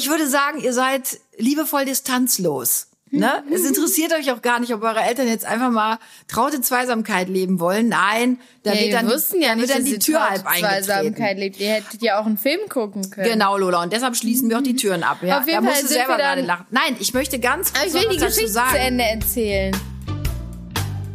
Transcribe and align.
Ich 0.00 0.08
würde 0.08 0.26
sagen, 0.26 0.60
ihr 0.60 0.72
seid 0.72 1.20
liebevoll 1.36 1.84
distanzlos. 1.84 2.86
Ne? 3.12 3.42
Es 3.52 3.64
interessiert 3.64 4.12
euch 4.14 4.30
auch 4.32 4.40
gar 4.40 4.60
nicht, 4.60 4.72
ob 4.72 4.82
eure 4.82 5.00
Eltern 5.00 5.26
jetzt 5.28 5.44
einfach 5.44 5.70
mal 5.70 5.98
traute 6.28 6.60
Zweisamkeit 6.62 7.28
leben 7.28 7.58
wollen. 7.60 7.88
Nein, 7.88 8.38
da 8.62 8.70
Ja, 8.72 8.76
wird 8.78 8.86
wir 8.86 8.96
dann, 8.96 9.08
wussten 9.10 9.42
ja 9.42 9.54
nicht, 9.56 9.66
wird 9.68 9.76
dann 9.78 9.84
dass 9.84 9.92
die 9.94 9.98
Tür 9.98 10.30
halb 10.30 10.46
eingetreten. 10.46 10.84
Zweisamkeit 10.84 11.36
lebt. 11.38 11.60
Ihr 11.60 11.68
hättet 11.70 12.02
ja 12.02 12.18
auch 12.20 12.26
einen 12.26 12.38
Film 12.38 12.60
gucken 12.68 13.10
können. 13.10 13.28
Genau, 13.28 13.58
Lola. 13.58 13.82
Und 13.82 13.92
deshalb 13.92 14.14
schließen 14.16 14.48
wir 14.48 14.58
auch 14.58 14.62
die 14.62 14.76
Türen 14.76 15.02
ab. 15.02 15.18
Ja, 15.22 15.40
Auf 15.40 15.46
jeden 15.46 15.56
da 15.58 15.60
musst 15.62 15.74
Fall 15.74 15.82
du 15.82 15.88
sind 15.88 15.96
selber 15.98 16.16
gerade 16.16 16.40
lachen. 16.42 16.66
Nein, 16.70 16.96
ich 17.00 17.12
möchte 17.12 17.38
ganz 17.40 17.70
Aber 17.70 17.80
kurz 17.80 17.94
ich 17.94 18.00
will 18.00 18.08
die 18.16 18.24
Geschichte 18.24 18.48
sagen. 18.48 18.70
zu 18.70 18.78
Ende 18.78 19.04
erzählen. 19.04 19.76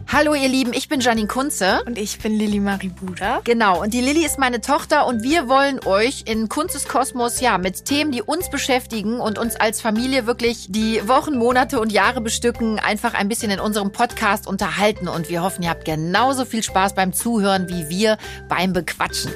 Hallo 0.08 0.34
ihr 0.36 0.48
Lieben, 0.48 0.72
ich 0.74 0.88
bin 0.88 1.00
Janine 1.02 1.28
Kunze. 1.28 1.82
Und 1.86 1.98
ich 1.98 2.20
bin 2.20 2.38
Lilly 2.38 2.60
Marie 2.60 2.90
Buda. 2.90 3.42
Genau, 3.44 3.82
und 3.82 3.94
die 3.94 4.02
Lilly 4.02 4.24
ist 4.24 4.38
meine 4.38 4.62
Tochter 4.62 5.08
und 5.08 5.24
wir 5.24 5.50
wollen 5.50 5.80
euch 5.84 6.24
in 6.26 6.48
Kunzes 6.48 6.88
Kosmos 6.88 7.42
ja 7.42 7.58
mit 7.58 7.86
Themen, 7.86 8.12
die 8.12 8.22
uns 8.22 8.50
beschäftigen 8.50 9.20
und 9.20 9.40
uns 9.40 9.56
als 9.56 9.82
Familie 9.82 10.28
wirklich 10.28 10.68
die 10.70 11.06
Wochen, 11.08 11.36
Monate 11.38 11.80
und 11.80 11.92
Jahre 11.92 12.22
bestücken, 12.22 12.80
einfach 12.80 13.14
ein 13.16 13.28
bisschen 13.28 13.52
in 13.52 13.60
unserem 13.60 13.92
Podcast 13.92 14.48
unterhalten 14.48 15.08
und 15.08 15.28
wir 15.30 15.42
hoffen, 15.42 15.64
ihr 15.64 15.70
habt 15.72 15.86
genauso 15.86 16.46
viel 16.46 16.64
Spaß 16.64 16.94
beim 16.96 17.12
Zuhören 17.12 17.68
wie 17.68 17.90
wir 17.90 18.18
beim 18.48 18.74
Bequatschen. 18.74 19.32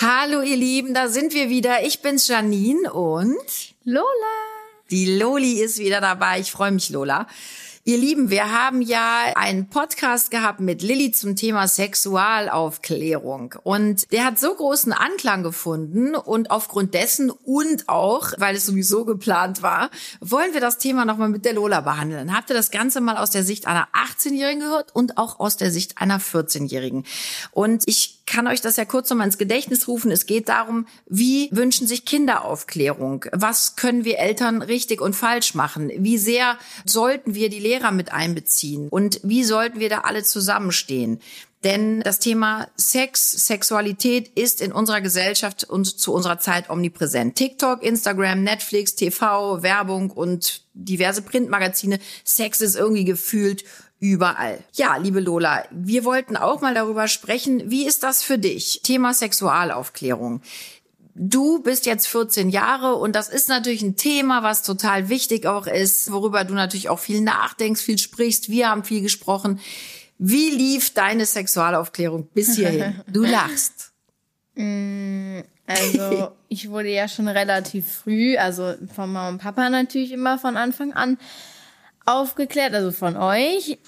Hallo 0.00 0.40
ihr 0.40 0.56
Lieben, 0.56 0.94
da 0.94 1.08
sind 1.08 1.34
wir 1.34 1.48
wieder. 1.48 1.84
Ich 1.84 2.00
bin's 2.00 2.26
Janine 2.28 2.92
und 2.92 3.36
Lola. 3.84 4.06
die 4.90 5.18
Loli 5.18 5.60
ist 5.60 5.78
wieder 5.78 6.00
dabei. 6.00 6.40
Ich 6.40 6.52
freue 6.52 6.70
mich, 6.70 6.90
Lola. 6.90 7.26
Ihr 7.84 7.98
Lieben, 7.98 8.30
wir 8.30 8.52
haben 8.52 8.80
ja 8.80 9.32
einen 9.34 9.68
Podcast 9.68 10.30
gehabt 10.30 10.60
mit 10.60 10.82
Lilly 10.82 11.10
zum 11.10 11.34
Thema 11.34 11.66
Sexualaufklärung. 11.66 13.56
Und 13.64 14.12
der 14.12 14.24
hat 14.24 14.38
so 14.38 14.54
großen 14.54 14.92
Anklang 14.92 15.42
gefunden 15.42 16.14
und 16.14 16.52
aufgrund 16.52 16.94
dessen 16.94 17.30
und 17.30 17.88
auch, 17.88 18.34
weil 18.38 18.54
es 18.54 18.66
sowieso 18.66 19.04
geplant 19.04 19.62
war, 19.62 19.90
wollen 20.20 20.54
wir 20.54 20.60
das 20.60 20.78
Thema 20.78 21.04
nochmal 21.04 21.28
mit 21.28 21.44
der 21.44 21.54
Lola 21.54 21.80
behandeln. 21.80 22.36
Habt 22.36 22.50
ihr 22.50 22.54
das 22.54 22.70
Ganze 22.70 23.00
mal 23.00 23.16
aus 23.16 23.32
der 23.32 23.42
Sicht 23.42 23.66
einer 23.66 23.88
18-Jährigen 23.94 24.60
gehört 24.60 24.94
und 24.94 25.18
auch 25.18 25.40
aus 25.40 25.56
der 25.56 25.72
Sicht 25.72 25.98
einer 25.98 26.20
14-Jährigen? 26.20 27.04
Und 27.50 27.82
ich 27.86 28.21
kann 28.26 28.46
euch 28.46 28.60
das 28.60 28.76
ja 28.76 28.84
kurz 28.84 29.10
nochmal 29.10 29.26
ins 29.26 29.38
Gedächtnis 29.38 29.88
rufen. 29.88 30.10
Es 30.10 30.26
geht 30.26 30.48
darum, 30.48 30.86
wie 31.06 31.48
wünschen 31.52 31.86
sich 31.86 32.04
Kinder 32.04 32.44
Aufklärung? 32.44 33.24
Was 33.32 33.76
können 33.76 34.04
wir 34.04 34.18
Eltern 34.18 34.62
richtig 34.62 35.00
und 35.00 35.14
falsch 35.14 35.54
machen? 35.54 35.90
Wie 35.98 36.18
sehr 36.18 36.56
sollten 36.84 37.34
wir 37.34 37.48
die 37.48 37.58
Lehrer 37.58 37.90
mit 37.90 38.12
einbeziehen? 38.12 38.88
Und 38.88 39.20
wie 39.22 39.44
sollten 39.44 39.80
wir 39.80 39.88
da 39.88 39.98
alle 39.98 40.22
zusammenstehen? 40.22 41.20
Denn 41.64 42.00
das 42.00 42.18
Thema 42.18 42.68
Sex, 42.76 43.30
Sexualität 43.46 44.28
ist 44.34 44.60
in 44.60 44.72
unserer 44.72 45.00
Gesellschaft 45.00 45.62
und 45.64 45.84
zu 45.86 46.12
unserer 46.12 46.38
Zeit 46.38 46.70
omnipräsent. 46.70 47.36
TikTok, 47.36 47.84
Instagram, 47.84 48.42
Netflix, 48.42 48.96
TV, 48.96 49.62
Werbung 49.62 50.10
und 50.10 50.64
diverse 50.74 51.22
Printmagazine. 51.22 52.00
Sex 52.24 52.60
ist 52.60 52.74
irgendwie 52.74 53.04
gefühlt 53.04 53.64
überall. 54.02 54.58
Ja, 54.72 54.96
liebe 54.96 55.20
Lola, 55.20 55.64
wir 55.70 56.04
wollten 56.04 56.36
auch 56.36 56.60
mal 56.60 56.74
darüber 56.74 57.06
sprechen, 57.06 57.70
wie 57.70 57.86
ist 57.86 58.02
das 58.02 58.24
für 58.24 58.36
dich? 58.36 58.80
Thema 58.82 59.14
Sexualaufklärung. 59.14 60.42
Du 61.14 61.62
bist 61.62 61.86
jetzt 61.86 62.08
14 62.08 62.50
Jahre 62.50 62.96
und 62.96 63.14
das 63.14 63.28
ist 63.28 63.48
natürlich 63.48 63.82
ein 63.82 63.94
Thema, 63.94 64.42
was 64.42 64.64
total 64.64 65.08
wichtig 65.08 65.46
auch 65.46 65.68
ist, 65.68 66.10
worüber 66.10 66.42
du 66.42 66.52
natürlich 66.54 66.88
auch 66.88 66.98
viel 66.98 67.20
nachdenkst, 67.20 67.80
viel 67.80 67.98
sprichst. 67.98 68.50
Wir 68.50 68.70
haben 68.70 68.82
viel 68.82 69.02
gesprochen. 69.02 69.60
Wie 70.18 70.50
lief 70.50 70.94
deine 70.94 71.24
Sexualaufklärung 71.24 72.26
bis 72.34 72.56
hierhin? 72.56 73.00
Du 73.06 73.22
lachst. 73.24 73.92
Also, 75.66 76.32
ich 76.48 76.70
wurde 76.70 76.90
ja 76.90 77.06
schon 77.06 77.28
relativ 77.28 77.86
früh, 78.02 78.36
also 78.36 78.74
von 78.92 79.12
Mama 79.12 79.28
und 79.28 79.38
Papa 79.38 79.70
natürlich 79.70 80.10
immer 80.10 80.38
von 80.38 80.56
Anfang 80.56 80.92
an 80.92 81.18
aufgeklärt, 82.04 82.74
also 82.74 82.92
von 82.92 83.16
euch. 83.16 83.78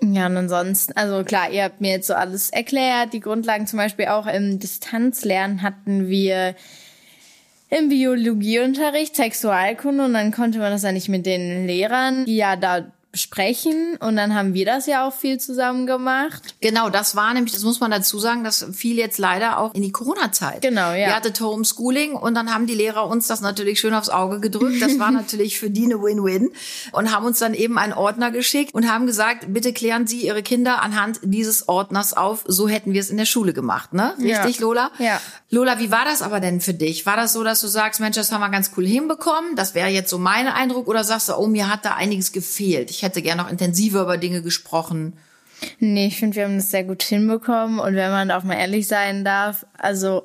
Ja, 0.00 0.26
und 0.26 0.36
ansonsten, 0.36 0.94
also 0.96 1.22
klar, 1.22 1.50
ihr 1.50 1.62
habt 1.62 1.80
mir 1.80 1.92
jetzt 1.92 2.08
so 2.08 2.14
alles 2.14 2.50
erklärt, 2.50 3.12
die 3.12 3.20
Grundlagen 3.20 3.68
zum 3.68 3.76
Beispiel 3.76 4.06
auch 4.06 4.26
im 4.26 4.58
Distanzlernen 4.58 5.62
hatten 5.62 6.08
wir 6.08 6.56
im 7.70 7.88
Biologieunterricht 7.88 9.14
Sexualkunde 9.14 10.04
und 10.04 10.14
dann 10.14 10.32
konnte 10.32 10.58
man 10.58 10.72
das 10.72 10.82
ja 10.82 10.92
nicht 10.92 11.08
mit 11.08 11.24
den 11.24 11.66
Lehrern, 11.66 12.26
die 12.26 12.36
ja 12.36 12.56
da 12.56 12.84
besprechen 13.12 13.96
und 14.00 14.16
dann 14.16 14.34
haben 14.34 14.54
wir 14.54 14.64
das 14.64 14.86
ja 14.86 15.06
auch 15.06 15.12
viel 15.12 15.38
zusammen 15.38 15.86
gemacht. 15.86 16.54
Genau, 16.62 16.88
das 16.88 17.14
war 17.14 17.34
nämlich, 17.34 17.52
das 17.52 17.62
muss 17.62 17.78
man 17.78 17.90
dazu 17.90 18.18
sagen, 18.18 18.42
das 18.42 18.66
fiel 18.72 18.96
jetzt 18.96 19.18
leider 19.18 19.58
auch 19.58 19.74
in 19.74 19.82
die 19.82 19.92
Corona-Zeit. 19.92 20.62
Genau, 20.62 20.92
ja. 20.92 21.08
Ihr 21.08 21.14
hattet 21.14 21.38
Homeschooling 21.38 22.14
und 22.14 22.34
dann 22.34 22.54
haben 22.54 22.66
die 22.66 22.74
Lehrer 22.74 23.06
uns 23.06 23.28
das 23.28 23.42
natürlich 23.42 23.80
schön 23.80 23.92
aufs 23.92 24.08
Auge 24.08 24.40
gedrückt. 24.40 24.80
Das 24.80 24.98
war 24.98 25.10
natürlich 25.12 25.58
für 25.58 25.68
die 25.68 25.84
eine 25.84 26.02
Win-Win 26.02 26.52
und 26.92 27.14
haben 27.14 27.26
uns 27.26 27.38
dann 27.38 27.52
eben 27.52 27.76
einen 27.76 27.92
Ordner 27.92 28.30
geschickt 28.30 28.72
und 28.74 28.90
haben 28.90 29.06
gesagt, 29.06 29.52
bitte 29.52 29.74
klären 29.74 30.06
Sie 30.06 30.24
Ihre 30.24 30.42
Kinder 30.42 30.80
anhand 30.80 31.20
dieses 31.22 31.68
Ordners 31.68 32.14
auf. 32.14 32.44
So 32.48 32.66
hätten 32.66 32.94
wir 32.94 33.00
es 33.02 33.10
in 33.10 33.18
der 33.18 33.26
Schule 33.26 33.52
gemacht, 33.52 33.92
ne? 33.92 34.14
Richtig, 34.18 34.56
Ja. 34.56 34.62
Lola? 34.62 34.90
Ja. 34.98 35.20
Lola, 35.54 35.78
wie 35.78 35.90
war 35.90 36.06
das 36.06 36.22
aber 36.22 36.40
denn 36.40 36.62
für 36.62 36.72
dich? 36.72 37.04
War 37.04 37.16
das 37.16 37.34
so, 37.34 37.44
dass 37.44 37.60
du 37.60 37.66
sagst, 37.66 38.00
Mensch, 38.00 38.16
das 38.16 38.32
haben 38.32 38.40
wir 38.40 38.48
ganz 38.48 38.70
cool 38.74 38.86
hinbekommen? 38.86 39.54
Das 39.54 39.74
wäre 39.74 39.90
jetzt 39.90 40.08
so 40.08 40.16
mein 40.16 40.46
Eindruck. 40.46 40.88
Oder 40.88 41.04
sagst 41.04 41.28
du, 41.28 41.34
oh, 41.36 41.46
mir 41.46 41.70
hat 41.70 41.84
da 41.84 41.94
einiges 41.94 42.32
gefehlt. 42.32 42.90
Ich 42.90 43.02
hätte 43.02 43.20
gerne 43.20 43.42
noch 43.42 43.50
intensiver 43.50 44.00
über 44.00 44.16
Dinge 44.16 44.40
gesprochen. 44.40 45.12
Nee, 45.78 46.06
ich 46.06 46.18
finde, 46.18 46.36
wir 46.36 46.44
haben 46.44 46.56
das 46.56 46.70
sehr 46.70 46.84
gut 46.84 47.02
hinbekommen. 47.02 47.80
Und 47.80 47.94
wenn 47.94 48.10
man 48.10 48.30
auch 48.30 48.44
mal 48.44 48.54
ehrlich 48.54 48.88
sein 48.88 49.26
darf, 49.26 49.66
also 49.76 50.22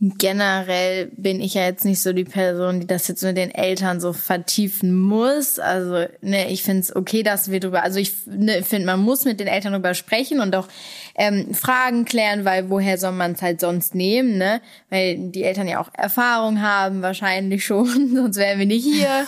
generell 0.00 1.10
bin 1.14 1.42
ich 1.42 1.54
ja 1.54 1.64
jetzt 1.64 1.84
nicht 1.84 2.00
so 2.00 2.14
die 2.14 2.24
Person, 2.24 2.80
die 2.80 2.86
das 2.86 3.06
jetzt 3.06 3.22
mit 3.22 3.36
den 3.36 3.50
Eltern 3.50 4.00
so 4.00 4.14
vertiefen 4.14 4.98
muss. 4.98 5.58
Also, 5.58 6.06
ne, 6.22 6.50
ich 6.50 6.62
finde 6.62 6.80
es 6.80 6.96
okay, 6.96 7.22
dass 7.22 7.50
wir 7.50 7.60
drüber, 7.60 7.82
also 7.82 7.98
ich 7.98 8.14
ne, 8.24 8.62
finde, 8.62 8.86
man 8.86 9.00
muss 9.00 9.26
mit 9.26 9.40
den 9.40 9.46
Eltern 9.46 9.74
drüber 9.74 9.92
sprechen 9.92 10.40
und 10.40 10.56
auch 10.56 10.68
ähm, 11.20 11.52
Fragen 11.52 12.06
klären, 12.06 12.46
weil 12.46 12.70
woher 12.70 12.96
soll 12.96 13.12
man 13.12 13.32
es 13.32 13.42
halt 13.42 13.60
sonst 13.60 13.94
nehmen, 13.94 14.38
ne? 14.38 14.62
Weil 14.88 15.18
die 15.18 15.44
Eltern 15.44 15.68
ja 15.68 15.78
auch 15.78 15.90
Erfahrung 15.92 16.62
haben, 16.62 17.02
wahrscheinlich 17.02 17.62
schon, 17.62 18.10
sonst 18.14 18.38
wären 18.38 18.58
wir 18.58 18.64
nicht 18.64 18.84
hier. 18.84 19.26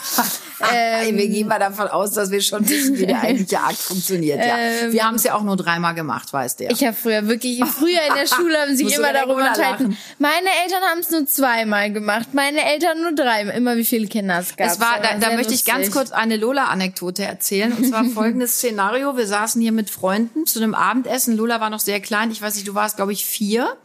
Ey, 0.72 1.14
wir 1.14 1.28
gehen 1.28 1.48
mal 1.48 1.58
davon 1.58 1.88
aus, 1.88 2.12
dass 2.12 2.30
wir 2.30 2.40
schon 2.40 2.66
wissen, 2.66 2.98
wie 2.98 3.04
der 3.04 3.20
eigentliche 3.22 3.60
Akt 3.60 3.76
funktioniert. 3.76 4.38
Ja. 4.38 4.56
wir 4.90 5.04
haben 5.04 5.16
es 5.16 5.24
ja 5.24 5.34
auch 5.34 5.42
nur 5.42 5.56
dreimal 5.56 5.94
gemacht, 5.94 6.32
weißt 6.32 6.60
du 6.60 6.64
ja. 6.64 6.70
Ich 6.70 6.82
habe 6.82 6.94
früher 6.94 7.28
wirklich, 7.28 7.62
früher 7.64 8.00
in 8.08 8.14
der 8.14 8.26
Schule 8.26 8.56
haben 8.56 8.74
sich 8.74 8.96
immer 8.96 9.12
darüber 9.12 9.48
unterhalten. 9.48 9.98
Meine 10.18 10.48
Eltern 10.64 10.82
haben 10.90 11.00
es 11.00 11.10
nur 11.10 11.26
zweimal 11.26 11.92
gemacht, 11.92 12.28
meine 12.32 12.64
Eltern 12.64 13.02
nur 13.02 13.12
dreimal. 13.12 13.54
Immer 13.54 13.76
wie 13.76 13.84
viele 13.84 14.06
Kinder 14.06 14.38
es 14.38 14.56
gab. 14.56 14.68
Es 14.68 14.80
war, 14.80 14.98
da, 15.02 15.18
da 15.18 15.36
möchte 15.36 15.52
ich 15.52 15.66
ganz 15.66 15.90
kurz 15.90 16.10
eine 16.10 16.38
Lola-Anekdote 16.38 17.24
erzählen. 17.24 17.72
Und 17.72 17.88
zwar 17.88 18.04
folgendes 18.06 18.54
Szenario. 18.54 19.16
Wir 19.16 19.26
saßen 19.26 19.60
hier 19.60 19.72
mit 19.72 19.90
Freunden 19.90 20.46
zu 20.46 20.58
einem 20.58 20.74
Abendessen. 20.74 21.36
Lola 21.36 21.60
war 21.60 21.68
noch 21.68 21.81
sehr 21.84 22.00
klein. 22.00 22.30
Ich 22.30 22.42
weiß 22.42 22.54
nicht, 22.54 22.68
du 22.68 22.74
warst, 22.74 22.96
glaube 22.96 23.12
ich, 23.12 23.24
vier. 23.24 23.76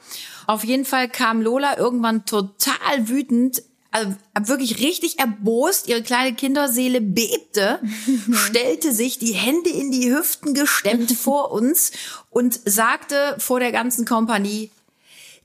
Auf 0.45 0.63
jeden 0.63 0.85
Fall 0.85 1.09
kam 1.09 1.41
Lola 1.41 1.77
irgendwann 1.77 2.25
total 2.25 3.09
wütend, 3.09 3.63
also 3.91 4.15
wirklich 4.39 4.79
richtig 4.79 5.19
erbost. 5.19 5.87
Ihre 5.87 6.01
kleine 6.01 6.33
Kinderseele 6.35 7.01
bebte, 7.01 7.79
stellte 8.31 8.93
sich 8.93 9.19
die 9.19 9.33
Hände 9.33 9.69
in 9.69 9.91
die 9.91 10.13
Hüften 10.13 10.53
gestemmt 10.53 11.11
vor 11.19 11.51
uns 11.51 11.91
und 12.29 12.59
sagte 12.65 13.35
vor 13.39 13.59
der 13.59 13.71
ganzen 13.71 14.05
Kompanie, 14.05 14.71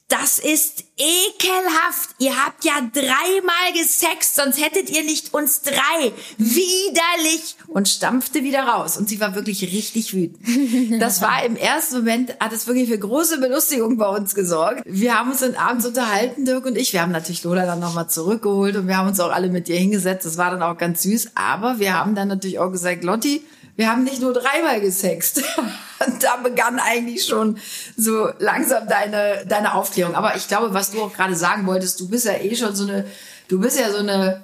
das 0.09 0.39
ist 0.39 0.85
ekelhaft. 0.99 2.11
Ihr 2.19 2.33
habt 2.45 2.65
ja 2.65 2.75
dreimal 2.93 3.73
gesext, 3.73 4.37
sonst 4.37 4.63
hättet 4.63 4.91
ihr 4.91 5.05
nicht 5.05 5.33
uns 5.33 5.63
drei. 5.63 6.13
Widerlich. 6.37 7.57
Und 7.69 7.89
stampfte 7.89 8.43
wieder 8.43 8.65
raus. 8.65 8.99
Und 8.99 9.09
sie 9.09 9.21
war 9.21 9.35
wirklich 9.35 9.63
richtig 9.63 10.13
wütend. 10.13 11.01
Das 11.01 11.23
war 11.23 11.45
im 11.45 11.57
ersten 11.57 11.97
Moment, 11.97 12.37
hat 12.41 12.53
es 12.53 12.67
wirklich 12.67 12.91
für 12.91 12.99
große 12.99 13.41
Belustigung 13.41 13.97
bei 13.97 14.09
uns 14.09 14.35
gesorgt. 14.35 14.83
Wir 14.85 15.19
haben 15.19 15.31
uns 15.31 15.41
dann 15.41 15.55
abends 15.55 15.87
unterhalten, 15.87 16.45
Dirk 16.45 16.67
und 16.67 16.77
ich. 16.77 16.93
Wir 16.93 17.01
haben 17.01 17.13
natürlich 17.13 17.43
Lola 17.43 17.65
dann 17.65 17.81
nochmal 17.81 18.11
zurückgeholt 18.11 18.77
und 18.77 18.89
wir 18.89 18.99
haben 18.99 19.09
uns 19.09 19.19
auch 19.19 19.33
alle 19.33 19.49
mit 19.49 19.69
ihr 19.71 19.79
hingesetzt. 19.79 20.27
Das 20.27 20.37
war 20.37 20.51
dann 20.51 20.63
auch 20.63 20.77
ganz 20.77 21.03
süß. 21.03 21.31
Aber 21.35 21.79
wir 21.79 21.95
haben 21.95 22.15
dann 22.15 22.29
natürlich 22.29 22.59
auch 22.59 22.71
gesagt, 22.71 23.03
Lotti, 23.03 23.43
wir 23.77 23.91
haben 23.91 24.05
nicht 24.05 24.21
nur 24.21 24.33
dreimal 24.33 24.81
gesext. 24.81 25.43
Und 26.07 26.23
da 26.23 26.37
begann 26.37 26.79
eigentlich 26.79 27.25
schon 27.25 27.59
so 27.97 28.29
langsam 28.39 28.87
deine, 28.89 29.45
deine 29.47 29.75
Aufklärung. 29.75 30.15
Aber 30.15 30.37
ich 30.37 30.49
glaube, 30.49 30.75
was 30.75 30.91
du 30.91 31.03
auch 31.03 31.13
gerade 31.13 31.35
sagen 31.35 31.67
wolltest, 31.67 32.01
du 32.01 32.09
bist 32.09 32.27
ja 32.27 32.35
eh 32.35 32.55
schon 32.55 32.75
so 32.75 32.85
eine, 32.85 33.07
du 33.49 33.61
bist 33.61 33.79
ja 33.79 33.91
so 33.91 33.99
eine, 33.99 34.43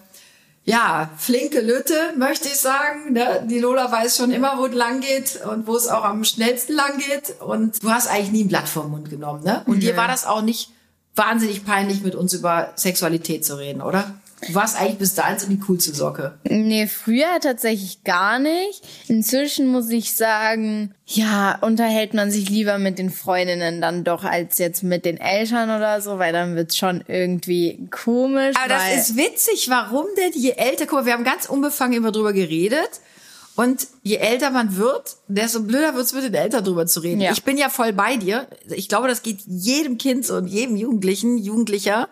ja, 0.65 1.09
flinke 1.17 1.61
Lütte, 1.61 2.13
möchte 2.19 2.49
ich 2.49 2.57
sagen. 2.57 3.15
Ne? 3.15 3.47
Die 3.49 3.59
Lola 3.59 3.91
weiß 3.91 4.19
schon 4.19 4.31
immer, 4.31 4.59
wo 4.59 4.67
es 4.67 4.75
lang 4.75 5.01
geht 5.01 5.41
und 5.51 5.67
wo 5.67 5.77
es 5.77 5.89
auch 5.89 6.05
am 6.05 6.25
schnellsten 6.25 6.75
lang 6.75 6.99
geht. 6.99 7.41
Und 7.41 7.83
du 7.83 7.91
hast 7.91 8.07
eigentlich 8.07 8.33
nie 8.33 8.45
ein 8.45 8.49
Blatt 8.49 8.69
vom 8.69 8.91
Mund 8.91 9.09
genommen, 9.09 9.45
ne? 9.45 9.63
Und 9.65 9.83
dir 9.83 9.97
war 9.97 10.09
das 10.09 10.27
auch 10.27 10.43
nicht 10.43 10.71
wahnsinnig 11.15 11.65
peinlich, 11.65 12.03
mit 12.03 12.15
uns 12.15 12.35
über 12.35 12.73
Sexualität 12.77 13.47
zu 13.47 13.57
reden, 13.57 13.81
oder? 13.81 14.15
Du 14.47 14.55
warst 14.55 14.81
eigentlich 14.81 14.99
bis 14.99 15.15
dahin 15.15 15.39
so 15.39 15.49
die 15.49 15.59
coolste 15.59 15.93
Socke. 15.95 16.39
Nee, 16.45 16.87
früher 16.87 17.41
tatsächlich 17.41 18.05
gar 18.05 18.39
nicht. 18.39 18.83
Inzwischen 19.09 19.67
muss 19.67 19.91
ich 19.91 20.15
sagen, 20.15 20.95
ja, 21.07 21.59
unterhält 21.61 22.15
man 22.15 22.31
sich 22.31 22.49
lieber 22.49 22.79
mit 22.79 22.99
den 22.99 23.11
Freundinnen 23.11 23.81
dann 23.81 24.05
doch 24.05 24.25
als 24.25 24.59
jetzt 24.59 24.83
mit 24.83 25.05
den 25.05 25.19
Eltern 25.19 25.71
oder 25.71 26.01
so, 26.01 26.19
weil 26.19 26.33
dann 26.33 26.55
wird's 26.55 26.77
schon 26.77 27.03
irgendwie 27.09 27.89
komisch. 27.91 28.57
Aber 28.57 28.69
das 28.69 28.95
ist 28.95 29.17
witzig, 29.17 29.69
warum 29.71 30.07
denn 30.17 30.33
je 30.35 30.53
älter, 30.53 30.87
guck 30.87 31.01
mal, 31.01 31.07
wir 31.07 31.15
haben 31.15 31.25
ganz 31.25 31.47
unbefangen 31.47 31.97
immer 31.97 32.13
drüber 32.13 32.33
geredet. 32.33 33.01
Und 33.59 33.89
je 34.05 34.19
älter 34.19 34.53
man 34.53 34.77
wird, 34.77 35.17
desto 35.27 35.61
blöder 35.65 35.97
wird's 35.97 36.13
mit 36.13 36.23
den 36.23 36.35
Eltern 36.35 36.63
drüber 36.63 36.87
zu 36.87 37.01
reden. 37.01 37.21
Ja. 37.21 37.33
Ich 37.33 37.43
bin 37.43 37.59
ja 37.59 37.69
voll 37.71 37.93
bei 37.93 38.17
dir. 38.17 38.47
Ich 38.69 38.89
glaube, 38.89 39.09
das 39.09 39.25
geht 39.25 39.41
jedem 39.49 39.99
Kind 39.99 40.25
so 40.25 40.37
und 40.37 40.47
jedem 40.47 40.77
Jugendlichen, 40.77 41.39
Jugendlicher. 41.39 42.09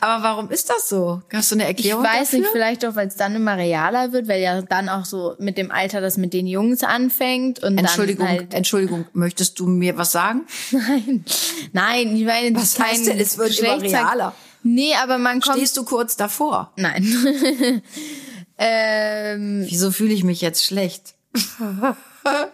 Aber 0.00 0.24
warum 0.24 0.50
ist 0.50 0.70
das 0.70 0.88
so? 0.88 1.22
Hast 1.32 1.52
du 1.52 1.54
eine 1.54 1.62
ich 1.62 1.68
Erklärung 1.68 2.02
weiß 2.02 2.30
dafür? 2.32 2.38
nicht, 2.40 2.50
vielleicht 2.50 2.84
auch, 2.84 2.96
weil 2.96 3.06
es 3.06 3.14
dann 3.14 3.36
immer 3.36 3.56
realer 3.56 4.10
wird, 4.12 4.26
weil 4.26 4.42
ja 4.42 4.60
dann 4.60 4.88
auch 4.88 5.04
so 5.04 5.36
mit 5.38 5.56
dem 5.56 5.70
Alter 5.70 6.00
das 6.00 6.16
mit 6.16 6.32
den 6.32 6.48
Jungs 6.48 6.82
anfängt 6.82 7.62
und 7.62 7.78
Entschuldigung, 7.78 8.26
dann 8.26 8.36
halt 8.36 8.54
Entschuldigung, 8.54 9.06
möchtest 9.12 9.60
du 9.60 9.68
mir 9.68 9.96
was 9.96 10.10
sagen? 10.10 10.46
Nein, 10.72 11.24
nein, 11.72 12.16
ich 12.16 12.24
meine, 12.24 12.56
Was 12.56 12.74
kein 12.74 12.86
heißt 12.86 13.06
denn, 13.06 13.20
es 13.20 13.38
wird 13.38 13.56
immer 13.60 13.80
realer? 13.80 14.34
Nee, 14.64 14.94
aber 15.00 15.18
man 15.18 15.40
kommt. 15.40 15.58
Stehst 15.58 15.76
du 15.76 15.84
kurz 15.84 16.16
davor? 16.16 16.72
Nein. 16.74 17.04
ähm, 18.58 19.64
Wieso 19.68 19.90
fühle 19.90 20.12
ich 20.12 20.24
mich 20.24 20.40
jetzt 20.40 20.64
schlecht? 20.64 21.14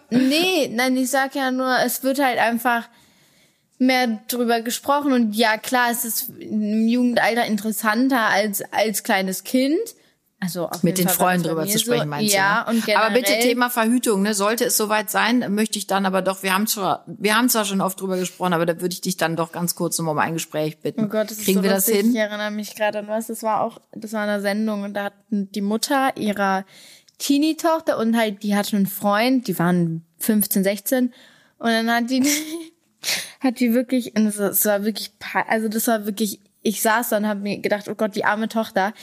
nee, 0.09 0.69
nein, 0.71 0.95
ich 0.97 1.09
sag 1.09 1.35
ja 1.35 1.51
nur, 1.51 1.79
es 1.79 2.03
wird 2.03 2.19
halt 2.19 2.37
einfach 2.37 2.87
mehr 3.77 4.19
drüber 4.27 4.61
gesprochen 4.61 5.11
und 5.11 5.35
ja, 5.35 5.57
klar, 5.57 5.89
es 5.91 6.05
ist 6.05 6.29
im 6.39 6.87
Jugendalter 6.87 7.45
interessanter 7.45 8.29
als 8.29 8.61
als 8.71 9.03
kleines 9.03 9.43
Kind. 9.43 9.79
Also 10.39 10.69
Mit 10.81 10.97
den 10.97 11.07
Freunden 11.07 11.47
drüber 11.47 11.65
zu 11.65 11.79
sprechen, 11.79 12.09
meinst 12.09 12.33
ja, 12.33 12.65
du? 12.65 12.71
ne? 12.71 12.77
und 12.77 12.85
generell, 12.85 13.05
Aber 13.05 13.15
bitte 13.15 13.39
Thema 13.39 13.69
Verhütung, 13.69 14.21
ne? 14.21 14.33
Sollte 14.33 14.65
es 14.65 14.77
soweit 14.77 15.09
sein, 15.09 15.45
möchte 15.55 15.79
ich 15.79 15.87
dann 15.87 16.05
aber 16.05 16.21
doch, 16.21 16.43
wir 16.43 16.53
haben 16.53 16.67
zwar, 16.67 17.05
wir 17.07 17.37
haben 17.37 17.47
zwar 17.47 17.63
schon 17.63 17.79
oft 17.79 17.99
drüber 17.99 18.17
gesprochen, 18.17 18.53
aber 18.53 18.65
da 18.65 18.81
würde 18.81 18.93
ich 18.93 19.01
dich 19.01 19.15
dann 19.15 19.37
doch 19.37 19.53
ganz 19.53 19.75
kurz 19.75 19.97
um 19.97 20.09
ein 20.19 20.33
Gespräch 20.33 20.79
bitten. 20.79 21.05
Oh 21.05 21.07
Gott, 21.07 21.31
das 21.31 21.37
Kriegen 21.37 21.49
ist 21.49 21.55
so 21.55 21.63
wir 21.63 21.69
das 21.69 21.87
hin? 21.87 22.11
Ich 22.11 22.17
erinnere 22.17 22.51
mich 22.51 22.75
gerade 22.75 22.99
an 22.99 23.07
was. 23.07 23.27
Das 23.27 23.43
war 23.43 23.61
auch, 23.61 23.79
das 23.93 24.11
war 24.13 24.23
eine 24.23 24.41
Sendung 24.41 24.83
und 24.83 24.93
da 24.93 25.05
hat 25.05 25.13
die 25.29 25.61
Mutter 25.61 26.15
ihrer 26.17 26.65
Teenie-Tochter 27.17 27.97
und 27.97 28.17
halt, 28.17 28.43
die 28.43 28.55
hatte 28.55 28.75
einen 28.75 28.87
Freund, 28.87 29.47
die 29.47 29.57
waren 29.57 30.05
15, 30.19 30.63
16 30.63 31.13
und 31.57 31.69
dann 31.69 31.89
hat 31.89 32.09
die, 32.09 32.23
hat 33.39 33.59
die 33.59 33.73
wirklich, 33.73 34.11
das, 34.15 34.35
das 34.35 34.65
war 34.65 34.83
wirklich, 34.83 35.11
also 35.47 35.69
das 35.69 35.87
war 35.87 36.05
wirklich, 36.05 36.41
ich 36.65 36.81
saß 36.81 37.09
da 37.09 37.17
und 37.17 37.27
habe 37.27 37.41
mir 37.41 37.59
gedacht, 37.59 37.87
oh 37.89 37.95
Gott, 37.95 38.15
die 38.15 38.25
arme 38.25 38.49
Tochter, 38.49 38.93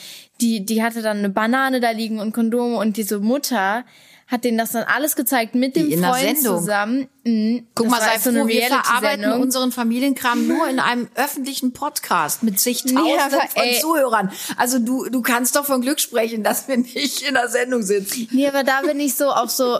die, 0.41 0.65
die 0.65 0.83
hatte 0.83 1.01
dann 1.01 1.19
eine 1.19 1.29
Banane 1.29 1.79
da 1.79 1.91
liegen 1.91 2.19
und 2.19 2.33
Kondome 2.33 2.75
und 2.77 2.97
diese 2.97 3.19
Mutter 3.19 3.85
hat 4.27 4.43
denen 4.43 4.57
das 4.57 4.71
dann 4.71 4.83
alles 4.83 5.15
gezeigt 5.15 5.55
mit 5.55 5.75
dem 5.77 5.89
in 5.89 6.01
der 6.01 6.09
Freund 6.09 6.37
Sendung? 6.37 6.59
zusammen. 6.59 7.07
Mhm. 7.23 7.67
Guck 7.73 7.87
Das 7.89 7.91
mal, 7.99 8.01
sei 8.01 8.19
so 8.19 8.31
froh, 8.37 8.47
wir 8.47 8.63
verarbeiten 8.63 9.31
unseren 9.33 9.71
Familienkram 9.71 10.45
nur 10.45 10.67
in 10.67 10.79
einem 10.79 11.07
öffentlichen 11.15 11.71
Podcast 11.71 12.43
mit 12.43 12.59
zigtausenden 12.59 13.03
Nee, 13.05 13.47
von 13.47 13.63
ey. 13.63 13.79
Zuhörern. 13.79 14.31
Also 14.57 14.79
du, 14.79 15.05
du 15.09 15.21
kannst 15.21 15.55
doch 15.55 15.65
von 15.65 15.81
Glück 15.81 16.01
sprechen, 16.01 16.43
dass 16.43 16.67
wir 16.67 16.77
nicht 16.77 17.21
in 17.21 17.35
der 17.35 17.47
Sendung 17.47 17.83
sitzen. 17.83 18.27
Nee, 18.31 18.47
aber 18.47 18.63
da 18.63 18.81
bin 18.81 18.99
ich 18.99 19.15
so 19.15 19.29
auch 19.29 19.49
so, 19.49 19.79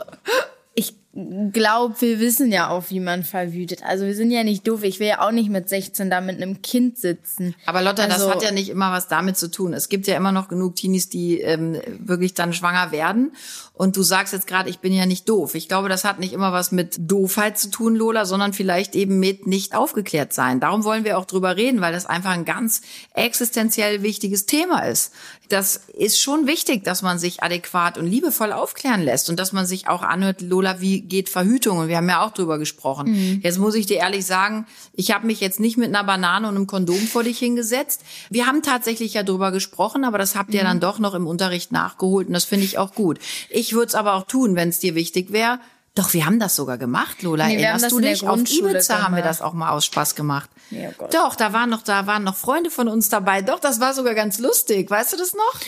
glaube, 1.52 1.94
wir 2.00 2.18
wissen 2.18 2.50
ja 2.50 2.68
auch, 2.70 2.90
wie 2.90 2.98
man 3.00 3.22
verwütet. 3.22 3.82
Also 3.84 4.04
wir 4.04 4.14
sind 4.14 4.30
ja 4.30 4.42
nicht 4.42 4.66
doof. 4.66 4.82
Ich 4.82 4.98
will 4.98 5.06
ja 5.06 5.20
auch 5.20 5.30
nicht 5.30 5.48
mit 5.48 5.68
16 5.68 6.10
da 6.10 6.20
mit 6.20 6.42
einem 6.42 6.60
Kind 6.62 6.98
sitzen. 6.98 7.54
Aber 7.66 7.82
Lotta, 7.82 8.06
das 8.06 8.14
Also- 8.20 8.30
hat 8.30 8.42
ja 8.42 8.50
nicht 8.50 8.68
immer 8.68 8.90
was 8.90 9.06
damit 9.08 9.36
zu 9.36 9.50
tun. 9.50 9.72
Es 9.74 9.88
gibt 9.88 10.06
ja 10.06 10.16
immer 10.16 10.32
noch 10.32 10.48
genug 10.48 10.74
Teenies, 10.76 11.08
die 11.08 11.40
ähm, 11.40 11.80
wirklich 12.00 12.34
dann 12.34 12.52
schwanger 12.52 12.90
werden. 12.90 13.32
Und 13.76 13.96
du 13.96 14.04
sagst 14.04 14.32
jetzt 14.32 14.46
gerade, 14.46 14.70
ich 14.70 14.78
bin 14.78 14.92
ja 14.92 15.04
nicht 15.04 15.28
doof. 15.28 15.56
Ich 15.56 15.66
glaube, 15.66 15.88
das 15.88 16.04
hat 16.04 16.20
nicht 16.20 16.32
immer 16.32 16.52
was 16.52 16.70
mit 16.70 16.96
Doofheit 16.96 17.58
zu 17.58 17.70
tun, 17.70 17.96
Lola, 17.96 18.24
sondern 18.24 18.52
vielleicht 18.52 18.94
eben 18.94 19.18
mit 19.18 19.48
nicht 19.48 19.74
aufgeklärt 19.74 20.32
sein. 20.32 20.60
Darum 20.60 20.84
wollen 20.84 21.04
wir 21.04 21.18
auch 21.18 21.24
drüber 21.24 21.56
reden, 21.56 21.80
weil 21.80 21.92
das 21.92 22.06
einfach 22.06 22.30
ein 22.30 22.44
ganz 22.44 22.82
existenziell 23.14 24.02
wichtiges 24.02 24.46
Thema 24.46 24.86
ist. 24.86 25.12
Das 25.48 25.80
ist 25.92 26.20
schon 26.20 26.46
wichtig, 26.46 26.84
dass 26.84 27.02
man 27.02 27.18
sich 27.18 27.42
adäquat 27.42 27.98
und 27.98 28.06
liebevoll 28.06 28.52
aufklären 28.52 29.02
lässt 29.02 29.28
und 29.28 29.38
dass 29.40 29.52
man 29.52 29.66
sich 29.66 29.88
auch 29.88 30.02
anhört, 30.02 30.40
Lola, 30.40 30.80
wie 30.80 31.00
geht 31.00 31.28
Verhütung? 31.28 31.78
Und 31.78 31.88
wir 31.88 31.96
haben 31.96 32.08
ja 32.08 32.24
auch 32.24 32.30
drüber 32.30 32.58
gesprochen. 32.58 33.40
Jetzt 33.42 33.58
muss 33.58 33.74
ich 33.74 33.86
dir 33.86 33.98
ehrlich 33.98 34.24
sagen, 34.24 34.66
ich 34.92 35.10
habe 35.12 35.26
mich 35.26 35.40
jetzt 35.40 35.58
nicht 35.58 35.76
mit 35.76 35.88
einer 35.88 36.04
Banane 36.04 36.48
und 36.48 36.54
einem 36.54 36.66
Kondom 36.66 36.98
vor 36.98 37.24
dich 37.24 37.40
hingesetzt. 37.40 38.02
Wir 38.30 38.46
haben 38.46 38.62
tatsächlich 38.62 39.14
ja 39.14 39.24
drüber 39.24 39.50
gesprochen, 39.50 40.04
aber 40.04 40.16
das 40.16 40.36
habt 40.36 40.54
ihr 40.54 40.62
dann 40.62 40.80
doch 40.80 41.00
noch 41.00 41.14
im 41.14 41.26
Unterricht 41.26 41.72
nachgeholt 41.72 42.28
und 42.28 42.34
das 42.34 42.44
finde 42.44 42.64
ich 42.64 42.78
auch 42.78 42.94
gut. 42.94 43.18
Ich 43.50 43.63
würde 43.72 43.86
es 43.86 43.94
aber 43.94 44.14
auch 44.14 44.24
tun, 44.26 44.56
wenn 44.56 44.68
es 44.68 44.78
dir 44.78 44.94
wichtig 44.94 45.32
wäre. 45.32 45.58
Doch, 45.94 46.12
wir 46.12 46.26
haben 46.26 46.40
das 46.40 46.56
sogar 46.56 46.76
gemacht, 46.76 47.22
Lola. 47.22 47.46
Nee, 47.46 47.54
Erinnerst 47.54 47.84
das 47.84 47.92
du 47.92 48.00
dich? 48.00 48.26
Auf 48.26 48.40
Ibiza 48.40 49.02
haben 49.02 49.14
wir 49.14 49.22
das 49.22 49.40
auch 49.40 49.52
mal 49.52 49.70
aus 49.70 49.84
Spaß 49.84 50.16
gemacht. 50.16 50.50
Ja, 50.70 50.88
oh. 50.98 51.06
Doch, 51.12 51.36
da 51.36 51.52
waren 51.52 51.70
noch, 51.70 51.82
da 51.82 52.06
waren 52.08 52.24
noch 52.24 52.34
Freunde 52.36 52.70
von 52.70 52.88
uns 52.88 53.08
dabei. 53.08 53.42
Doch, 53.42 53.60
das 53.60 53.78
war 53.80 53.94
sogar 53.94 54.14
ganz 54.14 54.40
lustig. 54.40 54.90
Weißt 54.90 55.12
du 55.12 55.16
das 55.16 55.34
noch? 55.34 55.60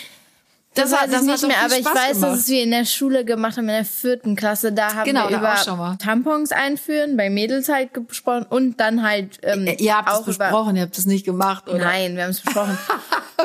Das, 0.75 0.90
weiß 0.90 1.08
ich 1.10 1.16
hat 1.16 1.22
nicht 1.22 1.43
doch 1.43 1.48
mehr, 1.48 1.64
aber 1.64 1.78
ich 1.78 1.84
weiß, 1.87 2.12
gemacht. 2.14 2.32
dass 2.32 2.40
es 2.40 2.48
wir 2.48 2.62
in 2.62 2.70
der 2.70 2.84
Schule 2.84 3.25
gemacht 3.25 3.56
haben, 3.56 3.69
in 3.69 3.75
der 3.76 3.84
vierten 3.84 4.37
Klasse. 4.37 4.72
Da 4.72 4.94
haben 4.94 5.04
Genau, 5.04 5.28
wir 5.31 5.38
da 5.38 5.62
über 5.64 5.96
Tampons 5.98 6.52
einführen, 6.52 7.16
bei 7.16 7.31
Mädels 7.31 7.69
halt 7.69 7.94
gesprochen 7.94 8.44
und 8.50 8.78
dann 8.78 9.02
halt 9.02 9.38
ähm, 9.43 9.66
Ihr 9.78 9.96
habt 9.96 10.10
auch 10.10 10.26
es 10.28 10.37
besprochen, 10.37 10.76
ihr 10.76 10.82
habt 10.82 10.98
es 10.98 11.06
nicht 11.06 11.25
gemacht, 11.25 11.69
oder? 11.69 11.78
Nein, 11.78 12.16
wir 12.16 12.25
haben 12.25 12.31
es 12.31 12.40
besprochen. 12.44 12.76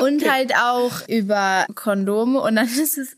Und 0.02 0.28
halt 0.28 0.52
auch 0.56 1.08
über 1.08 1.64
Kondome. 1.74 2.40
Und 2.40 2.56
dann 2.56 2.66
ist 2.82 2.98
es, 2.98 3.16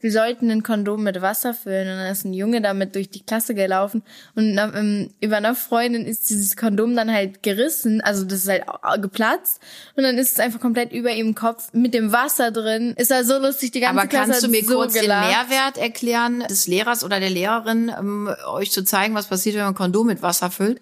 wir 0.00 0.12
sollten 0.12 0.50
ein 0.50 0.62
Kondom 0.62 1.02
mit 1.02 1.22
Wasser 1.22 1.54
füllen. 1.54 1.88
Und 1.88 1.96
dann 1.96 2.12
ist 2.12 2.24
ein 2.24 2.32
Junge 2.32 2.60
damit 2.60 2.94
durch 2.94 3.10
die 3.10 3.24
Klasse 3.24 3.54
gelaufen. 3.54 4.02
Und 4.34 4.58
ähm, 4.58 5.10
über 5.20 5.38
einer 5.38 5.54
Freundin 5.54 6.06
ist 6.06 6.28
dieses 6.30 6.56
Kondom 6.56 6.94
dann 6.94 7.12
halt 7.12 7.42
gerissen. 7.42 8.00
Also 8.02 8.24
das 8.24 8.40
ist 8.44 8.48
halt 8.48 8.64
geplatzt. 9.00 9.60
Und 9.96 10.04
dann 10.04 10.18
ist 10.18 10.32
es 10.32 10.40
einfach 10.40 10.60
komplett 10.60 10.92
über 10.92 11.10
ihrem 11.12 11.34
Kopf 11.34 11.72
mit 11.72 11.94
dem 11.94 12.12
Wasser 12.12 12.50
drin. 12.50 12.94
Ist 12.96 13.10
halt 13.10 13.26
so 13.26 13.38
lustig, 13.38 13.72
die 13.72 13.80
ganze 13.80 14.00
Aber 14.00 14.08
Klasse 14.08 14.30
kannst 14.32 14.44
du 14.44 14.48
mir 14.48 14.64
so 14.64 14.74
kurz 14.74 14.94
gelacht. 14.94 15.24
den 15.24 15.30
Mehrwert 15.30 15.78
erklären 15.78 16.40
des 16.40 16.66
Lehrers 16.66 17.02
oder 17.02 17.18
der 17.18 17.30
Lehrerin, 17.30 17.90
ähm, 17.98 18.28
euch 18.48 18.70
zu 18.72 18.84
zeigen, 18.84 19.14
was 19.14 19.26
passiert, 19.26 19.56
wenn 19.56 19.62
man 19.62 19.72
ein 19.72 19.76
Kondom 19.76 20.06
mit 20.06 20.22
Wasser 20.22 20.50
füllt? 20.50 20.80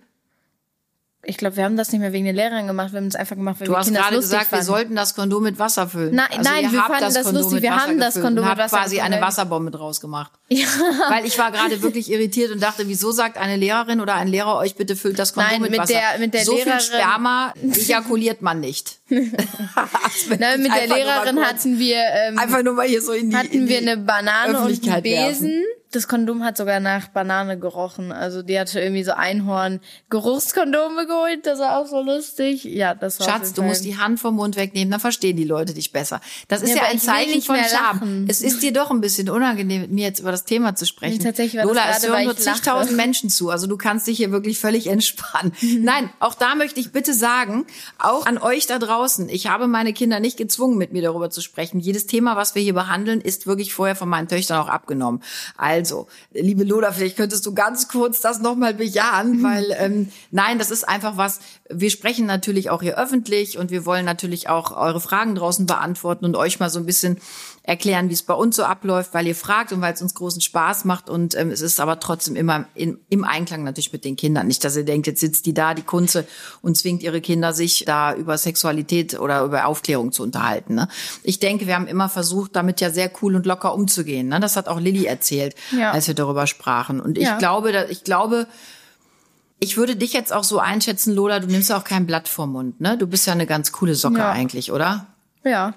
Ich 1.26 1.36
glaube, 1.36 1.56
wir 1.56 1.64
haben 1.64 1.76
das 1.76 1.90
nicht 1.92 2.00
mehr 2.00 2.12
wegen 2.12 2.24
der 2.24 2.34
Lehrerin 2.34 2.66
gemacht. 2.66 2.92
Wir 2.92 2.98
haben 2.98 3.06
es 3.06 3.14
einfach 3.16 3.36
gemacht, 3.36 3.56
weil 3.60 3.66
Du 3.66 3.72
wir 3.72 3.78
hast 3.78 3.86
Kinder 3.86 4.00
gerade 4.00 4.16
das 4.16 4.24
lustig 4.24 4.38
gesagt, 4.38 4.52
wir 4.52 4.56
fanden. 4.58 4.66
sollten 4.66 4.96
das 4.96 5.14
Kondom 5.14 5.42
mit 5.42 5.58
Wasser 5.58 5.88
füllen. 5.88 6.14
Nein, 6.14 6.26
also 6.30 6.50
nein, 6.50 6.72
wir 6.72 6.80
fanden 6.82 7.00
das 7.14 7.22
Kondom 7.24 7.42
lustig. 7.42 7.62
Wir 7.62 7.70
Wasser 7.70 7.80
haben 7.86 7.98
das 7.98 8.20
Kondom 8.20 8.48
mit 8.48 8.58
Wasser 8.58 8.76
quasi 8.78 9.00
eine. 9.00 9.20
Wasserbombe 9.20 9.70
draus 9.70 10.00
gemacht. 10.00 10.32
Ja. 10.48 10.66
Weil 11.08 11.24
ich 11.24 11.38
war 11.38 11.50
gerade 11.50 11.80
wirklich 11.82 12.10
irritiert 12.10 12.52
und 12.52 12.62
dachte, 12.62 12.86
wieso 12.86 13.10
sagt 13.12 13.38
eine 13.38 13.56
Lehrerin 13.56 14.00
oder 14.00 14.14
ein 14.14 14.28
Lehrer 14.28 14.56
euch 14.56 14.74
bitte 14.76 14.94
füllt 14.94 15.18
das 15.18 15.32
Kondom 15.32 15.50
Nein, 15.52 15.62
mit, 15.62 15.70
mit 15.72 15.80
Wasser? 15.80 15.94
der- 15.94 16.18
mit 16.20 16.34
der 16.34 16.44
so 16.44 16.54
viel 16.56 16.64
Lehrerin- 16.66 16.80
Sperma 16.80 17.54
ejakuliert 17.62 18.42
man 18.42 18.60
nicht. 18.60 18.98
Nein, 20.38 20.62
mit 20.62 20.72
der 20.72 20.86
Lehrerin 20.86 21.40
hatten 21.40 21.78
wir 21.78 21.96
ähm, 21.96 22.38
Einfach 22.38 22.62
nur 22.62 22.74
mal 22.74 22.86
hier 22.86 23.02
so 23.02 23.12
in 23.12 23.30
die 23.30 23.36
hatten 23.36 23.52
in 23.52 23.68
wir 23.68 23.80
die 23.80 23.88
eine 23.88 23.96
Banane 23.96 24.58
und 24.60 24.88
einen 24.88 25.02
Besen. 25.02 25.48
werfen. 25.48 25.64
Das 25.94 26.08
Kondom 26.08 26.42
hat 26.42 26.56
sogar 26.56 26.80
nach 26.80 27.06
Banane 27.06 27.56
gerochen. 27.56 28.10
Also 28.10 28.42
die 28.42 28.58
hatte 28.58 28.80
irgendwie 28.80 29.04
so 29.04 29.12
Einhorn-Geruchskondome 29.12 31.06
geholt. 31.06 31.46
Das 31.46 31.60
war 31.60 31.78
auch 31.78 31.86
so 31.86 32.02
lustig. 32.02 32.64
Ja, 32.64 32.96
das 32.96 33.20
war 33.20 33.28
Schatz, 33.28 33.52
du 33.52 33.62
musst 33.62 33.84
die 33.84 33.96
Hand 33.96 34.18
vom 34.18 34.34
Mund 34.34 34.56
wegnehmen, 34.56 34.90
dann 34.90 34.98
verstehen 34.98 35.36
die 35.36 35.44
Leute 35.44 35.72
dich 35.72 35.92
besser. 35.92 36.20
Das 36.48 36.62
ist 36.62 36.70
Ja, 36.70 36.76
ja, 36.78 36.82
ein 36.88 36.98
Zeichen 36.98 37.40
von 37.42 37.54
lachen. 37.56 38.26
Es 38.28 38.40
ist 38.40 38.60
dir 38.62 38.72
doch 38.72 38.90
ein 38.90 39.00
bisschen 39.00 39.30
unangenehm, 39.30 39.82
mit 39.82 39.92
mir 39.92 40.06
jetzt 40.08 40.18
über 40.18 40.32
das 40.32 40.44
Thema 40.44 40.74
zu 40.74 40.84
sprechen. 40.84 41.18
Nee, 41.18 41.24
tatsächlich 41.24 41.62
war 41.62 41.72
das 41.72 41.76
Lola, 41.76 41.82
es 41.88 41.96
gerade, 41.96 42.06
hören 42.08 42.18
weil 42.18 42.24
nur 42.24 42.36
zigtausend 42.38 42.96
Menschen 42.96 43.30
zu, 43.30 43.50
also 43.50 43.68
du 43.68 43.76
kannst 43.76 44.08
dich 44.08 44.16
hier 44.16 44.32
wirklich 44.32 44.58
völlig 44.58 44.88
entspannen. 44.88 45.52
Nein, 45.62 46.10
auch 46.18 46.34
da 46.34 46.56
möchte 46.56 46.80
ich 46.80 46.90
bitte 46.90 47.14
sagen, 47.14 47.66
auch 47.98 48.26
an 48.26 48.38
euch 48.38 48.66
da 48.66 48.80
draußen, 48.80 49.03
ich 49.28 49.46
habe 49.48 49.66
meine 49.66 49.92
Kinder 49.92 50.20
nicht 50.20 50.36
gezwungen, 50.36 50.78
mit 50.78 50.92
mir 50.92 51.02
darüber 51.02 51.30
zu 51.30 51.40
sprechen. 51.40 51.80
Jedes 51.80 52.06
Thema, 52.06 52.36
was 52.36 52.54
wir 52.54 52.62
hier 52.62 52.74
behandeln, 52.74 53.20
ist 53.20 53.46
wirklich 53.46 53.74
vorher 53.74 53.96
von 53.96 54.08
meinen 54.08 54.28
Töchtern 54.28 54.58
auch 54.58 54.68
abgenommen. 54.68 55.22
Also, 55.56 56.06
liebe 56.32 56.64
Lola, 56.64 56.92
vielleicht 56.92 57.16
könntest 57.16 57.44
du 57.46 57.54
ganz 57.54 57.88
kurz 57.88 58.20
das 58.20 58.40
nochmal 58.40 58.74
bejahen, 58.74 59.42
weil 59.42 59.66
ähm, 59.78 60.08
nein, 60.30 60.58
das 60.58 60.70
ist 60.70 60.88
einfach 60.88 61.16
was, 61.16 61.40
wir 61.68 61.90
sprechen 61.90 62.26
natürlich 62.26 62.70
auch 62.70 62.82
hier 62.82 62.98
öffentlich 62.98 63.58
und 63.58 63.70
wir 63.70 63.86
wollen 63.86 64.04
natürlich 64.04 64.48
auch 64.48 64.76
eure 64.76 65.00
Fragen 65.00 65.34
draußen 65.34 65.66
beantworten 65.66 66.24
und 66.24 66.36
euch 66.36 66.60
mal 66.60 66.70
so 66.70 66.78
ein 66.78 66.86
bisschen 66.86 67.18
erklären, 67.66 68.10
wie 68.10 68.12
es 68.12 68.22
bei 68.22 68.34
uns 68.34 68.56
so 68.56 68.64
abläuft, 68.64 69.14
weil 69.14 69.26
ihr 69.26 69.34
fragt 69.34 69.72
und 69.72 69.80
weil 69.80 69.94
es 69.94 70.02
uns 70.02 70.12
großen 70.14 70.42
Spaß 70.42 70.84
macht 70.84 71.08
und 71.08 71.34
ähm, 71.34 71.50
es 71.50 71.62
ist 71.62 71.80
aber 71.80 71.98
trotzdem 71.98 72.36
immer 72.36 72.66
in, 72.74 72.98
im 73.08 73.24
Einklang 73.24 73.64
natürlich 73.64 73.90
mit 73.90 74.04
den 74.04 74.16
Kindern. 74.16 74.46
Nicht, 74.46 74.62
dass 74.64 74.76
ihr 74.76 74.84
denkt, 74.84 75.06
jetzt 75.06 75.20
sitzt 75.20 75.46
die 75.46 75.54
da, 75.54 75.72
die 75.72 75.80
Kunze 75.82 76.26
und 76.60 76.76
zwingt 76.76 77.02
ihre 77.02 77.22
Kinder, 77.22 77.54
sich 77.54 77.84
da 77.86 78.14
über 78.14 78.36
Sexualität 78.36 79.18
oder 79.18 79.42
über 79.44 79.64
Aufklärung 79.64 80.12
zu 80.12 80.22
unterhalten. 80.22 80.74
Ne? 80.74 80.88
Ich 81.22 81.38
denke, 81.40 81.66
wir 81.66 81.74
haben 81.74 81.86
immer 81.86 82.10
versucht, 82.10 82.54
damit 82.54 82.82
ja 82.82 82.90
sehr 82.90 83.10
cool 83.22 83.34
und 83.34 83.46
locker 83.46 83.72
umzugehen. 83.74 84.28
Ne? 84.28 84.40
Das 84.40 84.56
hat 84.56 84.68
auch 84.68 84.78
Lilly 84.78 85.06
erzählt, 85.06 85.54
Ja. 85.74 85.92
als 85.92 86.06
wir 86.06 86.14
darüber 86.14 86.46
sprachen. 86.46 87.00
Und 87.00 87.16
ich 87.16 87.24
Ja. 87.24 87.38
glaube, 87.38 87.72
da, 87.72 87.86
ich 87.86 88.04
glaube, 88.04 88.46
ich 89.58 89.78
würde 89.78 89.96
dich 89.96 90.12
jetzt 90.12 90.34
auch 90.34 90.44
so 90.44 90.58
einschätzen, 90.58 91.14
Lola, 91.14 91.40
du 91.40 91.46
nimmst 91.46 91.72
auch 91.72 91.84
kein 91.84 92.04
Blatt 92.06 92.28
vorm 92.28 92.52
Mund, 92.52 92.82
ne? 92.82 92.98
Du 92.98 93.06
bist 93.06 93.26
ja 93.26 93.32
eine 93.32 93.46
ganz 93.46 93.72
coole 93.72 93.94
Socke 93.94 94.18
Ja. 94.18 94.30
eigentlich, 94.30 94.70
oder? 94.70 95.06
Ja. 95.44 95.72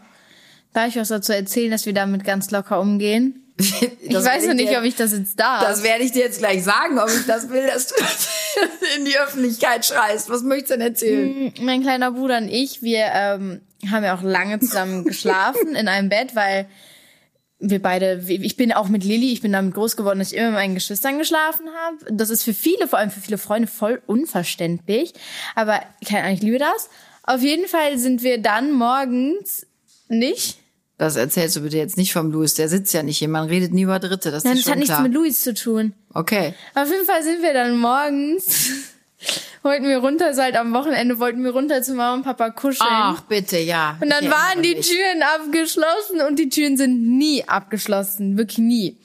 Darf 0.77 0.89
ich 0.89 0.95
was 0.97 1.07
dazu 1.07 1.33
erzählen, 1.33 1.71
dass 1.71 1.87
wir 1.87 1.93
damit 1.93 2.23
ganz 2.23 2.51
locker 2.51 2.79
umgehen? 2.79 3.43
ich 3.57 4.11
Das 4.11 4.25
weiß 4.25 4.43
werde 4.43 4.47
noch 4.49 4.53
nicht, 4.53 4.69
dir- 4.71 4.77
ob 4.77 4.83
ich 4.83 4.95
das 4.95 5.11
jetzt 5.11 5.39
darf. 5.39 5.63
Das 5.63 5.81
werde 5.81 6.03
ich 6.03 6.11
dir 6.11 6.19
jetzt 6.23 6.37
gleich 6.37 6.63
sagen, 6.63 6.99
ob 6.99 7.09
ich 7.09 7.25
das 7.25 7.49
will, 7.49 7.65
dass 7.65 7.87
du 7.87 7.95
das 7.97 8.29
in 8.97 9.05
die 9.05 9.17
Öffentlichkeit 9.17 9.87
schreist. 9.87 10.29
Was 10.29 10.43
möchtest 10.43 10.69
du 10.69 10.77
denn 10.77 10.87
erzählen? 10.87 11.53
mein 11.61 11.81
kleiner 11.81 12.11
Bruder 12.11 12.37
und 12.37 12.49
ich, 12.49 12.83
wir 12.83 13.05
ähm, 13.11 13.61
haben 13.89 14.03
ja 14.03 14.15
auch 14.15 14.21
lange 14.21 14.59
zusammen 14.59 15.03
geschlafen 15.05 15.75
in 15.75 15.87
einem 15.87 16.09
Bett, 16.09 16.35
weil 16.35 16.67
wir 17.57 17.81
beide, 17.81 18.23
ich 18.27 18.55
bin 18.55 18.71
auch 18.71 18.87
mit 18.87 19.03
Lilly, 19.03 19.33
ich 19.33 19.41
bin 19.41 19.53
damit 19.53 19.73
groß 19.73 19.97
geworden, 19.97 20.19
dass 20.19 20.31
ich 20.31 20.37
immer 20.37 20.49
mit 20.51 20.57
meinen 20.59 20.75
Geschwistern 20.75 21.17
geschlafen 21.17 21.65
habe. 21.85 22.13
Das 22.13 22.29
ist 22.29 22.43
für 22.43 22.53
viele, 22.53 22.87
vor 22.87 22.99
allem 22.99 23.09
für 23.09 23.19
viele 23.21 23.39
Freunde, 23.39 23.67
voll 23.67 23.99
unverständlich. 24.05 25.15
Aber 25.55 25.81
keine 26.07 26.21
Ahnung, 26.25 26.35
ich 26.35 26.43
liebe 26.43 26.59
das. 26.59 26.91
Auf 27.23 27.41
jeden 27.41 27.67
Fall 27.67 27.97
sind 27.97 28.21
wir 28.21 28.37
dann 28.37 28.71
morgens 28.73 29.65
nicht. 30.07 30.59
Das 30.97 31.15
erzählst 31.15 31.55
du 31.55 31.61
bitte 31.61 31.77
jetzt 31.77 31.95
nicht 31.95 32.11
vom 32.11 32.31
Louis, 32.31 32.55
der 32.55 32.69
sitzt 32.69 32.91
ja 32.93 33.03
nicht 33.03 33.19
hier. 33.19 33.27
Man 33.27 33.47
redet 33.47 33.71
nie 33.71 33.83
über 33.83 33.99
Dritte, 33.99 34.31
das 34.31 34.43
Nein, 34.43 34.53
ist 34.53 34.59
das 34.59 34.63
schon 34.65 34.71
hat 34.71 34.79
nichts 34.79 34.93
klar. 34.93 35.03
mit 35.03 35.13
Luis 35.13 35.41
zu 35.41 35.53
tun. 35.53 35.93
okay. 36.13 36.55
Auf 36.73 36.89
jeden 36.89 37.05
Fall 37.05 37.21
sind 37.23 37.43
wir 37.43 37.53
dann 37.53 37.77
morgens, 37.77 38.71
wollten 39.61 39.85
wir 39.85 39.99
runter, 39.99 40.33
so 40.33 40.41
halt 40.41 40.55
am 40.55 40.73
Wochenende 40.73 41.19
wollten 41.19 41.43
wir 41.43 41.51
runter 41.51 41.83
zu 41.83 41.93
Mama 41.93 42.15
und 42.15 42.23
Papa 42.23 42.49
kuscheln. 42.49 42.89
Ach, 42.89 43.21
bitte, 43.21 43.59
ja. 43.59 43.97
Und 44.01 44.09
dann 44.09 44.25
waren 44.29 44.63
die 44.63 44.75
mich. 44.75 44.87
Türen 44.87 45.21
abgeschlossen 45.35 46.21
und 46.27 46.39
die 46.39 46.49
Türen 46.49 46.77
sind 46.77 47.17
nie 47.17 47.43
abgeschlossen, 47.47 48.37
wirklich 48.37 48.57
nie. 48.57 48.97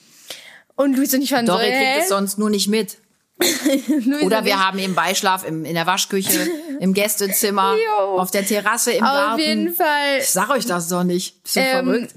Und 0.75 0.97
Luis 0.97 1.13
und 1.13 1.21
ich 1.21 1.33
waren 1.33 1.45
Doch, 1.45 1.61
so, 1.61 1.67
kriegt 1.67 2.01
es 2.01 2.09
sonst 2.09 2.39
nur 2.39 2.49
nicht 2.49 2.69
mit. 2.69 2.97
Oder 4.25 4.45
wir 4.45 4.65
haben 4.65 4.79
eben 4.79 4.95
Beischlaf 4.95 5.45
im, 5.47 5.65
in 5.65 5.75
der 5.75 5.87
Waschküche, 5.87 6.49
im 6.81 6.95
Gästezimmer, 6.95 7.75
Jo. 7.77 8.19
auf 8.19 8.31
der 8.31 8.45
Terrasse, 8.47 8.93
im 8.93 9.05
Auf 9.05 9.13
Garten. 9.13 9.41
jeden 9.41 9.75
Fall. 9.75 10.19
Ich 10.21 10.29
sag 10.29 10.51
euch 10.51 10.67
das 10.67 10.89
doch 10.89 11.05
nicht. 11.05 11.43
Bist 11.43 11.57
du 11.57 11.61
Ähm, 11.61 11.85
verrückt? 11.87 12.17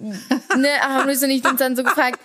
ne, 0.58 0.70
haben 0.82 1.08
Luis 1.08 1.22
und 1.24 1.30
ich 1.32 1.44
uns 1.46 1.60
dann 1.60 1.76
so 1.76 1.84
gefragt, 1.84 2.20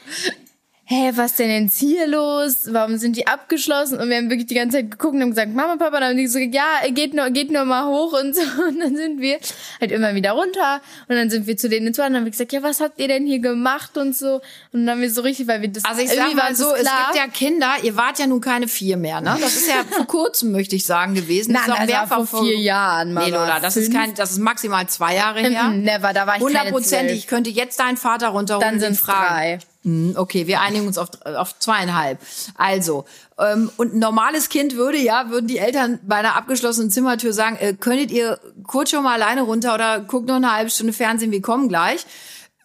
hä, 0.90 1.12
was 1.14 1.36
denn 1.36 1.50
jetzt 1.50 1.78
hier 1.78 2.08
los? 2.08 2.66
Warum 2.66 2.98
sind 2.98 3.14
die 3.14 3.28
abgeschlossen? 3.28 4.00
Und 4.00 4.08
wir 4.08 4.16
haben 4.16 4.28
wirklich 4.28 4.48
die 4.48 4.56
ganze 4.56 4.78
Zeit 4.78 4.90
geguckt 4.90 5.14
und 5.14 5.22
haben 5.22 5.30
gesagt, 5.30 5.54
Mama, 5.54 5.76
Papa, 5.76 5.96
und 5.96 6.00
dann 6.00 6.10
haben 6.10 6.16
die 6.16 6.26
so 6.26 6.40
gesagt, 6.40 6.54
ja, 6.56 6.90
geht 6.90 7.14
nur, 7.14 7.30
geht 7.30 7.52
nur 7.52 7.64
mal 7.64 7.86
hoch 7.86 8.12
und 8.20 8.34
so. 8.34 8.40
Und 8.70 8.80
dann 8.80 8.96
sind 8.96 9.20
wir 9.20 9.38
halt 9.80 9.92
immer 9.92 10.14
wieder 10.14 10.32
runter. 10.32 10.80
Und 11.08 11.16
dann 11.16 11.30
sind 11.30 11.46
wir 11.46 11.56
zu 11.56 11.68
denen 11.68 11.86
ins 11.86 11.96
Bad 11.96 12.10
und 12.10 12.16
haben 12.16 12.24
wir 12.24 12.30
gesagt, 12.30 12.52
ja, 12.52 12.62
was 12.62 12.80
habt 12.80 12.98
ihr 12.98 13.08
denn 13.08 13.26
hier 13.26 13.38
gemacht 13.38 13.96
und 13.96 14.16
so. 14.16 14.40
Und 14.72 14.86
dann 14.86 14.90
haben 14.90 15.00
wir 15.00 15.10
so 15.10 15.22
richtig, 15.22 15.46
weil 15.46 15.62
wir 15.62 15.68
das, 15.68 15.84
Also 15.84 16.02
ich 16.02 16.10
sag 16.10 16.34
mal 16.34 16.54
so, 16.54 16.74
es 16.74 16.80
gibt 16.80 17.14
ja 17.16 17.28
Kinder, 17.32 17.72
ihr 17.82 17.96
wart 17.96 18.18
ja 18.18 18.26
nun 18.26 18.40
keine 18.40 18.66
vier 18.68 18.96
mehr, 18.96 19.20
ne? 19.20 19.36
Das 19.40 19.54
ist 19.54 19.68
ja 19.68 19.84
vor 19.90 20.06
kurzem, 20.06 20.50
möchte 20.52 20.74
ich 20.76 20.84
sagen, 20.84 21.14
gewesen. 21.14 21.52
Nein, 21.52 21.62
das 21.66 21.74
ist 21.74 21.80
war 21.80 21.86
mehrfach 21.86 22.26
vor 22.26 22.44
vier 22.44 22.58
Jahren, 22.58 23.12
Mama. 23.12 23.26
Nee, 23.26 23.32
Lola, 23.32 23.60
das 23.60 23.76
ist 23.76 23.86
Fünf? 23.86 23.96
kein, 23.96 24.14
das 24.14 24.32
ist 24.32 24.38
maximal 24.38 24.86
zwei 24.88 25.14
Jahre 25.14 25.40
her. 25.40 25.68
Never, 25.74 26.12
da 26.12 26.26
war 26.26 26.36
ich 26.36 26.42
Hundertprozentig. 26.42 27.18
Ich 27.18 27.26
könnte 27.28 27.50
jetzt 27.50 27.78
deinen 27.78 27.96
Vater 27.96 28.28
runterholen 28.28 28.78
Dann 28.78 28.82
und 28.82 28.94
ihn 28.94 28.96
fragen. 28.96 29.26
drei. 29.28 29.58
Hm, 29.82 30.14
Okay, 30.16 30.46
wir 30.46 30.60
einigen 30.60 30.86
uns 30.86 30.98
auf, 30.98 31.08
auf 31.24 31.58
zweieinhalb. 31.58 32.18
Also, 32.54 33.06
ähm, 33.38 33.70
und 33.76 33.94
ein 33.94 33.98
normales 33.98 34.48
Kind 34.48 34.76
würde 34.76 34.98
ja, 34.98 35.30
würden 35.30 35.46
die 35.46 35.58
Eltern 35.58 35.98
bei 36.02 36.16
einer 36.16 36.36
abgeschlossenen 36.36 36.90
Zimmertür 36.90 37.32
sagen, 37.32 37.56
äh, 37.56 37.74
könntet 37.74 38.10
ihr 38.10 38.38
kurz 38.66 38.90
schon 38.90 39.02
mal 39.04 39.14
alleine 39.14 39.42
runter 39.42 39.74
oder 39.74 40.00
guckt 40.00 40.28
noch 40.28 40.36
eine 40.36 40.52
halbe 40.52 40.70
Stunde 40.70 40.92
Fernsehen, 40.92 41.32
wir 41.32 41.42
kommen 41.42 41.68
gleich. 41.68 42.04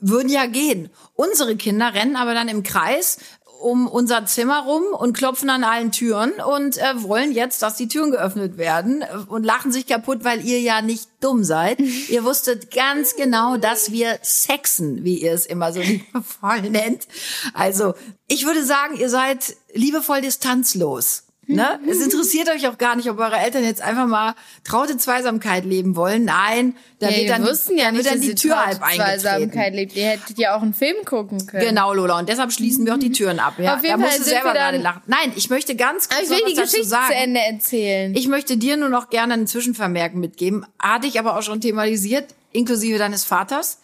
Würden 0.01 0.29
ja 0.29 0.45
gehen. 0.45 0.89
Unsere 1.13 1.55
Kinder 1.55 1.93
rennen 1.93 2.17
aber 2.17 2.33
dann 2.33 2.49
im 2.49 2.63
Kreis 2.63 3.17
um 3.65 3.87
unser 3.87 4.27
Zimmer 4.27 4.59
rum 4.59 4.83
und 4.95 5.17
klopfen 5.17 5.49
an 5.49 5.63
allen 5.63 5.91
Türen 5.91 6.33
und 6.33 6.77
äh, 6.77 7.01
wollen 7.01 7.31
jetzt, 7.31 7.63
dass 7.63 7.75
die 7.75 7.87
Türen 7.87 8.11
geöffnet 8.11 8.59
werden 8.59 9.01
äh, 9.01 9.07
und 9.27 9.43
lachen 9.43 9.71
sich 9.71 9.87
kaputt, 9.87 10.23
weil 10.23 10.45
ihr 10.45 10.61
ja 10.61 10.83
nicht 10.83 11.09
dumm 11.19 11.43
seid. 11.43 11.79
ihr 12.09 12.23
wusstet 12.23 12.69
ganz 12.69 13.15
genau, 13.15 13.57
dass 13.57 13.91
wir 13.91 14.19
sexen, 14.21 15.03
wie 15.03 15.17
ihr 15.17 15.33
es 15.33 15.47
immer 15.47 15.73
so 15.73 15.81
liebevoll 15.81 16.61
nennt. 16.69 17.07
Also, 17.55 17.95
ich 18.27 18.45
würde 18.45 18.63
sagen, 18.63 18.97
ihr 18.97 19.09
seid 19.09 19.55
liebevoll 19.73 20.21
distanzlos. 20.21 21.24
Ne? 21.47 21.79
Es 21.87 22.01
interessiert 22.01 22.49
euch 22.49 22.67
auch 22.67 22.77
gar 22.79 22.95
nicht, 22.95 23.09
ob 23.09 23.19
eure 23.19 23.37
Eltern 23.37 23.63
jetzt 23.63 23.81
einfach 23.81 24.07
mal 24.07 24.33
traute 24.63 24.97
Zweisamkeit 24.97 25.63
leben 25.63 25.95
wollen. 25.95 26.25
Nein, 26.25 26.75
da 26.99 27.07
Ja, 27.09 27.11
wird 27.15 27.21
wir 27.25 27.31
dann, 27.33 27.43
wussten 27.45 27.77
ja 27.77 27.85
da 27.91 27.93
wird 27.93 27.97
nicht, 27.97 28.09
dann 28.09 28.19
dass 28.21 28.27
die 28.29 28.35
Tür 28.35 28.65
halb 28.65 28.81
eingetreten. 28.81 29.19
Zweisamkeit 29.21 29.73
lebt. 29.75 29.95
Ihr 29.95 30.05
hättet 30.07 30.37
ja 30.39 30.55
auch 30.57 30.61
einen 30.63 30.73
Film 30.73 30.95
gucken 31.05 31.45
können. 31.45 31.63
Genau, 31.67 31.93
Lola. 31.93 32.17
Und 32.17 32.29
deshalb 32.29 32.51
schließen 32.51 32.85
wir 32.85 32.95
auch 32.95 32.99
die 32.99 33.11
Türen 33.11 33.39
ab. 33.39 33.53
Ja, 33.59 33.75
Auf 33.75 33.83
jeden 33.83 33.99
da 34.01 34.07
Fall 34.07 34.07
musst 34.07 34.19
du 34.19 34.23
sind 34.23 34.33
selber 34.33 34.53
dann- 34.53 34.57
gerade 34.71 34.77
lachen. 34.79 35.01
Nein, 35.05 35.33
ich 35.35 35.49
möchte 35.51 35.75
ganz 35.75 36.09
kurz 36.09 36.23
ich 36.23 36.29
will 36.29 36.39
was 36.43 36.49
die 36.49 36.55
dazu 36.55 36.67
Geschichte 36.71 36.87
sagen. 36.87 37.07
zu 37.09 37.13
Ende 37.15 37.39
erzählen. 37.41 38.15
Ich 38.15 38.27
möchte 38.27 38.57
dir 38.57 38.77
nur 38.77 38.89
noch 38.89 39.09
gerne 39.11 39.33
einen 39.35 39.45
Zwischenvermerk 39.47 40.15
mitgeben. 40.15 40.65
Hatte 40.79 41.05
ich 41.07 41.19
aber 41.19 41.37
auch 41.37 41.43
schon 41.43 41.61
thematisiert, 41.61 42.25
inklusive 42.53 42.97
deines 42.97 43.23
Vaters. 43.23 43.79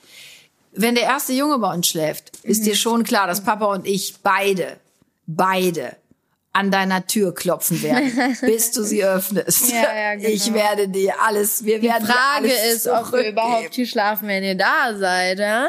Wenn 0.73 0.95
der 0.95 1.03
erste 1.03 1.33
Junge 1.33 1.59
bei 1.59 1.71
uns 1.73 1.87
schläft, 1.87 2.31
ist 2.43 2.61
Mhm. 2.61 2.65
dir 2.65 2.75
schon 2.75 3.03
klar, 3.03 3.27
dass 3.27 3.43
Papa 3.43 3.65
und 3.65 3.85
ich 3.85 4.15
beide, 4.23 4.77
beide 5.27 5.95
an 6.53 6.69
deiner 6.69 7.07
Tür 7.07 7.33
klopfen 7.33 7.81
werden, 7.81 8.11
bis 8.41 8.71
du 8.71 8.83
sie 8.83 9.03
öffnest. 9.03 9.71
Ja, 9.71 9.95
ja, 9.95 10.15
genau. 10.15 10.29
Ich 10.29 10.53
werde 10.53 10.89
dir 10.89 11.13
alles, 11.25 11.63
wir 11.63 11.79
Die 11.79 11.87
werden 11.87 12.05
dir 12.05 12.13
Frage 12.13 12.49
alles 12.51 12.75
ist, 12.75 12.87
ob 12.87 13.13
wir 13.13 13.29
überhaupt 13.29 13.73
hier 13.73 13.87
schlafen, 13.87 14.27
wenn 14.27 14.43
ihr 14.43 14.55
da 14.55 14.95
seid. 14.97 15.39
Ja? 15.39 15.67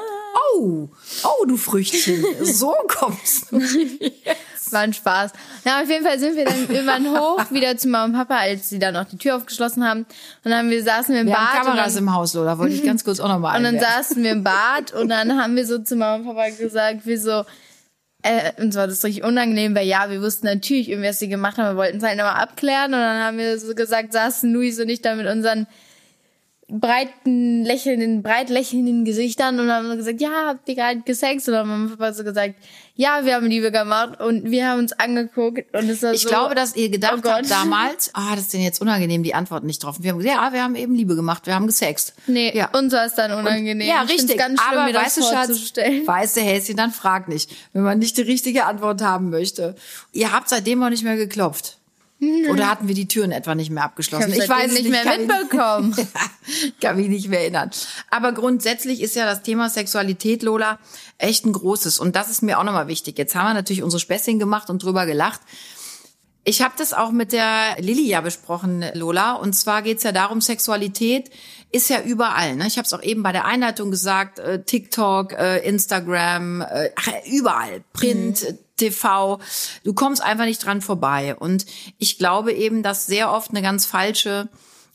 Oh, 0.56 0.88
oh, 1.24 1.44
du 1.46 1.56
Früchtchen, 1.56 2.24
so 2.40 2.74
kommst 2.88 3.46
du. 3.52 3.60
War 4.70 4.80
ein 4.80 4.94
Spaß. 4.94 5.32
Ja, 5.66 5.82
auf 5.82 5.88
jeden 5.88 6.04
Fall 6.04 6.18
sind 6.18 6.34
wir 6.34 6.46
dann 6.46 6.68
irgendwann 6.68 7.06
hoch 7.16 7.50
wieder 7.50 7.76
zu 7.76 7.88
Mama 7.88 8.04
und 8.06 8.12
Papa, 8.14 8.38
als 8.38 8.70
sie 8.70 8.78
dann 8.78 8.96
auch 8.96 9.04
die 9.04 9.18
Tür 9.18 9.36
aufgeschlossen 9.36 9.86
haben. 9.86 10.00
Und 10.00 10.50
dann 10.50 10.54
haben 10.54 10.70
wir 10.70 10.82
saßen 10.82 11.14
wir 11.14 11.20
im 11.20 11.26
Wir 11.26 11.34
Bad. 11.34 11.52
haben 11.52 11.66
Kameras 11.66 11.94
dann, 11.94 12.04
im 12.04 12.14
Haus, 12.14 12.32
Lola, 12.32 12.56
wollte 12.58 12.74
ich 12.74 12.82
ganz 12.82 13.04
kurz 13.04 13.20
auch 13.20 13.28
nochmal 13.28 13.58
und 13.58 13.64
dann 13.64 13.78
saßen 13.78 14.22
wir 14.22 14.30
im 14.32 14.42
Bad 14.42 14.92
und 14.94 15.10
dann 15.10 15.38
haben 15.40 15.54
wir 15.56 15.66
so 15.66 15.78
zu 15.78 15.94
Mama 15.94 16.14
und 16.16 16.24
Papa 16.24 16.48
gesagt, 16.48 17.04
wir 17.04 17.20
so, 17.20 17.44
äh, 18.22 18.52
uns 18.60 18.76
war 18.76 18.86
das 18.86 19.04
richtig 19.04 19.24
unangenehm, 19.24 19.74
weil 19.74 19.86
ja, 19.86 20.10
wir 20.10 20.22
wussten 20.22 20.46
natürlich 20.46 20.88
irgendwie, 20.88 21.08
was 21.08 21.18
sie 21.18 21.28
gemacht 21.28 21.58
haben, 21.58 21.74
wir 21.74 21.76
wollten 21.76 21.98
es 21.98 22.04
halt 22.04 22.16
nochmal 22.16 22.40
abklären. 22.40 22.94
Und 22.94 23.00
dann 23.00 23.22
haben 23.22 23.38
wir 23.38 23.58
so 23.58 23.74
gesagt, 23.74 24.12
saßen 24.12 24.52
Luis 24.52 24.80
und 24.80 24.88
ich 24.88 25.02
da 25.02 25.14
mit 25.14 25.26
unseren 25.26 25.66
breiten, 26.80 27.64
lächelnden, 27.64 28.22
breit 28.22 28.48
lächelnden 28.50 29.04
Gesichtern 29.04 29.60
und 29.60 29.70
haben 29.70 29.96
gesagt, 29.96 30.20
ja, 30.20 30.30
habt 30.48 30.68
ihr 30.68 30.74
gerade 30.74 31.00
gesext? 31.00 31.48
Und 31.48 31.54
dann 31.54 31.68
haben 31.68 31.84
und 31.84 31.98
Papa 31.98 32.12
so 32.12 32.24
gesagt, 32.24 32.54
ja, 32.94 33.24
wir 33.24 33.34
haben 33.34 33.46
Liebe 33.46 33.70
gemacht 33.72 34.20
und 34.20 34.50
wir 34.50 34.66
haben 34.68 34.80
uns 34.80 34.92
angeguckt 34.92 35.74
und 35.74 35.88
es 35.88 36.02
war 36.02 36.12
Ich 36.12 36.22
so, 36.22 36.28
glaube, 36.28 36.54
dass 36.54 36.76
ihr 36.76 36.88
Oh 36.88 36.90
gedacht 36.90 37.22
Gott. 37.22 37.32
habt 37.32 37.50
damals, 37.50 38.10
ah, 38.14 38.30
das 38.32 38.40
ist 38.42 38.52
denn 38.54 38.60
jetzt 38.62 38.80
unangenehm, 38.80 39.22
die 39.22 39.34
Antwort 39.34 39.64
nicht 39.64 39.82
drauf. 39.82 39.96
Wir 40.00 40.10
haben 40.12 40.18
gesagt, 40.18 40.36
ja, 40.36 40.52
wir 40.52 40.62
haben 40.62 40.74
eben 40.74 40.94
Liebe 40.94 41.14
gemacht, 41.16 41.46
wir 41.46 41.54
haben 41.54 41.66
gesext. 41.66 42.14
Nee, 42.26 42.52
ja. 42.56 42.68
uns 42.76 42.92
war 42.92 43.04
es 43.06 43.14
dann 43.14 43.32
unangenehm. 43.32 43.86
Ja, 43.88 44.02
Ich 44.04 44.08
find's 44.10 44.22
richtig. 44.24 44.38
ganz 44.38 44.60
schlimm, 44.60 44.78
aber 44.78 44.86
mir 44.86 44.92
das 44.92 45.04
weißt 45.04 45.16
du, 45.18 45.22
Schatz, 45.22 45.46
vorzustellen. 45.46 46.06
weißt 46.06 46.36
du, 46.36 46.40
Häschen, 46.40 46.76
dann 46.76 46.90
frag 46.90 47.28
nicht, 47.28 47.50
wenn 47.72 47.82
man 47.82 47.98
nicht 47.98 48.16
die 48.18 48.22
richtige 48.22 48.64
Antwort 48.66 49.00
haben 49.02 49.30
möchte. 49.30 49.74
Ihr 50.12 50.32
habt 50.32 50.48
seitdem 50.48 50.82
auch 50.82 50.90
nicht 50.90 51.04
mehr 51.04 51.16
geklopft. 51.16 51.78
Oder 52.50 52.68
hatten 52.70 52.86
wir 52.86 52.94
die 52.94 53.08
Türen 53.08 53.32
etwa 53.32 53.54
nicht 53.56 53.70
mehr 53.70 53.82
abgeschlossen? 53.82 54.32
Ich 54.32 54.40
hab 54.42 54.46
seitdem 54.46 54.74
nicht 54.74 54.90
mehr 54.90 55.02
kann 55.02 55.26
mich- 55.26 55.28
mitbekommen. 55.28 55.96
kann 56.80 56.96
mich 56.96 57.08
nicht 57.08 57.28
mehr 57.28 57.40
erinnern. 57.40 57.70
Aber 58.10 58.32
grundsätzlich 58.32 59.00
ist 59.02 59.16
ja 59.16 59.24
das 59.26 59.42
Thema 59.42 59.68
Sexualität, 59.68 60.42
Lola, 60.44 60.78
echt 61.18 61.44
ein 61.46 61.52
großes. 61.52 61.98
Und 61.98 62.14
das 62.14 62.30
ist 62.30 62.42
mir 62.42 62.60
auch 62.60 62.64
nochmal 62.64 62.86
wichtig. 62.86 63.18
Jetzt 63.18 63.34
haben 63.34 63.46
wir 63.48 63.54
natürlich 63.54 63.82
unsere 63.82 63.98
Späßchen 63.98 64.38
gemacht 64.38 64.70
und 64.70 64.82
drüber 64.84 65.04
gelacht. 65.04 65.40
Ich 66.44 66.60
habe 66.60 66.74
das 66.76 66.92
auch 66.92 67.12
mit 67.12 67.32
der 67.32 67.76
Lilly 67.78 68.08
ja 68.08 68.20
besprochen, 68.20 68.84
Lola. 68.94 69.34
Und 69.34 69.52
zwar 69.54 69.82
geht's 69.82 70.02
ja 70.02 70.10
darum, 70.10 70.40
Sexualität 70.40 71.30
ist 71.70 71.88
ja 71.88 72.02
überall. 72.02 72.56
Ne? 72.56 72.66
Ich 72.66 72.76
habe 72.78 72.86
es 72.86 72.92
auch 72.92 73.02
eben 73.02 73.22
bei 73.22 73.32
der 73.32 73.44
Einleitung 73.44 73.90
gesagt, 73.90 74.38
äh, 74.40 74.62
TikTok, 74.62 75.32
äh, 75.32 75.58
Instagram, 75.66 76.60
äh, 76.60 76.90
ach, 76.96 77.08
überall, 77.30 77.82
Print, 77.92 78.42
äh, 78.42 78.54
TV. 78.76 79.38
Du 79.84 79.94
kommst 79.94 80.22
einfach 80.22 80.44
nicht 80.44 80.64
dran 80.64 80.80
vorbei. 80.80 81.36
Und 81.36 81.64
ich 81.98 82.18
glaube 82.18 82.52
eben, 82.52 82.82
dass 82.82 83.06
sehr 83.06 83.30
oft 83.30 83.50
eine 83.50 83.62
ganz 83.62 83.86
falsche 83.86 84.48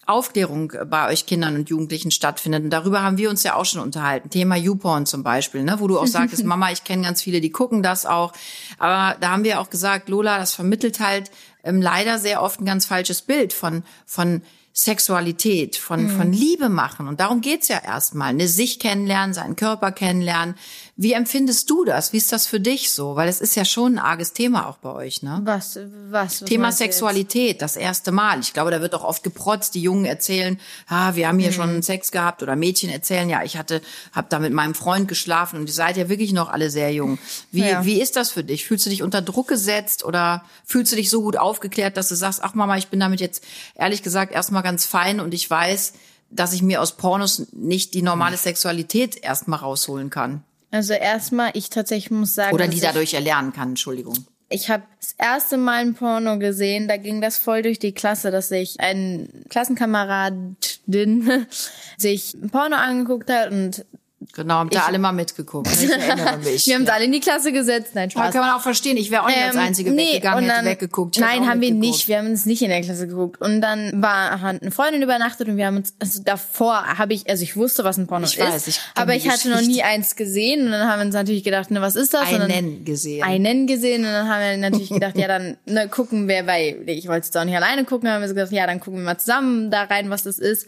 Aufklärung 0.07 0.71
bei 0.89 1.09
euch 1.09 1.25
Kindern 1.25 1.55
und 1.55 1.69
Jugendlichen 1.69 2.11
stattfindet. 2.11 2.63
Und 2.63 2.69
darüber 2.69 3.03
haben 3.03 3.17
wir 3.17 3.29
uns 3.29 3.43
ja 3.43 3.55
auch 3.55 3.65
schon 3.65 3.81
unterhalten. 3.81 4.29
Thema 4.29 4.55
YouPorn 4.55 5.05
zum 5.05 5.21
Beispiel, 5.21 5.63
ne? 5.63 5.79
wo 5.79 5.87
du 5.87 5.99
auch 5.99 6.07
sagtest, 6.07 6.43
Mama, 6.45 6.71
ich 6.71 6.85
kenne 6.85 7.03
ganz 7.03 7.21
viele, 7.21 7.41
die 7.41 7.51
gucken 7.51 7.83
das 7.83 8.05
auch. 8.05 8.33
Aber 8.79 9.17
da 9.19 9.31
haben 9.31 9.43
wir 9.43 9.59
auch 9.59 9.69
gesagt, 9.69 10.09
Lola, 10.09 10.37
das 10.37 10.55
vermittelt 10.55 10.99
halt 11.01 11.29
ähm, 11.63 11.81
leider 11.81 12.19
sehr 12.19 12.41
oft 12.41 12.61
ein 12.61 12.65
ganz 12.65 12.85
falsches 12.85 13.21
Bild 13.21 13.51
von, 13.51 13.83
von 14.05 14.41
Sexualität, 14.77 15.75
von, 15.75 16.07
von 16.07 16.31
Liebe 16.31 16.69
machen. 16.69 17.07
Und 17.07 17.19
darum 17.19 17.41
geht's 17.41 17.67
ja 17.67 17.79
erstmal. 17.83 18.35
Ne? 18.35 18.47
Sich 18.47 18.77
kennenlernen, 18.77 19.33
seinen 19.33 19.55
Körper 19.55 19.91
kennenlernen. 19.91 20.53
Wie 20.99 21.13
empfindest 21.13 21.69
du 21.69 21.85
das? 21.85 22.11
Wie 22.11 22.17
ist 22.17 22.31
das 22.33 22.47
für 22.47 22.59
dich 22.59 22.89
so? 22.89 23.15
Weil 23.15 23.29
es 23.29 23.39
ist 23.39 23.55
ja 23.55 23.65
schon 23.65 23.93
ein 23.93 23.99
arges 23.99 24.33
Thema 24.33 24.67
auch 24.67 24.77
bei 24.77 24.91
euch, 24.91 25.21
ne? 25.21 25.41
Was, 25.43 25.75
was? 26.09 26.41
was 26.41 26.49
Thema? 26.49 26.71
Sexualität, 26.71 27.61
das 27.61 27.75
erste 27.75 28.11
Mal. 28.11 28.39
Ich 28.39 28.51
glaube, 28.53 28.71
da 28.71 28.81
wird 28.81 28.95
auch 28.95 29.03
oft 29.03 29.21
geprotzt. 29.21 29.75
Die 29.75 29.81
Jungen 29.81 30.05
erzählen, 30.05 30.59
ah, 30.87 31.13
wir 31.13 31.27
haben 31.27 31.37
hier 31.37 31.51
schon 31.51 31.83
Sex 31.83 32.11
gehabt 32.11 32.41
oder 32.41 32.55
Mädchen 32.55 32.89
erzählen, 32.89 33.29
ja, 33.29 33.43
ich 33.43 33.57
hatte, 33.57 33.81
habe 34.11 34.25
da 34.31 34.39
mit 34.39 34.53
meinem 34.53 34.73
Freund 34.73 35.07
geschlafen 35.07 35.59
und 35.59 35.67
ihr 35.67 35.73
seid 35.73 35.97
ja 35.97 36.09
wirklich 36.09 36.33
noch 36.33 36.49
alle 36.49 36.71
sehr 36.71 36.91
jung. 36.91 37.19
Wie, 37.51 37.61
Ja. 37.61 37.85
wie 37.85 38.01
ist 38.01 38.15
das 38.15 38.31
für 38.31 38.43
dich? 38.43 38.65
Fühlst 38.65 38.87
du 38.87 38.89
dich 38.89 39.03
unter 39.03 39.21
Druck 39.21 39.47
gesetzt 39.49 40.03
oder 40.03 40.43
fühlst 40.65 40.91
du 40.91 40.95
dich 40.95 41.11
so 41.11 41.21
gut 41.21 41.37
aufgeklärt, 41.37 41.95
dass 41.95 42.09
du 42.09 42.15
sagst, 42.15 42.43
ach 42.43 42.55
Mama, 42.55 42.75
ich 42.75 42.87
bin 42.87 42.99
damit 42.99 43.21
jetzt 43.21 43.43
ehrlich 43.75 44.01
gesagt 44.01 44.33
erstmal 44.33 44.63
ganz 44.63 44.87
fein 44.87 45.19
und 45.19 45.35
ich 45.35 45.47
weiß, 45.47 45.93
dass 46.31 46.53
ich 46.53 46.63
mir 46.63 46.81
aus 46.81 46.97
Pornos 46.97 47.43
nicht 47.53 47.93
die 47.93 48.01
normale 48.01 48.35
Sexualität 48.35 49.15
erstmal 49.23 49.59
rausholen 49.59 50.09
kann. 50.09 50.43
Also 50.71 50.93
erstmal, 50.93 51.51
ich 51.53 51.69
tatsächlich 51.69 52.12
muss 52.12 52.36
sagen, 52.36 52.53
Oder 52.53 52.67
die 52.67 52.77
ich, 52.77 52.83
dadurch 52.83 53.13
erlernen 53.13 53.53
kann, 53.53 53.69
Entschuldigung. 53.69 54.17
ich 54.50 54.69
habe 54.69 54.83
das 55.00 55.15
erste 55.17 55.57
Mal 55.57 55.81
ein 55.81 55.93
Porno 55.93 56.38
gesehen, 56.39 56.88
da 56.88 56.97
ging 56.97 57.21
das 57.21 57.38
voll 57.38 57.62
durch 57.62 57.79
die 57.79 57.93
Klasse, 57.93 58.31
dass 58.31 58.50
sich 58.50 58.79
ein 58.79 59.45
Klassenkameradin 59.50 61.47
sich 61.97 62.33
ein 62.33 62.50
Porno 62.50 62.75
angeguckt 62.75 63.29
hat 63.29 63.51
und 63.51 63.86
Genau, 64.34 64.55
habt 64.55 64.74
ihr 64.74 64.86
alle 64.86 65.00
mal 65.00 65.13
mitgeguckt. 65.13 65.67
Ich 65.74 65.89
erinnere 65.89 66.38
mich. 66.43 66.67
wir 66.67 66.75
haben 66.75 66.86
ja. 66.86 66.93
alle 66.93 67.05
in 67.05 67.12
die 67.12 67.19
Klasse 67.19 67.51
gesetzt. 67.51 67.96
Nein, 67.96 68.10
Aber 68.13 68.25
Spaß. 68.25 68.34
kann 68.34 68.41
man 68.41 68.51
auch 68.55 68.62
verstehen. 68.62 68.96
Ich 68.96 69.10
wäre 69.10 69.24
auch 69.24 69.27
nicht 69.27 69.41
als 69.41 69.55
Ähm, 69.55 69.62
Einzige 69.62 69.91
nee, 69.91 70.13
weggegangen, 70.13 70.43
und 70.43 70.50
hätte 70.50 70.55
dann- 70.57 70.65
weggeguckt. 70.65 71.15
Ich 71.15 71.22
Nein, 71.22 71.48
haben 71.50 71.60
wir 71.62 71.72
nicht. 71.72 72.07
Wir 72.07 72.19
haben 72.19 72.27
uns 72.27 72.46
nicht 72.46 72.62
in 72.62 72.69
der 72.69 72.81
Klasse 72.81 73.07
geguckt. 73.07 73.41
Und 73.41 73.62
dann 73.62 74.00
war 74.01 74.39
hat 74.41 74.62
eine 74.62 74.69
Freundin 74.69 75.01
übernachtet 75.01 75.48
und 75.48 75.57
wir 75.57 75.65
haben 75.65 75.77
uns 75.77 75.96
also 76.00 76.22
davor 76.24 76.86
habe 77.00 77.13
ich 77.15 77.27
also 77.29 77.41
ich 77.41 77.55
wusste, 77.55 77.84
was 77.84 77.98
ein 77.98 78.05
Porno 78.05 78.25
Ich 78.27 78.38
ist, 78.38 78.43
weiß, 78.46 78.67
ich 78.67 78.79
aber 78.93 79.15
ich 79.15 79.27
hatte 79.27 79.50
noch 79.50 79.62
nie 79.62 79.81
eins 79.81 80.15
gesehen 80.15 80.65
und 80.65 80.72
dann 80.72 80.88
haben 80.88 81.00
wir 81.00 81.05
uns 81.07 81.15
natürlich 81.15 81.43
gedacht, 81.43 81.72
ne, 81.72 81.81
was 81.81 81.96
ist 81.96 82.13
das? 82.13 82.31
Und 82.31 82.39
dann, 82.39 82.51
Einen 82.51 82.86
gesehen. 82.86 83.24
einen 83.24 83.65
gesehen 83.65 84.05
und 84.05 84.12
dann 84.12 84.29
haben 84.29 84.41
wir 84.41 84.57
natürlich 84.57 84.89
gedacht, 84.93 85.17
ja, 85.17 85.27
dann 85.27 85.57
ne, 85.65 85.88
gucken 85.88 86.27
wir, 86.27 86.46
weil 86.46 86.84
ich 86.88 87.07
wollte 87.07 87.22
es 87.25 87.31
doch 87.31 87.43
nicht 87.43 87.55
alleine 87.55 87.86
gucken, 87.86 88.07
haben 88.10 88.22
wir 88.22 88.27
so 88.27 88.36
gedacht, 88.36 88.51
ja, 88.51 88.67
dann 88.67 88.79
gucken 88.79 89.00
wir 89.00 89.05
mal 89.05 89.17
zusammen 89.17 89.72
da 89.72 89.84
rein, 89.84 90.10
was 90.12 90.24
das 90.24 90.38
ist. 90.38 90.67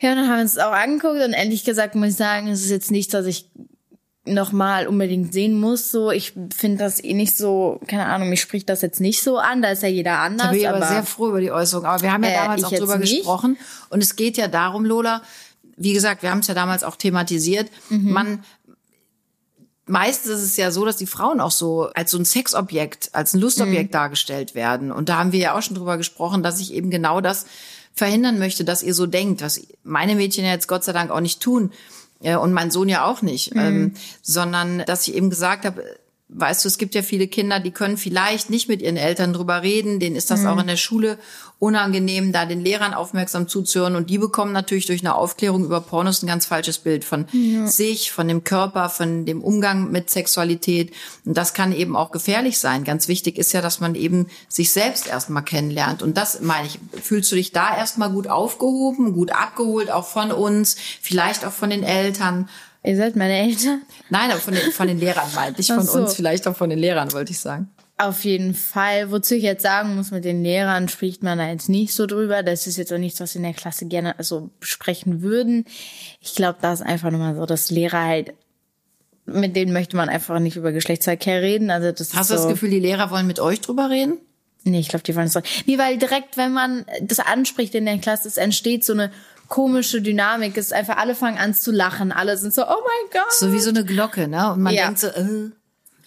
Ja, 0.00 0.10
und 0.12 0.16
dann 0.18 0.28
haben 0.28 0.36
wir 0.36 0.42
uns 0.42 0.54
das 0.54 0.64
auch 0.64 0.72
angeguckt 0.72 1.20
und 1.22 1.32
ehrlich 1.32 1.64
gesagt 1.64 1.94
muss 1.94 2.10
ich 2.10 2.16
sagen, 2.16 2.48
es 2.48 2.62
ist 2.62 2.70
jetzt 2.70 2.90
nichts, 2.90 3.12
was 3.14 3.26
ich 3.26 3.50
nochmal 4.24 4.86
unbedingt 4.86 5.32
sehen 5.32 5.58
muss. 5.58 5.90
So, 5.90 6.10
ich 6.10 6.34
finde 6.54 6.78
das 6.78 7.02
eh 7.02 7.14
nicht 7.14 7.36
so, 7.36 7.80
keine 7.86 8.06
Ahnung, 8.06 8.28
mich 8.28 8.40
spricht 8.40 8.68
das 8.68 8.82
jetzt 8.82 9.00
nicht 9.00 9.22
so 9.22 9.38
an, 9.38 9.62
da 9.62 9.70
ist 9.70 9.82
ja 9.82 9.88
jeder 9.88 10.18
anders. 10.18 10.48
Da 10.48 10.50
bin 10.52 10.60
ich 10.60 10.68
aber 10.68 10.76
aber 10.78 10.86
sehr 10.86 11.02
froh 11.02 11.28
über 11.28 11.40
die 11.40 11.50
Äußerung. 11.50 11.86
Aber 11.86 12.02
wir 12.02 12.12
haben 12.12 12.22
ja 12.22 12.30
Äh, 12.30 12.34
damals 12.34 12.60
ich 12.60 12.66
auch 12.66 12.72
drüber 12.72 12.98
nicht. 12.98 13.16
gesprochen. 13.16 13.56
Und 13.88 14.02
es 14.02 14.16
geht 14.16 14.36
ja 14.36 14.46
darum, 14.48 14.84
Lola, 14.84 15.22
wie 15.76 15.92
gesagt, 15.94 16.22
wir 16.22 16.30
haben 16.30 16.40
es 16.40 16.46
ja 16.46 16.54
damals 16.54 16.84
auch 16.84 16.96
thematisiert. 16.96 17.68
Mhm. 17.88 18.12
Man, 18.12 18.44
meistens 19.86 20.32
ist 20.32 20.42
es 20.42 20.56
ja 20.56 20.70
so, 20.70 20.84
dass 20.84 20.96
die 20.96 21.06
Frauen 21.06 21.40
auch 21.40 21.50
so 21.50 21.88
als 21.94 22.10
so 22.10 22.18
ein 22.18 22.24
Sexobjekt, 22.24 23.10
als 23.14 23.32
ein 23.32 23.38
Mhm. 23.38 23.42
Lustobjekt 23.44 23.94
dargestellt 23.94 24.54
werden. 24.54 24.92
Und 24.92 25.08
da 25.08 25.18
haben 25.18 25.32
wir 25.32 25.40
ja 25.40 25.56
auch 25.56 25.62
schon 25.62 25.76
drüber 25.76 25.96
gesprochen, 25.96 26.42
dass 26.42 26.60
ich 26.60 26.72
eben 26.74 26.90
genau 26.90 27.20
das 27.20 27.46
verhindern 27.98 28.38
möchte, 28.38 28.64
dass 28.64 28.82
ihr 28.82 28.94
so 28.94 29.06
denkt, 29.06 29.42
was 29.42 29.60
meine 29.84 30.14
Mädchen 30.14 30.44
ja 30.44 30.52
jetzt 30.52 30.68
Gott 30.68 30.84
sei 30.84 30.92
Dank 30.92 31.10
auch 31.10 31.20
nicht 31.20 31.40
tun. 31.40 31.72
äh, 32.22 32.36
Und 32.36 32.52
mein 32.52 32.70
Sohn 32.70 32.88
ja 32.88 33.04
auch 33.04 33.22
nicht, 33.22 33.54
Mhm. 33.54 33.60
ähm, 33.60 33.94
sondern 34.22 34.82
dass 34.86 35.06
ich 35.06 35.14
eben 35.14 35.30
gesagt 35.30 35.64
habe, 35.64 35.84
weißt 36.30 36.64
du, 36.64 36.68
es 36.68 36.76
gibt 36.76 36.94
ja 36.94 37.02
viele 37.02 37.26
Kinder, 37.26 37.58
die 37.58 37.70
können 37.70 37.96
vielleicht 37.96 38.50
nicht 38.50 38.68
mit 38.68 38.82
ihren 38.82 38.96
Eltern 38.96 39.32
drüber 39.32 39.62
reden, 39.62 39.98
denen 39.98 40.14
ist 40.14 40.30
das 40.30 40.44
auch 40.44 40.58
in 40.58 40.66
der 40.66 40.76
Schule 40.76 41.18
unangenehm, 41.58 42.32
da 42.32 42.44
den 42.44 42.60
Lehrern 42.60 42.94
aufmerksam 42.94 43.48
zuzuhören. 43.48 43.96
Und 43.96 44.10
die 44.10 44.18
bekommen 44.18 44.52
natürlich 44.52 44.86
durch 44.86 45.00
eine 45.00 45.14
Aufklärung 45.14 45.64
über 45.64 45.80
Pornos 45.80 46.22
ein 46.22 46.26
ganz 46.26 46.46
falsches 46.46 46.78
Bild 46.78 47.04
von 47.04 47.26
sich, 47.64 48.12
von 48.12 48.28
dem 48.28 48.44
Körper, 48.44 48.90
von 48.90 49.24
dem 49.24 49.42
Umgang 49.42 49.90
mit 49.90 50.10
Sexualität. 50.10 50.92
Und 51.24 51.36
das 51.36 51.54
kann 51.54 51.72
eben 51.72 51.96
auch 51.96 52.12
gefährlich 52.12 52.58
sein. 52.58 52.84
Ganz 52.84 53.08
wichtig 53.08 53.38
ist 53.38 53.52
ja, 53.52 53.62
dass 53.62 53.80
man 53.80 53.94
eben 53.94 54.26
sich 54.48 54.70
selbst 54.70 55.08
erstmal 55.08 55.44
kennenlernt. 55.44 56.02
Und 56.02 56.16
das 56.16 56.42
meine 56.42 56.68
ich, 56.68 56.78
fühlst 57.02 57.32
du 57.32 57.36
dich 57.36 57.52
da 57.52 57.76
erstmal 57.76 58.10
gut 58.10 58.28
aufgehoben, 58.28 59.14
gut 59.14 59.32
abgeholt, 59.32 59.90
auch 59.90 60.06
von 60.06 60.30
uns, 60.30 60.76
vielleicht 61.00 61.44
auch 61.44 61.52
von 61.52 61.70
den 61.70 61.82
Eltern, 61.82 62.48
ihr 62.84 62.96
seid 62.96 63.16
meine 63.16 63.38
Eltern. 63.38 63.82
Nein, 64.10 64.30
aber 64.30 64.40
von 64.40 64.54
den, 64.54 64.72
von 64.72 64.86
den 64.88 64.98
Lehrern 64.98 65.28
meinte 65.34 65.60
ich, 65.60 65.70
Ach 65.72 65.76
von 65.76 65.86
so. 65.86 65.98
uns, 66.00 66.14
vielleicht 66.14 66.46
auch 66.46 66.56
von 66.56 66.70
den 66.70 66.78
Lehrern, 66.78 67.12
wollte 67.12 67.32
ich 67.32 67.38
sagen. 67.38 67.68
Auf 68.00 68.24
jeden 68.24 68.54
Fall. 68.54 69.10
Wozu 69.10 69.34
ich 69.34 69.42
jetzt 69.42 69.62
sagen 69.64 69.96
muss, 69.96 70.12
mit 70.12 70.24
den 70.24 70.44
Lehrern 70.44 70.88
spricht 70.88 71.24
man 71.24 71.38
da 71.38 71.48
jetzt 71.48 71.68
nicht 71.68 71.92
so 71.92 72.06
drüber. 72.06 72.44
Das 72.44 72.68
ist 72.68 72.76
jetzt 72.76 72.92
auch 72.92 72.98
nichts, 72.98 73.20
was 73.20 73.34
in 73.34 73.42
der 73.42 73.54
Klasse 73.54 73.86
gerne 73.86 74.16
also 74.18 74.50
besprechen 74.60 75.20
würden. 75.20 75.64
Ich 76.20 76.36
glaube, 76.36 76.58
da 76.62 76.72
ist 76.72 76.82
einfach 76.82 77.10
nochmal 77.10 77.34
so, 77.34 77.44
dass 77.44 77.72
Lehrer 77.72 78.04
halt, 78.04 78.34
mit 79.26 79.56
denen 79.56 79.72
möchte 79.72 79.96
man 79.96 80.08
einfach 80.08 80.38
nicht 80.38 80.56
über 80.56 80.70
Geschlechtsverkehr 80.70 81.42
reden. 81.42 81.70
Also 81.70 81.90
das 81.90 82.14
Hast 82.14 82.30
du 82.30 82.36
so, 82.36 82.44
das 82.44 82.52
Gefühl, 82.52 82.70
die 82.70 82.78
Lehrer 82.78 83.10
wollen 83.10 83.26
mit 83.26 83.40
euch 83.40 83.60
drüber 83.60 83.90
reden? 83.90 84.18
Nee, 84.62 84.78
ich 84.78 84.88
glaube, 84.88 85.02
die 85.02 85.16
wollen 85.16 85.26
es 85.26 85.32
so. 85.32 85.40
Nee, 85.66 85.78
weil 85.78 85.98
direkt, 85.98 86.36
wenn 86.36 86.52
man 86.52 86.84
das 87.02 87.18
anspricht 87.18 87.74
in 87.74 87.84
der 87.84 87.98
Klasse, 87.98 88.28
es 88.28 88.36
entsteht 88.36 88.84
so 88.84 88.92
eine 88.92 89.10
komische 89.48 90.00
Dynamik. 90.02 90.56
Ist 90.56 90.72
einfach, 90.72 90.96
alle 90.98 91.14
fangen 91.14 91.38
an 91.38 91.54
zu 91.54 91.72
lachen. 91.72 92.12
Alle 92.12 92.36
sind 92.36 92.54
so, 92.54 92.62
oh 92.62 92.66
mein 92.66 93.10
Gott. 93.22 93.32
So 93.32 93.52
wie 93.52 93.58
so 93.58 93.70
eine 93.70 93.84
Glocke, 93.84 94.28
ne? 94.28 94.52
Und 94.52 94.62
man 94.62 94.72
Ja. 94.74 94.84
denkt 94.86 95.00
so, 95.00 95.08
äh, 95.08 95.50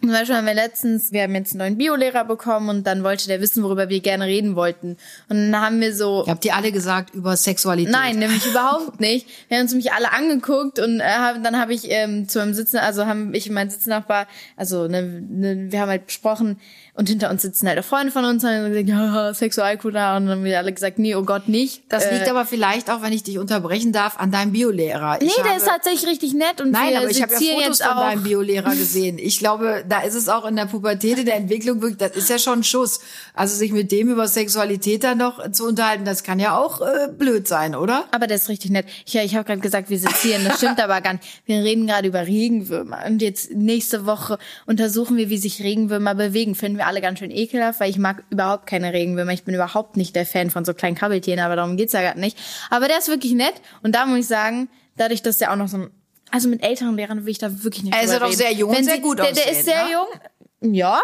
Zum 0.04 0.10
Beispiel 0.10 0.36
haben 0.36 0.48
wir 0.48 0.56
letztens, 0.56 1.12
wir 1.12 1.22
haben 1.22 1.36
jetzt 1.36 1.52
einen 1.52 1.60
neuen 1.60 1.78
Biolehrer 1.78 2.26
bekommen 2.26 2.70
und 2.70 2.88
dann 2.88 3.04
wollte 3.04 3.28
der 3.28 3.40
wissen, 3.40 3.62
worüber 3.64 3.88
wir 3.88 4.00
gerne 4.00 4.26
reden 4.26 4.56
wollten. 4.56 4.98
Und 5.30 5.52
dann 5.52 5.62
haben 5.62 5.80
wir 5.80 5.96
so, 5.96 6.26
habt 6.28 6.44
ihr 6.44 6.56
alle 6.56 6.72
gesagt 6.72 7.14
über 7.14 7.38
Sexualität? 7.38 7.92
nein, 7.94 8.18
nämlich 8.18 8.44
überhaupt 8.48 9.00
nicht. 9.00 9.28
Wir 9.48 9.58
haben 9.58 9.64
uns 9.66 9.72
nämlich 9.74 9.92
alle 9.94 10.12
angeguckt 10.12 10.80
und 10.80 11.02
äh, 11.02 11.04
hab, 11.04 11.44
dann 11.44 11.56
habe 11.60 11.76
ich 11.76 11.84
ähm, 11.92 12.28
zu 12.28 12.40
meinem 12.40 12.56
Sitzen, 12.56 12.78
also 12.78 13.06
haben 13.06 13.32
ich 13.36 13.48
und 13.50 13.54
mein 13.54 13.70
Sitznachbar, 13.70 14.26
also 14.58 14.88
ne, 14.88 15.04
ne, 15.04 15.72
wir 15.72 15.80
haben 15.82 15.90
halt 15.90 16.08
besprochen 16.08 16.60
und 17.02 17.10
hinter 17.10 17.32
uns 17.32 17.42
sitzen 17.42 17.68
halt 17.68 17.80
auch 17.80 17.84
Freunde 17.84 18.12
von 18.12 18.24
uns 18.26 18.44
und 18.44 18.52
haben 18.52 18.70
gesagt, 18.70 18.88
ja, 18.90 19.34
Sexualkunde 19.34 19.98
und 19.98 20.04
dann 20.28 20.30
haben 20.30 20.44
wir 20.44 20.60
alle 20.60 20.72
gesagt, 20.72 21.00
nee, 21.00 21.16
oh 21.16 21.24
Gott, 21.24 21.48
nicht. 21.48 21.82
Das 21.90 22.06
Äh, 22.06 22.14
liegt 22.16 22.30
aber 22.30 22.46
vielleicht 22.46 22.92
auch, 22.92 23.02
wenn 23.02 23.12
ich 23.12 23.24
dich 23.24 23.40
unterbrechen 23.40 23.92
darf, 23.92 24.20
an 24.20 24.30
deinem 24.32 24.52
Biolehrer. 24.52 25.18
Nee, 25.20 25.26
Ich 25.28 25.34
der 25.36 25.46
habe- 25.46 25.56
ist 25.58 25.66
tatsächlich 25.66 26.08
richtig 26.08 26.34
nett 26.36 26.62
und 26.62 26.70
Nein, 26.70 26.96
aber 26.96 27.10
ich 27.10 27.20
habe 27.24 27.34
ja 27.34 27.40
Fotos 27.64 27.82
von 27.82 27.98
deinem 27.98 28.22
Biolehrer 28.22 28.70
gesehen. 28.76 29.18
Ich 29.18 29.40
glaube, 29.40 29.84
da 29.90 30.02
ist 30.02 30.14
es 30.14 30.30
auch 30.30 30.46
in 30.46 30.56
der 30.56 30.66
Pubertät, 30.68 31.18
in 31.18 31.26
der 31.26 31.38
Entwicklung 31.38 31.82
wirklich, 31.82 31.98
das 31.98 32.16
ist 32.16 32.30
ja 32.30 32.38
schon 32.38 32.60
ein 32.60 32.64
Schuss. 32.64 33.00
Also 33.34 33.56
sich 33.56 33.72
mit 33.72 33.92
dem 33.92 34.10
über 34.10 34.28
Sexualität 34.28 35.04
dann 35.04 35.18
noch 35.18 35.52
zu 35.52 35.66
unterhalten, 35.66 36.06
das 36.06 36.22
kann 36.24 36.40
ja 36.40 36.56
auch 36.56 36.82
äh, 36.82 37.08
blöd 37.12 37.48
sein, 37.48 37.74
oder? 37.74 38.06
Aber 38.12 38.28
der 38.28 38.38
ist 38.38 38.48
richtig 38.48 38.70
nett. 38.70 38.86
Ich, 39.08 39.16
ich 39.16 39.36
habe 39.36 39.46
gerade 39.46 39.62
gesagt, 39.62 39.90
wir 39.90 39.98
sezieren. 39.98 40.44
Das 40.46 40.58
stimmt 40.58 40.80
aber 40.80 41.02
gar 41.02 41.14
nicht. 41.14 41.24
Wir 41.48 41.64
reden 41.64 41.88
gerade 41.88 42.08
über 42.08 42.28
Regenwürmer. 42.28 43.00
Und 43.08 43.22
jetzt 43.24 43.52
nächste 43.52 44.06
Woche 44.06 44.38
untersuchen 44.68 45.18
wir, 45.18 45.30
wie 45.30 45.38
sich 45.38 45.64
Regenwürmer 45.64 46.14
bewegen. 46.14 46.54
Finden 46.54 46.78
wir 46.78 46.86
alle 46.92 47.02
ganz 47.02 47.20
schön 47.20 47.32
ekelhaft, 47.32 47.80
weil 47.80 47.90
ich 47.90 47.98
mag 47.98 48.24
überhaupt 48.30 48.68
keine 48.68 48.92
Regenwürmer. 48.94 49.32
Ich 49.32 49.44
bin 49.44 49.56
überhaupt 49.56 49.98
nicht 49.98 50.16
der 50.16 50.26
Fan 50.26 50.50
von 50.50 50.66
so 50.66 50.74
kleinen 50.74 50.96
Krabbeltieren, 50.96 51.40
aber 51.40 51.56
darum 51.56 51.78
geht's 51.78 51.94
ja 51.94 52.02
gerade 52.02 52.20
nicht. 52.20 52.38
Aber 52.70 52.88
der 52.88 52.98
ist 53.00 53.08
wirklich 53.08 53.32
nett. 53.34 53.54
Und 53.82 53.96
da 53.96 54.06
muss 54.06 54.20
ich 54.20 54.28
sagen, 54.28 54.68
dadurch, 54.98 55.22
dass 55.24 55.38
der 55.38 55.52
auch 55.52 55.56
noch 55.56 55.68
so 55.70 55.78
ein 55.78 55.90
also 56.34 56.48
mit 56.48 56.64
älteren 56.64 56.96
Lehrern 56.96 57.26
will 57.26 57.32
ich 57.32 57.40
da 57.40 57.64
wirklich 57.64 57.84
nicht 57.84 57.94
Er 57.96 58.06
ja 58.06 58.20
doch 58.20 58.28
reden. 58.28 58.38
sehr 58.38 58.54
jung 58.54 58.74
Wenn 58.74 58.84
sehr 58.86 58.96
sie- 58.96 59.02
gut 59.02 59.20
der, 59.20 59.32
der 59.32 59.44
aussehend, 59.44 59.58
ist 59.58 59.66
sehr 59.66 59.84
ne? 59.86 59.92
jung. 59.92 60.74
Ja. 60.74 61.02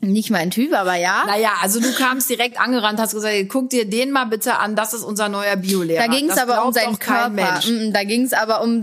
Nicht 0.00 0.30
mein 0.30 0.50
Typ, 0.50 0.72
aber 0.74 0.96
ja. 0.96 1.22
Naja, 1.26 1.50
also 1.62 1.78
du 1.78 1.92
kamst 1.94 2.28
direkt 2.28 2.58
angerannt, 2.60 2.98
hast 2.98 3.12
gesagt, 3.14 3.36
guck 3.48 3.70
dir 3.70 3.88
den 3.88 4.10
mal 4.10 4.24
bitte 4.24 4.58
an, 4.58 4.74
das 4.74 4.94
ist 4.94 5.04
unser 5.04 5.28
neuer 5.28 5.54
Biolehrer. 5.54 6.04
Da 6.06 6.12
ging 6.12 6.28
es 6.28 6.34
Das 6.34 6.48
aber 6.48 6.64
um 6.66 6.72
seinen 6.72 6.98
Körper. 6.98 7.28
Mensch. 7.28 7.68
Mm, 7.68 7.92
Da 7.92 8.02
ging 8.02 8.24
es 8.24 8.32
aber 8.32 8.62
um. 8.62 8.82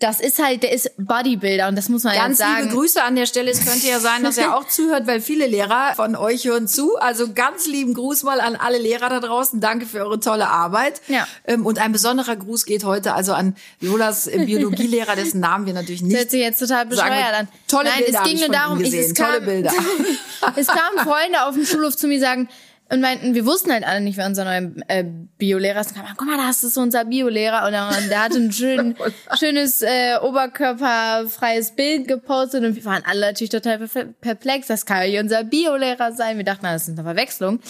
Das 0.00 0.20
ist 0.20 0.40
halt, 0.40 0.62
der 0.62 0.72
ist 0.72 0.92
Bodybuilder 0.96 1.66
und 1.66 1.74
das 1.74 1.88
muss 1.88 2.04
man 2.04 2.14
Ganz 2.14 2.38
jetzt 2.38 2.48
sagen. 2.48 2.64
liebe 2.64 2.76
Grüße 2.76 3.02
an 3.02 3.16
der 3.16 3.26
Stelle. 3.26 3.50
Es 3.50 3.64
könnte 3.64 3.86
ja 3.88 3.98
sein, 3.98 4.22
dass 4.22 4.38
er 4.38 4.56
auch 4.56 4.68
zuhört, 4.68 5.08
weil 5.08 5.20
viele 5.20 5.46
Lehrer 5.46 5.94
von 5.96 6.14
euch 6.14 6.44
hören 6.44 6.68
zu. 6.68 6.96
Also 6.98 7.32
ganz 7.32 7.66
lieben 7.66 7.94
Gruß 7.94 8.22
mal 8.22 8.40
an 8.40 8.54
alle 8.54 8.78
Lehrer 8.78 9.08
da 9.08 9.18
draußen. 9.18 9.60
Danke 9.60 9.86
für 9.86 9.98
eure 9.98 10.20
tolle 10.20 10.48
Arbeit. 10.48 11.00
Ja. 11.08 11.26
Ähm, 11.44 11.66
Und 11.66 11.80
ein 11.80 11.90
besonderer 11.90 12.36
Gruß 12.36 12.64
geht 12.64 12.84
heute 12.84 13.14
also 13.14 13.32
an 13.32 13.56
Jolas 13.80 14.28
äh, 14.28 14.44
Biologielehrer, 14.44 15.16
dessen 15.16 15.40
Namen 15.40 15.66
wir 15.66 15.74
natürlich 15.74 16.02
Das 16.02 16.10
hört 16.10 16.20
nicht 16.20 16.30
sich 16.30 16.40
jetzt 16.42 16.60
total 16.60 16.86
bescheuert 16.86 17.34
an. 17.34 17.48
Tolle 17.66 17.90
Nein, 17.90 18.04
Bilder 18.04 18.20
es 18.22 18.28
ging 18.30 18.38
nur 18.38 18.48
darum, 18.50 18.80
ich, 18.80 18.94
es 18.94 19.14
Tolle 19.14 19.38
kam, 19.38 19.44
Bilder. 19.46 19.72
es 20.56 20.66
kamen 20.68 20.98
Freunde 20.98 21.42
auf 21.42 21.54
dem 21.54 21.66
Schulhof 21.66 21.96
zu 21.96 22.06
mir 22.06 22.20
sagen 22.20 22.48
und 22.90 23.00
meinten, 23.02 23.34
wir 23.34 23.44
wussten 23.44 23.70
halt 23.70 23.84
alle 23.86 24.00
nicht, 24.00 24.16
wer 24.16 24.26
unser 24.26 24.44
neuer 24.44 24.70
äh, 24.88 25.04
Biolehrer 25.36 25.80
ist. 25.80 25.90
Und 25.90 25.96
kamen, 25.96 26.08
guck 26.16 26.26
mal, 26.26 26.38
das 26.38 26.64
ist 26.64 26.76
unser 26.78 27.04
Biolehrer 27.04 27.66
und, 27.66 27.72
dann, 27.72 27.94
und 27.94 28.08
der 28.08 28.22
hatte 28.24 28.38
ein 28.38 28.50
schön, 28.50 28.96
schönes 29.38 29.82
äh, 29.82 30.16
oberkörperfreies 30.22 31.72
Bild 31.72 32.08
gepostet 32.08 32.64
und 32.64 32.76
wir 32.76 32.84
waren 32.84 33.02
alle 33.06 33.20
natürlich 33.26 33.50
total 33.50 33.78
perplex. 34.20 34.68
Das 34.68 34.86
kann 34.86 35.08
ja 35.10 35.20
unser 35.20 35.44
Biolehrer 35.44 36.12
sein. 36.12 36.38
Wir 36.38 36.44
dachten, 36.44 36.60
na, 36.62 36.72
das 36.72 36.88
ist 36.88 36.94
eine 36.94 37.02
Verwechslung. 37.02 37.60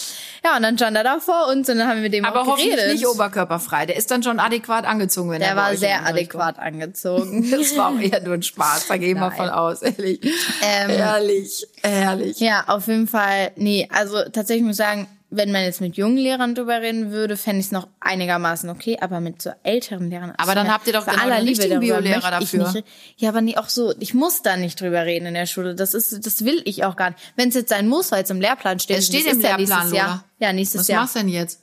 Ja, 0.45 0.57
und 0.57 0.63
dann 0.63 0.77
stand 0.77 0.97
er 0.97 1.05
da 1.05 1.19
vor 1.19 1.49
uns 1.49 1.69
und 1.69 1.79
dann 1.79 1.89
haben 1.89 2.03
wir 2.03 2.11
dem 2.11 2.25
Aber 2.25 2.43
auch 2.43 2.47
hoffentlich 2.47 2.77
geredet. 2.77 2.93
nicht 2.95 3.07
oberkörperfrei. 3.09 3.87
Der 3.87 3.97
ist 3.97 4.11
dann 4.11 4.23
schon 4.23 4.39
adäquat 4.39 4.85
angezogen, 4.85 5.31
wenn 5.31 5.41
der 5.41 5.51
er 5.51 5.55
bei 5.57 5.63
war 5.63 5.77
sehr 5.77 6.07
adäquat 6.07 6.59
angezogen. 6.59 7.47
Das 7.59 7.77
war 7.77 7.89
auch 7.89 7.99
eher 8.01 8.21
nur 8.23 8.35
ein 8.35 8.43
Spaß, 8.43 8.87
da 8.87 8.97
gehe 8.97 9.09
ich 9.11 9.15
mal 9.15 9.29
Nein. 9.29 9.37
von 9.37 9.49
aus, 9.49 9.83
ehrlich. 9.83 10.21
Ähm, 10.63 10.91
Ehrlich, 10.91 11.67
ehrlich. 11.83 12.39
Ja, 12.39 12.65
auf 12.69 12.87
jeden 12.87 13.09
Fall. 13.09 13.51
Nee, 13.57 13.89
also 13.93 14.23
tatsächlich 14.33 14.63
muss 14.63 14.73
ich 14.79 14.85
sagen, 14.85 15.08
wenn 15.31 15.53
man 15.53 15.63
jetzt 15.63 15.81
mit 15.81 15.97
jungen 15.97 16.17
Lehrern 16.17 16.55
drüber 16.55 16.81
reden 16.81 17.11
würde, 17.11 17.37
fände 17.37 17.61
ich 17.61 17.67
es 17.67 17.73
noch 17.73 17.89
einigermaßen 18.01 18.71
okay, 18.71 18.99
aber 19.01 19.21
mit 19.21 19.43
so 19.43 19.51
älteren 19.63 20.09
Lehrern. 20.11 20.33
Aber 20.39 20.55
dann 20.55 20.73
habt 20.73 20.87
ihr 20.87 20.95
doch 20.95 21.07
genau 21.07 21.27
Liebe, 21.27 21.51
richtigen 21.51 21.81
Biolehrer 21.81 22.31
dafür. 22.31 22.73
Nicht, 22.73 22.87
ja, 23.19 23.29
aber 23.29 23.43
nie 23.43 23.57
auch 23.57 23.69
so, 23.69 23.93
ich 23.99 24.15
muss 24.15 24.43
da 24.43 24.57
nicht 24.57 24.81
drüber 24.81 25.05
reden 25.05 25.27
in 25.27 25.35
der 25.35 25.47
Schule. 25.47 25.75
Das 25.75 25.93
ist, 25.93 26.25
das 26.25 26.45
will 26.45 26.63
ich 26.65 26.85
auch 26.85 26.97
gar 26.97 27.11
nicht. 27.11 27.21
Wenn 27.37 27.51
es 27.51 27.55
jetzt 27.55 27.69
sein 27.69 27.89
muss, 27.89 28.11
weil 28.11 28.25
es 28.25 28.31
im 28.31 28.41
Lehrplan 28.41 28.81
steht. 28.81 28.99
Es 28.99 29.07
steht 29.07 29.27
im 29.27 29.39
ist 29.39 29.43
ja 29.43 29.57
Lehrplan, 29.57 29.91
nächstes 29.91 29.99
Jahr. 30.41 30.53
Nächstes 30.53 30.81
Was 30.81 30.89
Jahr. 30.89 31.03
machst 31.03 31.15
du 31.15 31.19
denn 31.21 31.29
jetzt? 31.29 31.61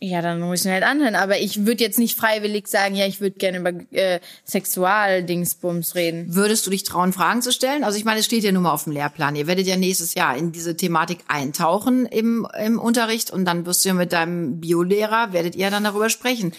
Ja, 0.00 0.22
dann 0.22 0.40
muss 0.40 0.60
ich 0.60 0.66
mir 0.66 0.74
halt 0.74 0.84
anhören. 0.84 1.16
Aber 1.16 1.38
ich 1.38 1.66
würde 1.66 1.82
jetzt 1.82 1.98
nicht 1.98 2.16
freiwillig 2.16 2.68
sagen, 2.68 2.94
ja, 2.94 3.06
ich 3.06 3.20
würde 3.20 3.36
gerne 3.36 3.58
über 3.58 3.72
äh, 3.90 4.20
Sexualdingsbums 4.44 5.96
reden. 5.96 6.34
Würdest 6.34 6.66
du 6.66 6.70
dich 6.70 6.84
trauen, 6.84 7.12
Fragen 7.12 7.42
zu 7.42 7.50
stellen? 7.50 7.82
Also 7.82 7.98
ich 7.98 8.04
meine, 8.04 8.20
es 8.20 8.26
steht 8.26 8.44
ja 8.44 8.52
nun 8.52 8.62
mal 8.62 8.70
auf 8.70 8.84
dem 8.84 8.92
Lehrplan. 8.92 9.34
Ihr 9.34 9.48
werdet 9.48 9.66
ja 9.66 9.76
nächstes 9.76 10.14
Jahr 10.14 10.36
in 10.36 10.52
diese 10.52 10.76
Thematik 10.76 11.18
eintauchen 11.26 12.06
im, 12.06 12.46
im 12.64 12.78
Unterricht 12.78 13.32
und 13.32 13.44
dann 13.44 13.66
wirst 13.66 13.84
du 13.84 13.88
ja 13.88 13.94
mit 13.94 14.12
deinem 14.12 14.60
Biolehrer, 14.60 15.32
werdet 15.32 15.56
ihr 15.56 15.68
dann 15.70 15.82
darüber 15.82 16.10
sprechen. 16.10 16.52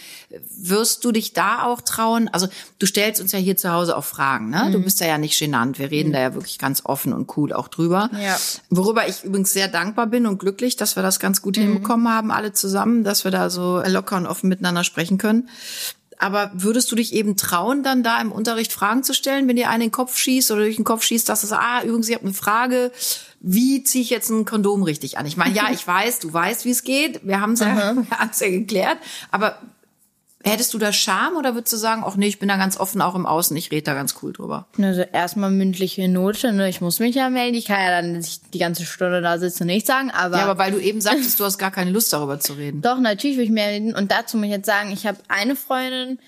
Wirst 0.57 1.05
du 1.05 1.13
dich 1.13 1.31
da 1.31 1.63
auch 1.63 1.79
trauen? 1.79 2.27
Also 2.27 2.47
du 2.77 2.85
stellst 2.85 3.21
uns 3.21 3.31
ja 3.31 3.39
hier 3.39 3.55
zu 3.55 3.71
Hause 3.71 3.95
auch 3.95 4.03
Fragen, 4.03 4.49
ne? 4.49 4.69
Du 4.71 4.81
bist 4.83 4.99
da 4.99 5.05
ja 5.05 5.17
nicht 5.17 5.39
genannt. 5.39 5.79
Wir 5.79 5.91
reden 5.91 6.11
da 6.11 6.19
ja 6.19 6.33
wirklich 6.33 6.59
ganz 6.59 6.81
offen 6.83 7.13
und 7.13 7.37
cool 7.37 7.53
auch 7.53 7.69
drüber. 7.69 8.09
Ja. 8.21 8.37
Worüber 8.69 9.07
ich 9.07 9.23
übrigens 9.23 9.53
sehr 9.53 9.69
dankbar 9.69 10.07
bin 10.07 10.25
und 10.27 10.39
glücklich, 10.39 10.75
dass 10.75 10.97
wir 10.97 11.03
das 11.03 11.19
ganz 11.19 11.41
gut 11.41 11.55
hinbekommen 11.55 12.09
haben, 12.09 12.31
alle 12.31 12.51
zusammen, 12.51 13.03
dass 13.03 13.23
wir 13.23 13.28
da 13.31 13.49
so 13.49 13.81
locker 13.85 14.17
und 14.17 14.27
offen 14.27 14.49
miteinander 14.49 14.83
sprechen 14.83 15.17
können. 15.17 15.49
Aber 16.21 16.51
würdest 16.53 16.91
du 16.91 16.97
dich 16.97 17.13
eben 17.13 17.37
trauen, 17.37 17.81
dann 17.81 18.03
da 18.03 18.19
im 18.19 18.33
Unterricht 18.33 18.73
Fragen 18.73 19.03
zu 19.03 19.13
stellen, 19.13 19.47
wenn 19.47 19.55
dir 19.55 19.69
einen 19.69 19.83
in 19.83 19.87
den 19.87 19.93
Kopf 19.93 20.17
schießt 20.17 20.51
oder 20.51 20.63
durch 20.63 20.75
den 20.75 20.83
Kopf 20.83 21.03
schießt, 21.03 21.29
dass 21.29 21.43
es, 21.43 21.53
ah, 21.53 21.81
übrigens, 21.83 22.09
ich 22.09 22.15
habe 22.15 22.25
eine 22.25 22.33
Frage, 22.33 22.91
wie 23.39 23.83
ziehe 23.83 24.03
ich 24.03 24.09
jetzt 24.09 24.29
ein 24.29 24.43
Kondom 24.43 24.83
richtig 24.83 25.17
an? 25.17 25.25
Ich 25.25 25.37
meine, 25.37 25.55
ja, 25.55 25.69
ich 25.71 25.87
weiß, 25.87 26.19
du 26.19 26.31
weißt, 26.31 26.65
wie 26.65 26.71
es 26.71 26.83
geht, 26.83 27.25
wir 27.25 27.39
haben 27.39 27.53
es 27.53 27.61
ja, 27.61 27.95
wir 27.95 28.31
ja 28.37 28.49
geklärt, 28.49 28.97
aber 29.31 29.59
hättest 30.43 30.73
du 30.73 30.77
da 30.77 30.93
Scham 30.93 31.35
oder 31.35 31.53
würdest 31.53 31.73
du 31.73 31.77
sagen, 31.77 32.03
ach 32.05 32.15
nee, 32.15 32.27
ich 32.27 32.39
bin 32.39 32.47
da 32.47 32.57
ganz 32.57 32.79
offen, 32.79 33.01
auch 33.01 33.15
im 33.15 33.25
Außen, 33.25 33.55
ich 33.57 33.71
rede 33.71 33.83
da 33.83 33.93
ganz 33.93 34.15
cool 34.21 34.33
drüber? 34.33 34.67
Also 34.81 35.01
erstmal 35.01 35.51
mündliche 35.51 36.07
Note, 36.07 36.53
ne? 36.53 36.69
Ich 36.69 36.81
muss 36.81 36.99
mich 36.99 37.15
ja 37.15 37.29
melden. 37.29 37.55
Ich 37.55 37.65
kann 37.65 37.81
ja 37.81 37.89
dann 37.89 38.13
nicht 38.13 38.53
die 38.53 38.59
ganze 38.59 38.85
Stunde 38.85 39.21
da 39.21 39.37
sitzen 39.37 39.63
und 39.63 39.67
nichts 39.67 39.87
sagen, 39.87 40.11
aber. 40.11 40.37
Ja, 40.37 40.43
aber 40.43 40.57
weil 40.57 40.71
du 40.71 40.79
eben 40.79 41.01
sagtest, 41.01 41.39
du 41.39 41.45
hast 41.45 41.57
gar 41.57 41.71
keine 41.71 41.91
Lust 41.91 42.13
darüber 42.13 42.39
zu 42.39 42.53
reden. 42.53 42.81
Doch, 42.81 42.99
natürlich 42.99 43.37
will 43.37 43.45
ich 43.45 43.49
melden. 43.51 43.93
Und 43.95 44.11
dazu 44.11 44.37
muss 44.37 44.45
ich 44.45 44.51
jetzt 44.51 44.65
sagen, 44.65 44.91
ich 44.91 45.05
habe 45.05 45.17
eine 45.27 45.55
Freundin 45.55 46.19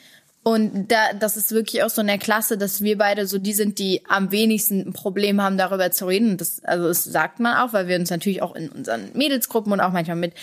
und 0.44 0.92
da, 0.92 1.14
das 1.14 1.38
ist 1.38 1.52
wirklich 1.52 1.84
auch 1.84 1.90
so 1.90 2.02
in 2.02 2.08
der 2.08 2.18
Klasse, 2.18 2.58
dass 2.58 2.82
wir 2.82 2.98
beide 2.98 3.28
so 3.28 3.38
die 3.38 3.54
sind, 3.54 3.78
die 3.78 4.02
am 4.08 4.32
wenigsten 4.32 4.88
ein 4.88 4.94
Problem 4.94 5.40
haben, 5.40 5.58
darüber 5.58 5.92
zu 5.92 6.08
reden. 6.08 6.32
Und 6.32 6.42
das, 6.42 6.64
also 6.64 6.88
das 6.88 7.04
sagt 7.04 7.40
man 7.40 7.58
auch, 7.58 7.74
weil 7.74 7.88
wir 7.88 7.96
uns 7.96 8.10
natürlich 8.10 8.42
auch 8.42 8.56
in 8.56 8.70
unseren 8.70 9.12
Mädelsgruppen 9.14 9.72
und 9.72 9.82
auch 9.82 9.92
manchmal 9.92 10.18
mit 10.18 10.34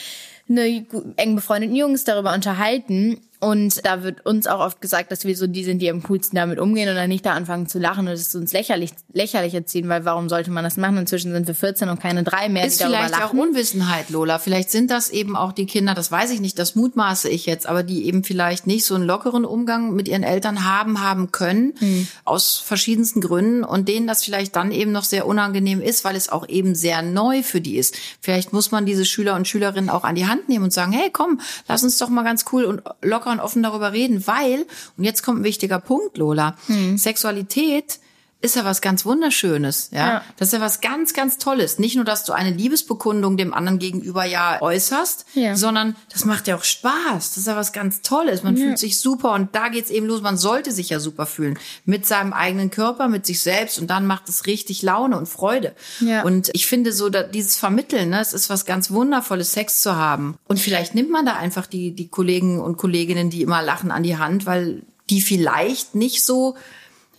ne, 0.47 0.87
eng 1.17 1.35
befreundeten 1.35 1.75
Jungs 1.75 2.05
darüber 2.05 2.33
unterhalten. 2.33 3.21
Und 3.41 3.85
da 3.87 4.03
wird 4.03 4.27
uns 4.27 4.47
auch 4.49 4.59
oft 4.61 4.81
gesagt, 4.81 5.13
dass 5.13 5.25
wir 5.25 5.37
so 5.37 5.47
die 5.47 5.63
sind, 5.63 5.81
die 5.81 5.91
am 5.91 6.03
coolsten 6.03 6.37
damit 6.37 6.59
umgehen 6.59 6.89
und 6.89 6.97
dann 6.97 7.09
nicht 7.09 7.25
da 7.25 7.35
anfangen 7.35 7.69
zu 7.69 7.79
lachen 7.79 8.09
und 8.09 8.13
es 8.13 8.35
uns 8.35 8.53
lächerlich, 8.53 8.91
lächerlich 9.13 9.55
erziehen, 9.55 9.89
weil 9.89 10.05
warum 10.05 10.29
sollte 10.29 10.51
man 10.51 10.65
das 10.65 10.77
machen? 10.77 10.97
Inzwischen 10.99 11.33
sind 11.33 11.47
wir 11.47 11.55
14 11.55 11.89
und 11.89 12.01
keine 12.01 12.25
drei 12.25 12.49
mehr, 12.49 12.67
Ist 12.67 12.81
die 12.81 12.85
darüber 12.85 12.99
vielleicht 12.99 13.15
auch 13.15 13.21
lachen. 13.21 13.39
Unwissenheit, 13.39 14.11
Lola. 14.11 14.39
Vielleicht 14.41 14.71
sind 14.71 14.91
das 14.91 15.11
eben 15.11 15.37
auch 15.37 15.53
die 15.53 15.67
Kinder, 15.67 15.95
das 15.95 16.11
weiß 16.11 16.31
ich 16.33 16.41
nicht, 16.41 16.59
das 16.59 16.75
mutmaße 16.75 17.29
ich 17.29 17.47
jetzt, 17.47 17.69
aber 17.69 17.85
die 17.85 18.07
eben 18.07 18.25
vielleicht 18.25 18.67
nicht 18.67 18.85
so 18.85 18.97
einen 18.97 19.05
lockeren 19.05 19.45
Umgang 19.45 19.95
mit 19.95 20.09
ihren 20.09 20.25
Eltern 20.25 20.65
haben, 20.65 21.01
haben 21.01 21.31
können, 21.31 21.75
Hm. 21.79 22.09
aus 22.25 22.57
verschiedensten 22.57 23.21
Gründen 23.21 23.63
und 23.63 23.89
denen 23.89 24.09
das 24.09 24.25
vielleicht 24.25 24.57
dann 24.57 24.73
eben 24.73 24.91
noch 24.91 25.05
sehr 25.05 25.27
unangenehm 25.27 25.81
ist, 25.81 26.05
weil 26.05 26.17
es 26.17 26.29
auch 26.29 26.49
eben 26.49 26.75
sehr 26.75 27.03
neu 27.03 27.43
für 27.45 27.61
die 27.61 27.77
ist. 27.77 27.95
Vielleicht 28.21 28.53
muss 28.53 28.73
man 28.73 28.85
diese 28.85 29.05
Schüler 29.05 29.37
und 29.37 29.47
Schülerinnen 29.47 29.91
auch 29.91 30.03
an 30.05 30.17
die 30.17 30.27
Hand 30.27 30.49
nehmen 30.49 30.65
und 30.65 30.73
sagen, 30.73 30.91
hey, 30.93 31.11
komm, 31.13 31.41
lass 31.69 31.85
uns 31.85 31.99
doch 31.99 32.09
mal 32.09 32.25
ganz 32.25 32.45
cool 32.53 32.65
und 32.65 32.83
locker 33.03 33.28
und 33.31 33.41
offen 33.41 33.63
darüber 33.63 33.93
reden, 33.93 34.27
weil, 34.27 34.67
und 34.97 35.05
jetzt 35.05 35.23
kommt 35.23 35.41
ein 35.41 35.45
wichtiger 35.45 35.79
Punkt, 35.79 36.17
Lola, 36.19 36.57
Hm. 36.67 36.97
Sexualität 36.99 38.01
ist 38.41 38.55
ja 38.55 38.65
was 38.65 38.81
ganz 38.81 39.05
Wunderschönes, 39.05 39.91
ja? 39.93 39.99
Ja. 40.07 40.25
Das 40.37 40.49
ist 40.49 40.53
ja 40.53 40.61
was 40.61 40.81
ganz, 40.81 41.13
ganz 41.13 41.39
Tolles. 41.39 41.79
Nicht 41.81 41.97
nur, 41.97 42.05
dass 42.05 42.23
du 42.25 42.33
eine 42.33 42.51
Liebesbekundung 42.51 43.37
dem 43.37 43.53
anderen 43.53 43.81
gegenüber 43.81 44.25
ja 44.25 44.63
äußerst, 44.63 45.27
Ja. 45.35 45.57
sondern 45.57 45.97
das 46.13 46.25
macht 46.25 46.47
ja 46.47 46.55
auch 46.57 46.63
Spaß. 46.63 47.31
Das 47.31 47.37
ist 47.37 47.47
ja 47.49 47.57
was 47.57 47.73
ganz 47.73 48.01
Tolles. 48.03 48.45
Man 48.45 48.57
fühlt 48.57 48.79
sich 48.79 49.01
super 49.01 49.33
und 49.33 49.55
da 49.57 49.69
geht's 49.69 49.91
eben 49.91 50.07
los. 50.07 50.23
Man 50.23 50.37
sollte 50.39 50.71
sich 50.71 50.89
ja 50.91 51.01
super 51.01 51.27
fühlen. 51.27 51.59
Mit 51.85 52.07
seinem 52.07 52.33
eigenen 52.33 52.71
Körper, 52.71 53.09
mit 53.09 53.27
sich 53.27 53.41
selbst 53.43 53.79
und 53.81 53.89
dann 53.89 54.07
macht 54.07 54.29
es 54.29 54.47
richtig 54.47 54.83
Laune 54.83 55.19
und 55.19 55.27
Freude. 55.27 55.75
Ja. 55.99 56.23
Und 56.23 56.51
ich 56.53 56.69
finde 56.69 56.93
so, 56.93 57.09
dieses 57.11 57.57
Vermitteln, 57.57 58.11
ne, 58.11 58.21
es 58.21 58.33
ist 58.33 58.51
was 58.51 58.65
ganz 58.67 58.93
Wundervolles, 58.93 59.53
Sex 59.53 59.81
zu 59.81 59.97
haben. 59.97 60.39
Und 60.47 60.61
vielleicht 60.61 60.95
nimmt 60.95 61.11
man 61.11 61.27
da 61.27 61.35
einfach 61.35 61.67
die, 61.67 61.91
die 61.91 62.07
Kollegen 62.09 62.61
und 62.61 62.77
Kolleginnen, 62.77 63.31
die 63.31 63.43
immer 63.43 63.63
lachen, 63.63 63.91
an 63.91 64.05
die 64.05 64.17
Hand, 64.17 64.47
weil 64.47 64.83
die 65.11 65.23
vielleicht 65.23 65.95
nicht 65.95 66.25
so 66.25 66.55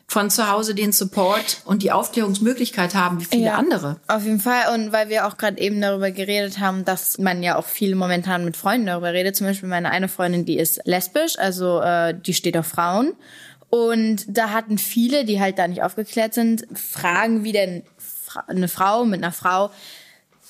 von 0.09 0.29
zu 0.31 0.51
Hause 0.51 0.73
den 0.75 0.91
Support 0.91 1.61
und 1.65 1.83
die 1.83 1.91
Aufklärungsmöglichkeit 1.91 2.95
haben 2.95 3.19
wie 3.21 3.25
viele 3.25 3.45
Ja. 3.45 3.55
andere. 3.55 3.97
Auf 4.07 4.23
jeden 4.25 4.39
Fall. 4.39 4.73
Und 4.73 4.91
weil 4.91 5.07
wir 5.09 5.27
auch 5.27 5.37
gerade 5.37 5.59
eben 5.61 5.79
darüber 5.79 6.09
geredet 6.11 6.59
haben, 6.59 6.83
dass 6.83 7.19
man 7.19 7.43
ja 7.43 7.55
auch 7.57 7.65
viel 7.65 7.93
momentan 7.95 8.43
mit 8.43 8.57
Freunden 8.57 8.87
darüber 8.87 9.13
redet. 9.13 9.35
Zum 9.35 9.45
Beispiel 9.47 9.69
meine 9.69 9.91
eine 9.91 10.09
Freundin, 10.09 10.45
die 10.45 10.57
ist 10.57 10.81
lesbisch, 10.85 11.37
also 11.37 11.79
äh, 11.81 12.15
die 12.19 12.33
steht 12.33 12.57
auf 12.57 12.65
Frauen. 12.65 13.13
Und 13.69 14.25
da 14.27 14.49
hatten 14.49 14.79
viele, 14.79 15.25
die 15.25 15.39
halt 15.39 15.59
da 15.59 15.67
nicht 15.67 15.83
aufgeklärt 15.83 16.33
sind, 16.33 16.65
Fragen, 16.73 17.43
wie 17.43 17.51
denn 17.51 17.83
eine 18.47 18.67
Frau 18.67 19.05
mit 19.05 19.21
einer 19.23 19.31
Frau 19.31 19.69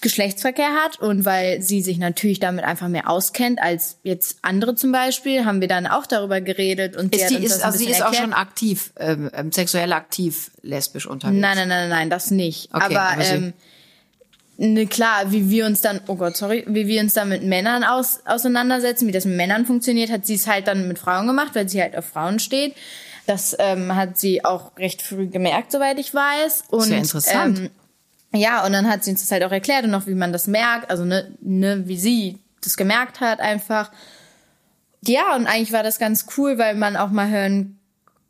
Geschlechtsverkehr 0.02 0.74
hat 0.84 1.00
und 1.00 1.26
weil 1.26 1.62
sie 1.62 1.82
sich 1.82 1.98
natürlich 1.98 2.40
damit 2.40 2.64
einfach 2.66 2.88
mehr 2.88 3.10
auskennt 3.10 3.62
als 3.62 3.98
jetzt 4.04 4.38
andere 4.42 4.76
zum 4.76 4.92
Beispiel, 4.92 5.46
haben 5.46 5.62
wir 5.62 5.68
dann 5.68 5.88
auch 5.88 6.06
darüber 6.06 6.42
geredet 6.42 6.96
und 6.96 7.14
sie 7.14 7.22
Ist 7.22 7.32
hat 7.34 7.40
die, 7.42 7.46
ist, 7.46 7.64
also 7.64 7.78
sie 7.78 7.90
ist 7.90 8.04
auch 8.04 8.14
schon 8.14 8.34
aktiv, 8.34 8.92
ähm, 8.98 9.30
ähm, 9.34 9.52
sexuell 9.52 9.92
aktiv 9.94 10.52
lesbisch 10.62 11.06
unterwegs. 11.08 11.40
Nein, 11.40 11.58
nein, 11.58 11.68
nein, 11.68 11.90
nein, 11.90 12.10
das 12.10 12.32
nicht. 12.32 12.70
Okay, 12.74 12.84
aber 12.96 13.02
aber 13.14 13.24
sie- 13.24 13.34
ähm, 13.36 13.54
ne, 14.58 14.88
klar, 14.88 15.32
wie 15.32 15.50
wir 15.50 15.66
uns 15.66 15.82
dann, 15.82 16.02
oh 16.08 16.16
Gott, 16.16 16.38
sorry, 16.38 16.64
wie 16.68 16.88
wir 16.88 17.02
uns 17.02 17.14
dann 17.14 17.30
mit 17.30 17.44
Männern 17.44 17.84
aus, 17.84 18.20
auseinandersetzen, 18.26 19.08
wie 19.08 19.12
das 19.12 19.26
mit 19.26 19.38
Männern 19.38 19.66
funktioniert, 19.66 20.12
hat 20.12 20.26
sie 20.26 20.36
es 20.36 20.48
halt 20.48 20.68
dann 20.68 20.88
mit 20.88 21.00
Frauen 21.00 21.28
gemacht, 21.28 21.52
weil 21.56 21.68
sie 21.70 21.82
halt 21.82 21.96
auf 21.98 22.06
Frauen 22.06 22.40
steht. 22.40 22.76
Das 23.26 23.56
ähm, 23.60 23.96
hat 23.96 24.18
sie 24.18 24.44
auch 24.44 24.76
recht 24.78 25.04
früh 25.04 25.28
gemerkt, 25.28 25.72
soweit 25.72 26.00
ich 26.00 26.14
weiß. 26.14 26.64
Und, 26.70 26.84
Sehr 26.86 26.98
interessant. 26.98 27.60
Ähm, 27.60 27.70
ja, 28.32 28.66
und 28.66 28.74
dann 28.74 28.88
hat 28.88 29.04
sie 29.04 29.12
uns 29.12 29.22
das 29.22 29.32
halt 29.32 29.44
auch 29.44 29.52
erklärt 29.52 29.86
und 29.86 29.96
auch, 29.96 30.06
wie 30.06 30.14
man 30.14 30.32
das 30.32 30.48
merkt, 30.48 30.90
also 30.92 31.04
ne, 31.04 31.36
ne, 31.42 31.88
wie 31.88 31.98
sie 31.98 32.40
das 32.62 32.78
gemerkt 32.78 33.22
hat 33.22 33.40
einfach. 33.40 33.92
Ja, 35.02 35.36
und 35.36 35.48
eigentlich 35.48 35.72
war 35.72 35.84
das 35.84 35.98
ganz 35.98 36.26
cool, 36.38 36.58
weil 36.58 36.76
man 36.76 36.96
auch 36.96 37.10
mal 37.10 37.30
hören 37.30 37.80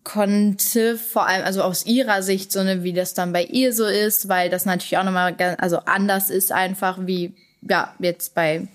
konnte, 0.03 0.97
vor 0.97 1.27
allem 1.27 1.43
also 1.43 1.61
aus 1.63 1.85
ihrer 1.85 2.23
Sicht, 2.23 2.51
so 2.51 2.63
ne, 2.63 2.83
wie 2.83 2.93
das 2.93 3.13
dann 3.13 3.33
bei 3.33 3.43
ihr 3.43 3.73
so 3.73 3.85
ist, 3.85 4.29
weil 4.29 4.49
das 4.49 4.65
natürlich 4.65 4.97
auch 4.97 5.03
nochmal 5.03 5.35
also 5.57 5.79
anders 5.79 6.29
ist 6.29 6.51
einfach 6.51 6.99
wie, 7.01 7.35
ja, 7.61 7.93
jetzt 7.99 8.33
bei 8.33 8.67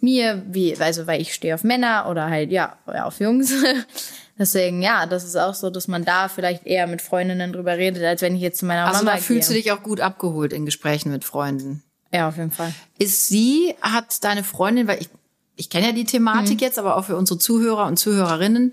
mir, 0.00 0.42
wie, 0.46 0.76
also 0.78 1.06
weil 1.06 1.20
ich 1.20 1.34
stehe 1.34 1.54
auf 1.54 1.64
Männer 1.64 2.06
oder 2.08 2.30
halt, 2.30 2.52
ja, 2.52 2.76
auf 2.86 3.18
Jungs. 3.20 3.52
Deswegen, 4.38 4.82
ja, 4.82 5.06
das 5.06 5.24
ist 5.24 5.36
auch 5.36 5.54
so, 5.54 5.68
dass 5.70 5.88
man 5.88 6.04
da 6.04 6.28
vielleicht 6.28 6.64
eher 6.66 6.86
mit 6.86 7.02
Freundinnen 7.02 7.52
drüber 7.52 7.76
redet, 7.76 8.04
als 8.04 8.22
wenn 8.22 8.36
ich 8.36 8.40
jetzt 8.40 8.58
zu 8.58 8.66
meiner 8.66 8.86
Also 8.86 9.04
Mama 9.04 9.16
da 9.16 9.22
fühlst 9.22 9.48
du 9.48 9.54
gehe. 9.54 9.62
dich 9.62 9.72
auch 9.72 9.82
gut 9.82 10.00
abgeholt 10.00 10.52
in 10.52 10.64
Gesprächen 10.64 11.10
mit 11.10 11.24
Freunden. 11.24 11.82
Ja, 12.12 12.28
auf 12.28 12.36
jeden 12.36 12.52
Fall. 12.52 12.72
Ist 12.98 13.26
sie, 13.28 13.74
hat 13.82 14.22
deine 14.24 14.44
Freundin, 14.44 14.86
weil 14.86 15.00
ich, 15.00 15.08
ich 15.56 15.70
kenne 15.70 15.88
ja 15.88 15.92
die 15.92 16.04
Thematik 16.04 16.60
jetzt, 16.60 16.78
aber 16.78 16.96
auch 16.96 17.04
für 17.04 17.16
unsere 17.16 17.38
Zuhörer 17.38 17.86
und 17.86 17.98
Zuhörerinnen, 17.98 18.72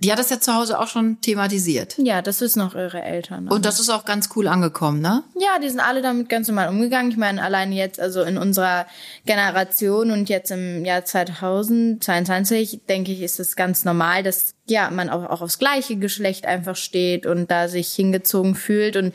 die 0.00 0.12
hat 0.12 0.18
das 0.18 0.30
ja 0.30 0.40
zu 0.40 0.54
Hause 0.54 0.78
auch 0.78 0.88
schon 0.88 1.20
thematisiert. 1.20 1.94
Ja, 1.98 2.20
das 2.20 2.40
wissen 2.40 2.60
auch 2.60 2.74
ihre 2.74 3.02
Eltern. 3.02 3.48
Und 3.48 3.64
das 3.64 3.80
ist 3.80 3.90
auch 3.90 4.04
ganz 4.04 4.28
cool 4.36 4.48
angekommen, 4.48 5.00
ne? 5.00 5.22
Ja, 5.38 5.58
die 5.62 5.68
sind 5.68 5.80
alle 5.80 6.02
damit 6.02 6.28
ganz 6.28 6.48
normal 6.48 6.68
umgegangen. 6.68 7.10
Ich 7.10 7.16
meine, 7.16 7.42
alleine 7.42 7.74
jetzt, 7.74 8.00
also 8.00 8.22
in 8.22 8.36
unserer 8.36 8.86
Generation 9.24 10.10
und 10.10 10.28
jetzt 10.28 10.50
im 10.50 10.84
Jahr 10.84 11.04
2022, 11.04 12.82
denke 12.88 13.12
ich, 13.12 13.22
ist 13.22 13.40
es 13.40 13.56
ganz 13.56 13.84
normal, 13.84 14.22
dass 14.22 14.54
ja 14.66 14.90
man 14.90 15.10
auch, 15.10 15.24
auch 15.30 15.42
aufs 15.42 15.58
gleiche 15.58 15.96
Geschlecht 15.96 16.46
einfach 16.46 16.76
steht 16.76 17.26
und 17.26 17.50
da 17.50 17.68
sich 17.68 17.88
hingezogen 17.92 18.54
fühlt 18.54 18.96
und 18.96 19.14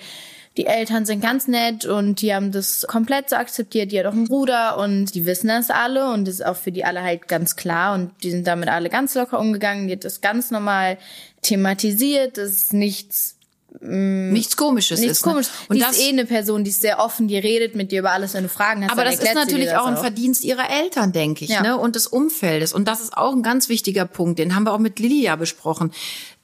die 0.60 0.66
Eltern 0.66 1.06
sind 1.06 1.22
ganz 1.22 1.48
nett 1.48 1.86
und 1.86 2.22
die 2.22 2.36
haben 2.36 2.52
das 2.52 2.86
komplett 2.86 3.30
so 3.30 3.38
akzeptiert. 3.38 3.94
Die 3.94 4.00
hat 4.00 4.06
auch 4.06 4.12
einen 4.12 4.28
Bruder 4.28 4.78
und 4.78 5.16
die 5.16 5.26
wissen 5.26 5.48
das 5.48 5.70
alle 5.70 6.12
und 6.12 6.28
das 6.28 6.36
ist 6.36 6.46
auch 6.46 6.58
für 6.58 6.74
die 6.74 6.84
alle 6.84 7.02
halt 7.02 7.30
ganz 7.30 7.56
klar 7.56 7.96
und 7.96 8.12
die 8.24 8.32
sind 8.32 8.46
damit 8.46 8.68
alle 8.68 8.90
ganz 8.90 9.16
locker 9.16 9.40
umgegangen. 9.40 9.88
Die 9.88 9.94
hat 9.94 10.04
das 10.04 10.20
ganz 10.20 10.52
normal 10.52 10.98
thematisiert. 11.44 12.38
Das 12.38 12.50
ist 12.50 12.74
nichts 12.74 13.38
Nichts 13.82 14.58
Komisches 14.58 15.00
Nichts 15.00 15.20
ist. 15.20 15.26
Ne? 15.26 15.32
komisch. 15.32 15.48
Und 15.70 15.78
die 15.78 15.82
das, 15.82 15.92
ist 15.92 16.02
eh 16.06 16.10
eine 16.10 16.26
Person, 16.26 16.66
die 16.66 16.72
ist 16.72 16.82
sehr 16.82 17.00
offen, 17.00 17.28
die 17.30 17.38
redet 17.38 17.76
mit 17.76 17.92
dir 17.94 18.00
über 18.00 18.12
alles, 18.12 18.34
wenn 18.34 18.44
du 18.44 18.50
Fragen 18.50 18.84
hast. 18.84 18.92
aber 18.92 19.06
das 19.06 19.20
ist 19.20 19.36
natürlich 19.36 19.68
das 19.68 19.78
auch 19.80 19.86
ein 19.86 19.96
Verdienst 19.96 20.44
ihrer 20.44 20.70
Eltern, 20.70 21.14
denke 21.14 21.46
ich, 21.46 21.52
Ja. 21.52 21.62
ne? 21.62 21.78
Und 21.78 21.96
des 21.96 22.08
Umfeldes. 22.08 22.74
Und 22.74 22.88
das 22.88 23.00
ist 23.00 23.16
auch 23.16 23.32
ein 23.32 23.44
ganz 23.44 23.70
wichtiger 23.70 24.06
Punkt. 24.06 24.40
Den 24.40 24.56
haben 24.56 24.64
wir 24.64 24.74
auch 24.74 24.80
mit 24.80 25.00
Lilly 25.00 25.22
ja 25.22 25.36
besprochen. 25.38 25.94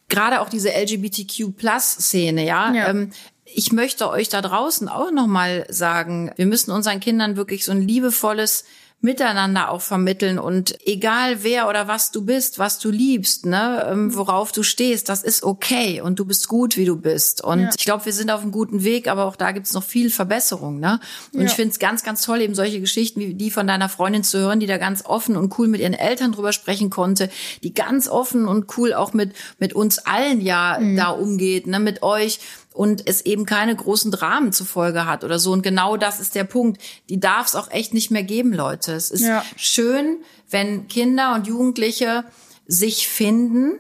Gerade 0.08 0.40
auch 0.40 0.50
diese 0.50 0.70
LGBTQ-Plus-Szene, 0.70 2.46
ja. 2.46 2.72
Ja. 2.74 2.90
Ähm, 2.90 3.12
ich 3.46 3.72
möchte 3.72 4.10
euch 4.10 4.30
da 4.30 4.42
draußen 4.42 4.90
auch 4.90 5.12
nochmal 5.12 5.66
sagen, 5.70 6.32
wir 6.36 6.46
müssen 6.46 6.72
unseren 6.72 7.00
Kindern 7.00 7.38
wirklich 7.38 7.64
so 7.64 7.72
ein 7.72 7.82
liebevolles, 7.82 8.66
miteinander 9.06 9.70
auch 9.70 9.82
vermitteln 9.82 10.40
und 10.40 10.76
egal 10.88 11.44
wer 11.44 11.70
oder 11.70 11.88
was 11.88 12.12
du 12.12 12.26
bist, 12.26 12.58
was 12.58 12.80
du 12.80 12.90
liebst, 12.90 13.46
ne, 13.46 13.88
ähm, 13.90 14.16
worauf 14.16 14.52
du 14.52 14.64
stehst, 14.64 15.10
das 15.10 15.22
ist 15.22 15.44
okay 15.44 16.02
und 16.02 16.18
du 16.18 16.26
bist 16.26 16.48
gut, 16.48 16.76
wie 16.76 16.86
du 16.86 16.96
bist. 16.96 17.44
Und 17.44 17.62
ja. 17.62 17.70
ich 17.78 17.86
glaube, 17.86 18.06
wir 18.06 18.14
sind 18.14 18.32
auf 18.32 18.42
einem 18.42 18.52
guten 18.52 18.84
Weg, 18.84 19.08
aber 19.08 19.26
auch 19.26 19.36
da 19.36 19.52
gibt's 19.52 19.74
noch 19.74 19.84
viel 19.84 20.10
Verbesserung, 20.10 20.80
ne? 20.80 21.00
Und 21.34 21.42
ja. 21.42 21.46
ich 21.46 21.54
finde 21.54 21.72
es 21.72 21.80
ganz, 21.80 22.04
ganz 22.04 22.24
toll, 22.24 22.42
eben 22.42 22.56
solche 22.56 22.80
Geschichten 22.80 23.20
wie 23.20 23.36
die 23.36 23.52
von 23.52 23.68
deiner 23.68 23.90
Freundin 23.90 24.24
zu 24.24 24.40
hören, 24.40 24.60
die 24.60 24.66
da 24.66 24.80
ganz 24.80 25.06
offen 25.06 25.38
und 25.38 25.58
cool 25.60 25.68
mit 25.68 25.82
ihren 25.82 25.94
Eltern 25.94 26.32
drüber 26.32 26.52
sprechen 26.52 26.90
konnte, 26.90 27.30
die 27.62 27.76
ganz 27.76 28.08
offen 28.08 28.48
und 28.48 28.76
cool 28.78 28.94
auch 28.94 29.14
mit 29.14 29.34
mit 29.60 29.74
uns 29.74 30.00
allen 30.00 30.42
ja 30.42 30.78
mhm. 30.80 30.96
da 30.98 31.10
umgeht, 31.10 31.68
ne, 31.68 31.80
mit 31.80 32.02
euch 32.02 32.40
und 32.76 33.08
es 33.08 33.22
eben 33.22 33.46
keine 33.46 33.76
großen 33.76 34.12
Dramen 34.12 34.52
zur 34.52 34.66
Folge 34.66 35.06
hat 35.06 35.24
oder 35.24 35.40
so. 35.40 35.54
Und 35.54 35.62
genau 35.62 35.96
das 35.96 36.20
ist 36.20 36.36
der 36.36 36.44
Punkt. 36.44 36.82
Die 37.10 37.20
darf 37.20 37.48
es 37.48 37.56
auch 37.56 37.72
echt 37.72 37.94
nicht 37.94 38.12
mehr 38.12 38.24
geben, 38.24 38.54
Leute. 38.54 38.92
Es 38.92 39.12
ist 39.12 39.24
ja. 39.24 39.44
schön, 39.56 40.18
wenn 40.50 40.88
Kinder 40.90 41.36
und 41.36 41.48
Jugendliche 41.48 42.26
sich 42.68 43.08
finden 43.08 43.80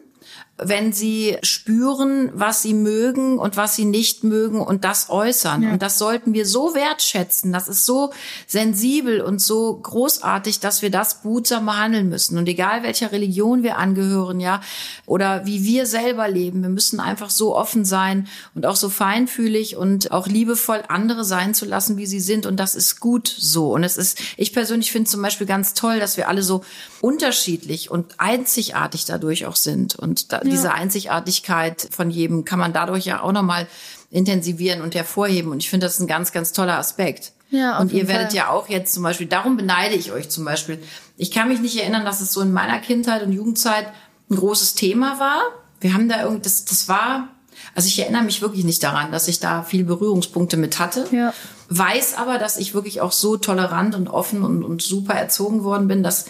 wenn 0.57 0.93
sie 0.93 1.37
spüren, 1.43 2.31
was 2.33 2.61
sie 2.61 2.73
mögen 2.73 3.39
und 3.39 3.57
was 3.57 3.75
sie 3.75 3.83
nicht 3.83 4.23
mögen 4.23 4.61
und 4.61 4.85
das 4.85 5.09
äußern. 5.09 5.63
Ja. 5.63 5.71
Und 5.71 5.81
das 5.81 5.97
sollten 5.97 6.33
wir 6.33 6.45
so 6.45 6.73
wertschätzen. 6.73 7.51
Das 7.51 7.67
ist 7.67 7.85
so 7.85 8.13
sensibel 8.47 9.19
und 9.19 9.41
so 9.41 9.75
großartig, 9.75 10.61
dass 10.61 10.81
wir 10.81 10.89
das 10.89 11.21
behutsam 11.23 11.65
behandeln 11.65 12.07
müssen. 12.07 12.37
Und 12.37 12.47
egal 12.47 12.83
welcher 12.83 13.11
Religion 13.11 13.63
wir 13.63 13.77
angehören, 13.77 14.39
ja, 14.39 14.61
oder 15.05 15.45
wie 15.45 15.65
wir 15.65 15.85
selber 15.85 16.29
leben, 16.29 16.61
wir 16.61 16.69
müssen 16.69 17.01
einfach 17.01 17.29
so 17.29 17.53
offen 17.53 17.83
sein 17.83 18.29
und 18.53 18.65
auch 18.65 18.77
so 18.77 18.87
feinfühlig 18.87 19.75
und 19.75 20.11
auch 20.11 20.27
liebevoll 20.27 20.83
andere 20.87 21.25
sein 21.25 21.53
zu 21.53 21.65
lassen, 21.65 21.97
wie 21.97 22.05
sie 22.05 22.21
sind. 22.21 22.45
Und 22.45 22.61
das 22.61 22.75
ist 22.75 23.01
gut 23.01 23.27
so. 23.27 23.73
Und 23.73 23.83
es 23.83 23.97
ist, 23.97 24.19
ich 24.37 24.53
persönlich 24.53 24.93
finde 24.93 25.09
zum 25.09 25.21
Beispiel 25.21 25.47
ganz 25.47 25.73
toll, 25.73 25.99
dass 25.99 26.15
wir 26.15 26.29
alle 26.29 26.43
so 26.43 26.63
unterschiedlich 27.05 27.91
und 27.91 28.19
einzigartig 28.19 29.05
dadurch 29.05 29.45
auch 29.45 29.55
sind. 29.55 29.93
Und 29.93 30.31
da, 30.33 30.37
ja. 30.37 30.49
diese 30.49 30.73
Einzigartigkeit 30.73 31.87
von 31.91 32.09
jedem 32.09 32.45
kann 32.45 32.57
man 32.57 32.73
dadurch 32.73 33.05
ja 33.05 33.21
auch 33.21 33.31
nochmal 33.31 33.67
intensivieren 34.09 34.81
und 34.81 34.95
hervorheben. 34.95 35.51
Und 35.51 35.61
ich 35.61 35.69
finde, 35.69 35.85
das 35.85 35.95
ist 35.95 35.99
ein 35.99 36.07
ganz, 36.07 36.31
ganz 36.31 36.51
toller 36.51 36.79
Aspekt. 36.79 37.33
Ja, 37.51 37.77
und 37.77 37.93
ihr 37.93 38.07
werdet 38.07 38.29
Fall. 38.29 38.37
ja 38.37 38.49
auch 38.49 38.69
jetzt 38.69 38.95
zum 38.95 39.03
Beispiel, 39.03 39.27
darum 39.27 39.55
beneide 39.55 39.93
ich 39.93 40.11
euch 40.11 40.29
zum 40.29 40.45
Beispiel. 40.45 40.81
Ich 41.15 41.29
kann 41.29 41.47
mich 41.47 41.59
nicht 41.59 41.79
erinnern, 41.79 42.05
dass 42.05 42.21
es 42.21 42.33
so 42.33 42.41
in 42.41 42.51
meiner 42.51 42.79
Kindheit 42.79 43.21
und 43.21 43.33
Jugendzeit 43.33 43.85
ein 44.31 44.37
großes 44.37 44.73
Thema 44.73 45.19
war. 45.19 45.43
Wir 45.81 45.93
haben 45.93 46.09
da 46.09 46.23
irgendwie, 46.23 46.41
das, 46.41 46.65
das 46.65 46.89
war, 46.89 47.27
also 47.75 47.87
ich 47.87 47.99
erinnere 47.99 48.23
mich 48.23 48.41
wirklich 48.41 48.65
nicht 48.65 48.81
daran, 48.81 49.11
dass 49.11 49.27
ich 49.27 49.39
da 49.39 49.61
viel 49.61 49.83
Berührungspunkte 49.83 50.57
mit 50.57 50.79
hatte. 50.79 51.05
Ja. 51.11 51.35
Weiß 51.69 52.17
aber, 52.17 52.39
dass 52.39 52.57
ich 52.57 52.73
wirklich 52.73 53.01
auch 53.01 53.11
so 53.11 53.37
tolerant 53.37 53.93
und 53.93 54.07
offen 54.07 54.43
und, 54.43 54.63
und 54.63 54.81
super 54.81 55.13
erzogen 55.13 55.63
worden 55.63 55.87
bin, 55.87 56.01
dass 56.01 56.25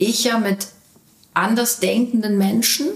ich 0.00 0.24
ja 0.24 0.38
mit 0.38 0.66
anders 1.32 1.78
denkenden 1.78 2.36
Menschen 2.38 2.88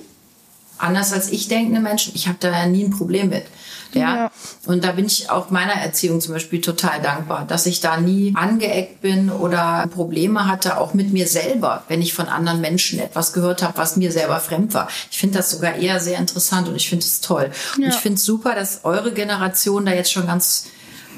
anders 0.79 1.13
als 1.13 1.31
ich 1.31 1.49
denkende 1.49 1.81
Menschen. 1.81 2.13
Ich 2.15 2.27
habe 2.27 2.39
da 2.41 2.51
ja 2.51 2.67
nie 2.67 2.85
ein 2.85 2.91
Problem 2.91 3.29
mit. 3.29 3.45
Ja? 3.93 4.17
ja? 4.17 4.31
Und 4.67 4.85
da 4.85 4.93
bin 4.93 5.07
ich 5.07 5.31
auch 5.31 5.51
meiner 5.51 5.75
Erziehung 5.75 6.21
zum 6.21 6.35
Beispiel 6.35 6.61
total 6.61 7.01
dankbar, 7.01 7.45
dass 7.47 7.67
ich 7.67 7.81
da 7.81 7.97
nie 7.97 8.35
angeeckt 8.35 9.01
bin 9.01 9.31
oder 9.31 9.87
Probleme 9.93 10.47
hatte, 10.49 10.79
auch 10.79 10.95
mit 10.95 11.13
mir 11.13 11.29
selber, 11.29 11.85
wenn 11.89 12.03
ich 12.03 12.13
von 12.13 12.27
anderen 12.27 12.61
Menschen 12.61 12.99
etwas 12.99 13.33
gehört 13.33 13.63
habe, 13.63 13.79
was 13.79 13.97
mir 13.97 14.11
selber 14.11 14.41
fremd 14.41 14.75
war. 14.75 14.89
Ich 15.11 15.19
finde 15.19 15.39
das 15.39 15.51
sogar 15.51 15.77
eher 15.77 16.01
sehr 16.01 16.19
interessant 16.19 16.69
und 16.69 16.77
ich 16.77 16.89
finde 16.89 17.05
es 17.05 17.21
toll. 17.21 17.51
Ja. 17.79 17.85
Und 17.87 17.95
ich 17.95 18.01
finde 18.01 18.17
es 18.17 18.25
super, 18.25 18.55
dass 18.55 18.85
eure 18.85 19.13
Generation 19.13 19.87
da 19.87 19.93
jetzt 19.93 20.13
schon 20.13 20.27
ganz 20.27 20.67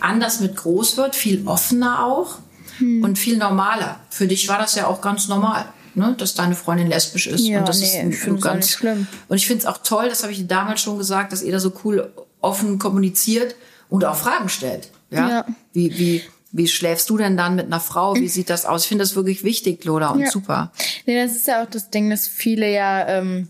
anders 0.00 0.40
mit 0.40 0.56
groß 0.56 0.98
wird, 0.98 1.16
viel 1.16 1.46
offener 1.46 2.04
auch 2.04 2.38
hm. 2.78 3.02
und 3.02 3.18
viel 3.18 3.38
normaler. 3.38 3.98
Für 4.10 4.26
dich 4.26 4.48
war 4.48 4.58
das 4.58 4.74
ja 4.74 4.86
auch 4.86 5.00
ganz 5.00 5.28
normal 5.28 5.64
ne, 5.96 6.14
dass 6.18 6.34
deine 6.34 6.54
Freundin 6.54 6.88
lesbisch 6.88 7.26
ist. 7.26 7.46
Ja, 7.46 7.60
und 7.60 7.68
das 7.68 7.80
nee, 7.80 8.08
ist 8.10 8.26
ein, 8.26 8.40
ganz 8.40 8.70
schlimm. 8.70 9.06
Und 9.28 9.36
ich 9.36 9.46
finde 9.46 9.62
es 9.62 9.66
auch 9.66 9.78
toll, 9.78 10.08
das 10.08 10.22
habe 10.22 10.32
ich 10.32 10.46
damals 10.46 10.80
schon 10.80 10.98
gesagt, 10.98 11.32
dass 11.32 11.42
ihr 11.42 11.52
da 11.52 11.58
so 11.58 11.72
cool 11.84 12.12
offen 12.40 12.78
kommuniziert 12.78 13.56
und 13.88 14.04
auch 14.04 14.16
Fragen 14.16 14.48
stellt. 14.48 14.90
Ja. 15.10 15.28
ja. 15.28 15.46
Wie, 15.72 15.98
wie, 15.98 16.22
wie 16.52 16.68
schläfst 16.68 17.10
du 17.10 17.16
denn 17.16 17.36
dann 17.36 17.56
mit 17.56 17.66
einer 17.66 17.80
Frau? 17.80 18.14
Wie 18.14 18.28
sieht 18.28 18.50
das 18.50 18.66
aus? 18.66 18.82
Ich 18.82 18.88
finde 18.88 19.02
das 19.02 19.16
wirklich 19.16 19.42
wichtig, 19.42 19.84
Lola, 19.84 20.10
und 20.10 20.20
ja. 20.20 20.30
super. 20.30 20.72
Nee, 21.06 21.22
das 21.22 21.34
ist 21.34 21.48
ja 21.48 21.62
auch 21.62 21.70
das 21.70 21.90
Ding, 21.90 22.10
dass 22.10 22.28
viele 22.28 22.70
ja, 22.72 23.08
ähm, 23.08 23.48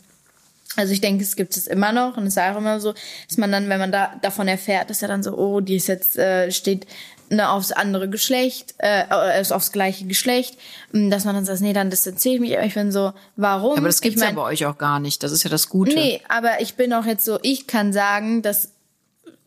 also 0.77 0.93
ich 0.93 1.01
denke, 1.01 1.25
es 1.25 1.37
gibt 1.37 1.57
es 1.57 1.67
immer 1.67 1.93
noch 1.93 2.17
und 2.17 2.25
es 2.27 2.37
ist 2.37 2.43
auch 2.43 2.57
immer 2.57 2.81
so, 2.81 2.95
dass 3.29 3.39
man 3.39 3.51
dann, 3.51 3.69
wenn 3.69 3.79
man 3.79 3.93
da 3.93 4.15
davon 4.23 4.47
erfährt, 4.47 4.91
dass 4.91 5.03
er 5.03 5.09
dann 5.09 5.23
so, 5.23 5.37
oh, 5.37 5.61
die 5.61 5.77
ist 5.77 5.89
jetzt, 5.89 6.17
äh, 6.17 6.51
steht 6.53 6.87
ne, 7.31 7.51
aufs 7.51 7.73
andere 7.73 8.09
Geschlecht, 8.09 8.75
äh, 8.79 9.05
also 9.09 9.55
aufs 9.55 9.73
gleiche 9.73 10.07
Geschlecht, 10.07 10.59
mm, 10.93 11.11
dass 11.11 11.25
man 11.25 11.35
dann 11.35 11.45
sagt, 11.45 11.61
nee, 11.61 11.73
dann 11.73 11.91
distanziere 11.91 12.35
ich 12.37 12.41
mich. 12.41 12.53
Ich 12.53 12.75
bin 12.75 12.93
so, 12.93 13.13
warum? 13.37 13.79
Aber 13.79 13.87
das 13.87 14.01
gibt's 14.01 14.21
ich 14.21 14.27
mein, 14.27 14.37
ja 14.37 14.43
bei 14.43 14.49
euch 14.49 14.67
auch 14.67 14.79
gar 14.79 15.01
nicht. 15.01 15.23
Das 15.23 15.33
ist 15.33 15.43
ja 15.43 15.51
das 15.51 15.69
Gute. 15.69 15.95
Nee, 15.95 16.21
aber 16.29 16.61
ich 16.61 16.75
bin 16.75 16.93
auch 16.93 17.07
jetzt 17.07 17.25
so, 17.25 17.39
ich 17.43 17.67
kann 17.67 17.93
sagen, 17.93 18.43
dass, 18.43 18.73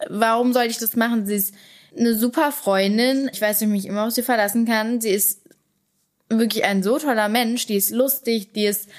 warum 0.10 0.54
sollte 0.54 0.72
ich 0.72 0.78
das 0.78 0.96
machen? 0.96 1.26
Sie 1.26 1.36
ist 1.36 1.54
eine 1.98 2.16
super 2.16 2.52
Freundin. 2.52 3.30
Ich 3.34 3.42
weiß, 3.42 3.58
dass 3.58 3.62
ich 3.62 3.68
mich 3.68 3.86
immer 3.86 4.06
auf 4.06 4.12
sie 4.12 4.24
verlassen 4.24 4.66
kann. 4.66 5.02
Sie 5.02 5.10
ist 5.10 5.42
wirklich 6.30 6.64
ein 6.66 6.84
so 6.84 7.00
toller 7.00 7.30
Mensch. 7.30 7.66
Die 7.66 7.76
ist 7.76 7.92
lustig, 7.92 8.54
die 8.54 8.66
ist 8.66 8.90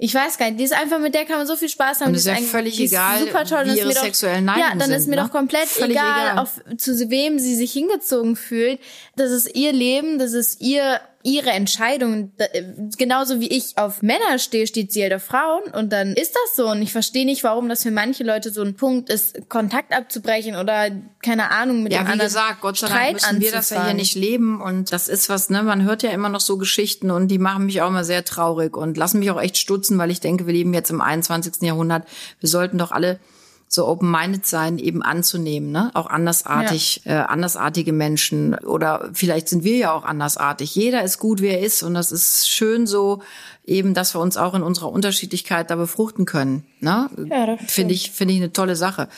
ich 0.00 0.14
weiß 0.14 0.38
gar 0.38 0.46
nicht, 0.46 0.60
die 0.60 0.64
ist 0.64 0.72
einfach, 0.72 1.00
mit 1.00 1.12
der 1.14 1.24
kann 1.24 1.38
man 1.38 1.46
so 1.46 1.56
viel 1.56 1.68
Spaß 1.68 2.00
haben. 2.00 2.10
Und 2.10 2.14
ist 2.14 2.26
ja 2.26 2.36
völlig 2.36 2.78
egal, 2.78 3.18
super 3.18 3.44
toll. 3.44 3.66
wie 3.66 3.78
ihre 3.78 3.92
sexuellen 3.92 4.44
Neigungen 4.44 4.70
Ja, 4.70 4.86
dann 4.86 4.92
ist 4.92 5.08
mir 5.08 5.16
ne? 5.16 5.22
doch 5.22 5.32
komplett 5.32 5.68
egal, 5.76 5.90
egal, 5.90 6.38
auf, 6.38 6.60
zu 6.76 7.10
wem 7.10 7.40
sie 7.40 7.56
sich 7.56 7.72
hingezogen 7.72 8.36
fühlt. 8.36 8.78
Das 9.16 9.32
ist 9.32 9.56
ihr 9.56 9.72
Leben, 9.72 10.20
das 10.20 10.34
ist 10.34 10.60
ihr 10.60 11.00
ihre 11.28 11.50
Entscheidung. 11.50 12.32
Genauso 12.96 13.40
wie 13.40 13.48
ich 13.48 13.76
auf 13.76 14.02
Männer 14.02 14.38
stehe, 14.38 14.66
steht 14.66 14.92
sie 14.92 15.02
halt 15.02 15.12
auf 15.12 15.22
Frauen 15.22 15.62
und 15.72 15.92
dann 15.92 16.14
ist 16.14 16.34
das 16.34 16.56
so. 16.56 16.70
Und 16.70 16.80
ich 16.80 16.92
verstehe 16.92 17.26
nicht, 17.26 17.44
warum 17.44 17.68
das 17.68 17.82
für 17.82 17.90
manche 17.90 18.24
Leute 18.24 18.50
so 18.50 18.62
ein 18.62 18.74
Punkt 18.74 19.10
ist, 19.10 19.48
Kontakt 19.48 19.92
abzubrechen 19.92 20.56
oder 20.56 20.90
keine 21.22 21.50
Ahnung 21.50 21.82
mit 21.82 21.92
ja, 21.92 21.98
dem 21.98 22.06
wie 22.06 22.12
anderen 22.12 22.28
gesagt, 22.28 22.60
Gott 22.62 22.78
sei 22.78 22.88
Dank 22.88 23.12
müssen 23.12 23.40
wir 23.40 23.52
das 23.52 23.70
ja 23.70 23.84
hier 23.84 23.94
nicht 23.94 24.14
leben 24.14 24.60
und 24.60 24.90
das 24.92 25.08
ist 25.08 25.28
was, 25.28 25.50
ne, 25.50 25.62
man 25.62 25.82
hört 25.82 26.02
ja 26.02 26.10
immer 26.10 26.28
noch 26.28 26.40
so 26.40 26.56
Geschichten 26.56 27.10
und 27.10 27.28
die 27.28 27.38
machen 27.38 27.66
mich 27.66 27.82
auch 27.82 27.88
immer 27.88 28.04
sehr 28.04 28.24
traurig 28.24 28.76
und 28.76 28.96
lassen 28.96 29.18
mich 29.18 29.30
auch 29.30 29.40
echt 29.40 29.58
stutzen, 29.58 29.98
weil 29.98 30.10
ich 30.10 30.20
denke, 30.20 30.46
wir 30.46 30.54
leben 30.54 30.72
jetzt 30.72 30.90
im 30.90 31.00
21. 31.00 31.62
Jahrhundert. 31.62 32.06
Wir 32.40 32.48
sollten 32.48 32.78
doch 32.78 32.92
alle 32.92 33.20
so 33.68 33.86
open-minded 33.86 34.46
sein, 34.46 34.78
eben 34.78 35.02
anzunehmen, 35.02 35.70
ne? 35.70 35.90
Auch 35.94 36.06
andersartig, 36.06 37.02
ja. 37.04 37.24
äh, 37.24 37.26
andersartige 37.26 37.92
Menschen 37.92 38.54
oder 38.54 39.10
vielleicht 39.12 39.48
sind 39.48 39.62
wir 39.62 39.76
ja 39.76 39.92
auch 39.92 40.04
andersartig. 40.04 40.74
Jeder 40.74 41.02
ist 41.04 41.18
gut, 41.18 41.42
wie 41.42 41.48
er 41.48 41.60
ist 41.60 41.82
und 41.82 41.94
das 41.94 42.10
ist 42.10 42.48
schön 42.48 42.86
so 42.86 43.22
eben, 43.64 43.92
dass 43.92 44.14
wir 44.14 44.20
uns 44.20 44.38
auch 44.38 44.54
in 44.54 44.62
unserer 44.62 44.90
Unterschiedlichkeit 44.90 45.70
da 45.70 45.76
befruchten 45.76 46.24
können. 46.24 46.64
Ne? 46.80 47.10
Ja, 47.30 47.58
finde 47.66 47.92
ich 47.92 48.10
finde 48.10 48.32
ich 48.32 48.40
eine 48.40 48.52
tolle 48.52 48.74
Sache. 48.74 49.08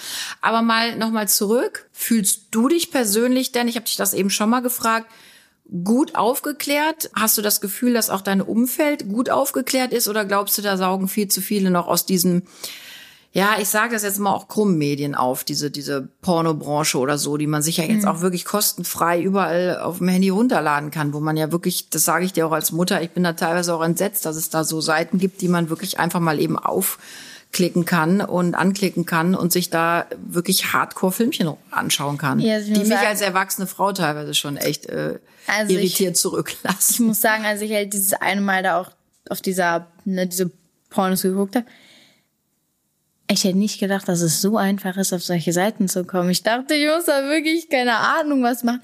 Aber 0.40 0.62
mal 0.62 0.96
noch 0.96 1.10
mal 1.10 1.28
zurück. 1.28 1.88
Fühlst 1.92 2.46
du 2.50 2.68
dich 2.68 2.90
persönlich 2.90 3.52
denn? 3.52 3.68
Ich 3.68 3.76
habe 3.76 3.86
dich 3.86 3.96
das 3.96 4.14
eben 4.14 4.30
schon 4.30 4.50
mal 4.50 4.60
gefragt 4.60 5.06
gut 5.84 6.16
aufgeklärt? 6.16 7.10
Hast 7.14 7.38
du 7.38 7.42
das 7.42 7.60
Gefühl, 7.60 7.94
dass 7.94 8.10
auch 8.10 8.22
dein 8.22 8.40
Umfeld 8.40 9.08
gut 9.08 9.30
aufgeklärt 9.30 9.92
ist 9.92 10.08
oder 10.08 10.24
glaubst 10.24 10.58
du, 10.58 10.62
da 10.62 10.76
saugen 10.76 11.08
viel 11.08 11.28
zu 11.28 11.40
viele 11.40 11.70
noch 11.70 11.86
aus 11.86 12.06
diesem 12.06 12.42
ja, 13.32 13.56
ich 13.60 13.68
sage 13.68 13.92
das 13.92 14.02
jetzt 14.02 14.18
mal 14.18 14.32
auch 14.32 14.48
krumm 14.48 14.76
Medien 14.76 15.14
auf, 15.14 15.44
diese, 15.44 15.70
diese 15.70 16.08
Pornobranche 16.20 16.98
oder 16.98 17.16
so, 17.16 17.36
die 17.36 17.46
man 17.46 17.62
sich 17.62 17.76
ja 17.76 17.84
jetzt 17.84 18.02
mhm. 18.02 18.08
auch 18.08 18.20
wirklich 18.22 18.44
kostenfrei 18.44 19.22
überall 19.22 19.78
auf 19.78 19.98
dem 19.98 20.08
Handy 20.08 20.30
runterladen 20.30 20.90
kann, 20.90 21.12
wo 21.12 21.20
man 21.20 21.36
ja 21.36 21.52
wirklich, 21.52 21.90
das 21.90 22.04
sage 22.04 22.24
ich 22.24 22.32
dir 22.32 22.48
auch 22.48 22.52
als 22.52 22.72
Mutter, 22.72 23.00
ich 23.02 23.10
bin 23.10 23.22
da 23.22 23.34
teilweise 23.34 23.72
auch 23.72 23.84
entsetzt, 23.84 24.26
dass 24.26 24.34
es 24.34 24.50
da 24.50 24.64
so 24.64 24.80
Seiten 24.80 25.18
gibt, 25.18 25.42
die 25.42 25.48
man 25.48 25.70
wirklich 25.70 26.00
einfach 26.00 26.18
mal 26.18 26.40
eben 26.40 26.58
aufklicken 26.58 27.84
kann 27.84 28.20
und 28.20 28.56
anklicken 28.56 29.06
kann 29.06 29.36
und 29.36 29.52
sich 29.52 29.70
da 29.70 30.06
wirklich 30.26 30.72
Hardcore-Filmchen 30.72 31.52
anschauen 31.70 32.18
kann, 32.18 32.40
ja, 32.40 32.58
die 32.58 32.72
mich 32.72 32.88
sagen, 32.88 33.06
als 33.06 33.20
erwachsene 33.20 33.68
Frau 33.68 33.92
teilweise 33.92 34.34
schon 34.34 34.56
echt 34.56 34.86
äh, 34.86 35.20
also 35.46 35.72
irritiert 35.72 36.16
ich, 36.16 36.20
zurücklassen. 36.20 36.94
Ich 36.94 37.00
muss 37.00 37.20
sagen, 37.20 37.44
als 37.44 37.60
ich 37.60 37.72
halt 37.72 37.92
dieses 37.92 38.12
eine 38.12 38.40
Mal 38.40 38.64
da 38.64 38.80
auch 38.80 38.90
auf 39.28 39.40
dieser, 39.40 39.86
ne, 40.04 40.26
diese 40.26 40.50
Pornos 40.90 41.22
geguckt 41.22 41.54
habe, 41.54 41.66
ich 43.30 43.44
hätte 43.44 43.58
nicht 43.58 43.78
gedacht, 43.78 44.08
dass 44.08 44.20
es 44.20 44.40
so 44.40 44.56
einfach 44.56 44.96
ist, 44.96 45.12
auf 45.12 45.22
solche 45.22 45.52
Seiten 45.52 45.88
zu 45.88 46.04
kommen. 46.04 46.30
Ich 46.30 46.42
dachte, 46.42 46.74
ich 46.74 46.88
muss 46.88 47.04
da 47.04 47.28
wirklich 47.28 47.68
keine 47.68 47.96
Ahnung 47.96 48.42
was 48.42 48.64
machen. 48.64 48.82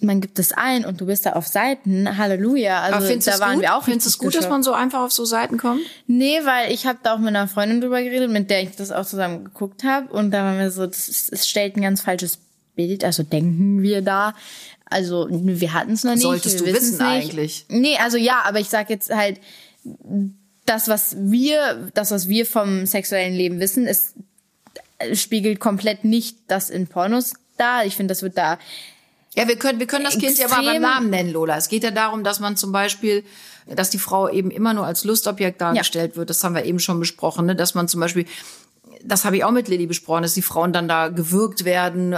Man 0.00 0.20
gibt 0.20 0.38
es 0.38 0.52
ein 0.52 0.84
und 0.84 1.00
du 1.00 1.06
bist 1.06 1.26
da 1.26 1.34
auf 1.34 1.46
Seiten. 1.46 2.18
Halleluja. 2.18 2.80
Also 2.80 3.14
da 3.16 3.38
waren 3.38 3.54
gut? 3.54 3.62
wir 3.62 3.76
auch. 3.76 3.84
Findest 3.84 4.06
du 4.06 4.10
es 4.10 4.18
gut, 4.18 4.34
dass 4.34 4.48
man 4.48 4.62
so 4.62 4.72
einfach 4.72 5.00
auf 5.00 5.12
so 5.12 5.24
Seiten 5.24 5.58
kommt? 5.58 5.82
Nee, 6.06 6.40
weil 6.44 6.72
ich 6.72 6.86
habe 6.86 6.98
da 7.02 7.14
auch 7.14 7.18
mit 7.18 7.28
einer 7.28 7.46
Freundin 7.46 7.80
drüber 7.80 8.02
geredet, 8.02 8.30
mit 8.30 8.50
der 8.50 8.62
ich 8.62 8.74
das 8.74 8.90
auch 8.90 9.06
zusammen 9.06 9.44
geguckt 9.44 9.84
habe. 9.84 10.12
Und 10.12 10.32
da 10.32 10.42
waren 10.42 10.58
wir 10.58 10.70
so, 10.70 10.86
das, 10.86 11.28
das 11.30 11.46
stellt 11.46 11.76
ein 11.76 11.82
ganz 11.82 12.00
falsches 12.00 12.38
Bild. 12.74 13.04
Also 13.04 13.22
denken 13.22 13.82
wir 13.82 14.02
da. 14.02 14.34
Also 14.86 15.28
wir 15.30 15.72
hatten 15.72 15.92
es 15.92 16.02
noch 16.02 16.12
nicht. 16.12 16.22
Solltest 16.22 16.60
du 16.60 16.66
wissen 16.66 16.98
nicht. 16.98 17.02
eigentlich? 17.02 17.66
Nee, 17.68 17.96
also 17.98 18.16
ja, 18.16 18.42
aber 18.44 18.58
ich 18.58 18.68
sag 18.68 18.90
jetzt 18.90 19.14
halt 19.14 19.38
das, 20.66 20.88
was 20.88 21.16
wir, 21.18 21.90
das, 21.94 22.10
was 22.10 22.28
wir 22.28 22.46
vom 22.46 22.86
sexuellen 22.86 23.34
Leben 23.34 23.60
wissen, 23.60 23.86
ist, 23.86 24.14
spiegelt 25.14 25.60
komplett 25.60 26.04
nicht 26.04 26.38
das 26.48 26.70
in 26.70 26.86
Pornos 26.86 27.34
da. 27.56 27.82
Ich 27.84 27.96
finde, 27.96 28.12
das 28.12 28.22
wird 28.22 28.38
da 28.38 28.58
Ja, 29.34 29.48
wir 29.48 29.56
können, 29.56 29.80
wir 29.80 29.86
können 29.86 30.04
das 30.04 30.18
Kind 30.18 30.38
ja 30.38 30.48
mal 30.48 30.64
beim 30.64 30.82
Namen 30.82 31.10
nennen, 31.10 31.30
Lola. 31.30 31.56
Es 31.56 31.68
geht 31.68 31.82
ja 31.84 31.90
darum, 31.90 32.22
dass 32.22 32.40
man 32.40 32.56
zum 32.56 32.70
Beispiel, 32.72 33.24
dass 33.66 33.90
die 33.90 33.98
Frau 33.98 34.28
eben 34.28 34.50
immer 34.50 34.74
nur 34.74 34.86
als 34.86 35.04
Lustobjekt 35.04 35.60
dargestellt 35.60 36.16
wird. 36.16 36.30
Das 36.30 36.42
haben 36.44 36.54
wir 36.54 36.64
eben 36.64 36.78
schon 36.78 37.00
besprochen, 37.00 37.46
ne? 37.46 37.56
dass 37.56 37.74
man 37.74 37.88
zum 37.88 38.00
Beispiel 38.00 38.26
das 39.04 39.24
habe 39.24 39.36
ich 39.36 39.44
auch 39.44 39.50
mit 39.50 39.68
Lilly 39.68 39.86
besprochen, 39.86 40.22
dass 40.22 40.34
die 40.34 40.42
Frauen 40.42 40.72
dann 40.72 40.88
da 40.88 41.08
gewürgt 41.08 41.64
werden, 41.64 42.14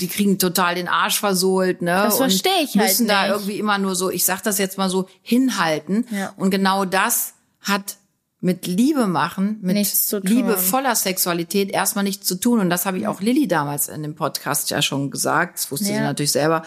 die 0.00 0.08
kriegen 0.08 0.38
total 0.38 0.74
den 0.74 0.88
Arsch 0.88 1.20
versohlt, 1.20 1.82
ne? 1.82 1.92
Das 1.92 2.14
und 2.14 2.30
verstehe 2.30 2.62
ich 2.62 2.76
halt 2.76 2.88
müssen 2.88 3.06
da 3.06 3.22
nicht. 3.22 3.32
irgendwie 3.32 3.58
immer 3.58 3.78
nur 3.78 3.94
so, 3.94 4.10
ich 4.10 4.24
sag 4.24 4.42
das 4.42 4.58
jetzt 4.58 4.78
mal 4.78 4.90
so, 4.90 5.08
hinhalten. 5.22 6.06
Ja. 6.10 6.32
Und 6.36 6.50
genau 6.50 6.84
das 6.84 7.34
hat 7.68 7.96
mit 8.40 8.66
Liebe 8.68 9.06
machen, 9.08 9.58
mit 9.62 9.74
Nichts 9.74 10.06
zu 10.06 10.20
tun. 10.20 10.30
Liebe 10.30 10.56
voller 10.56 10.94
Sexualität 10.94 11.70
erstmal 11.70 12.04
nichts 12.04 12.26
zu 12.26 12.36
tun. 12.36 12.60
Und 12.60 12.70
das 12.70 12.86
habe 12.86 12.98
ich 12.98 13.08
auch 13.08 13.20
Lilly 13.20 13.48
damals 13.48 13.88
in 13.88 14.02
dem 14.02 14.14
Podcast 14.14 14.70
ja 14.70 14.80
schon 14.80 15.10
gesagt. 15.10 15.58
Das 15.58 15.70
wusste 15.72 15.86
sie 15.86 15.92
Ja. 15.94 16.02
natürlich 16.02 16.32
selber. 16.32 16.62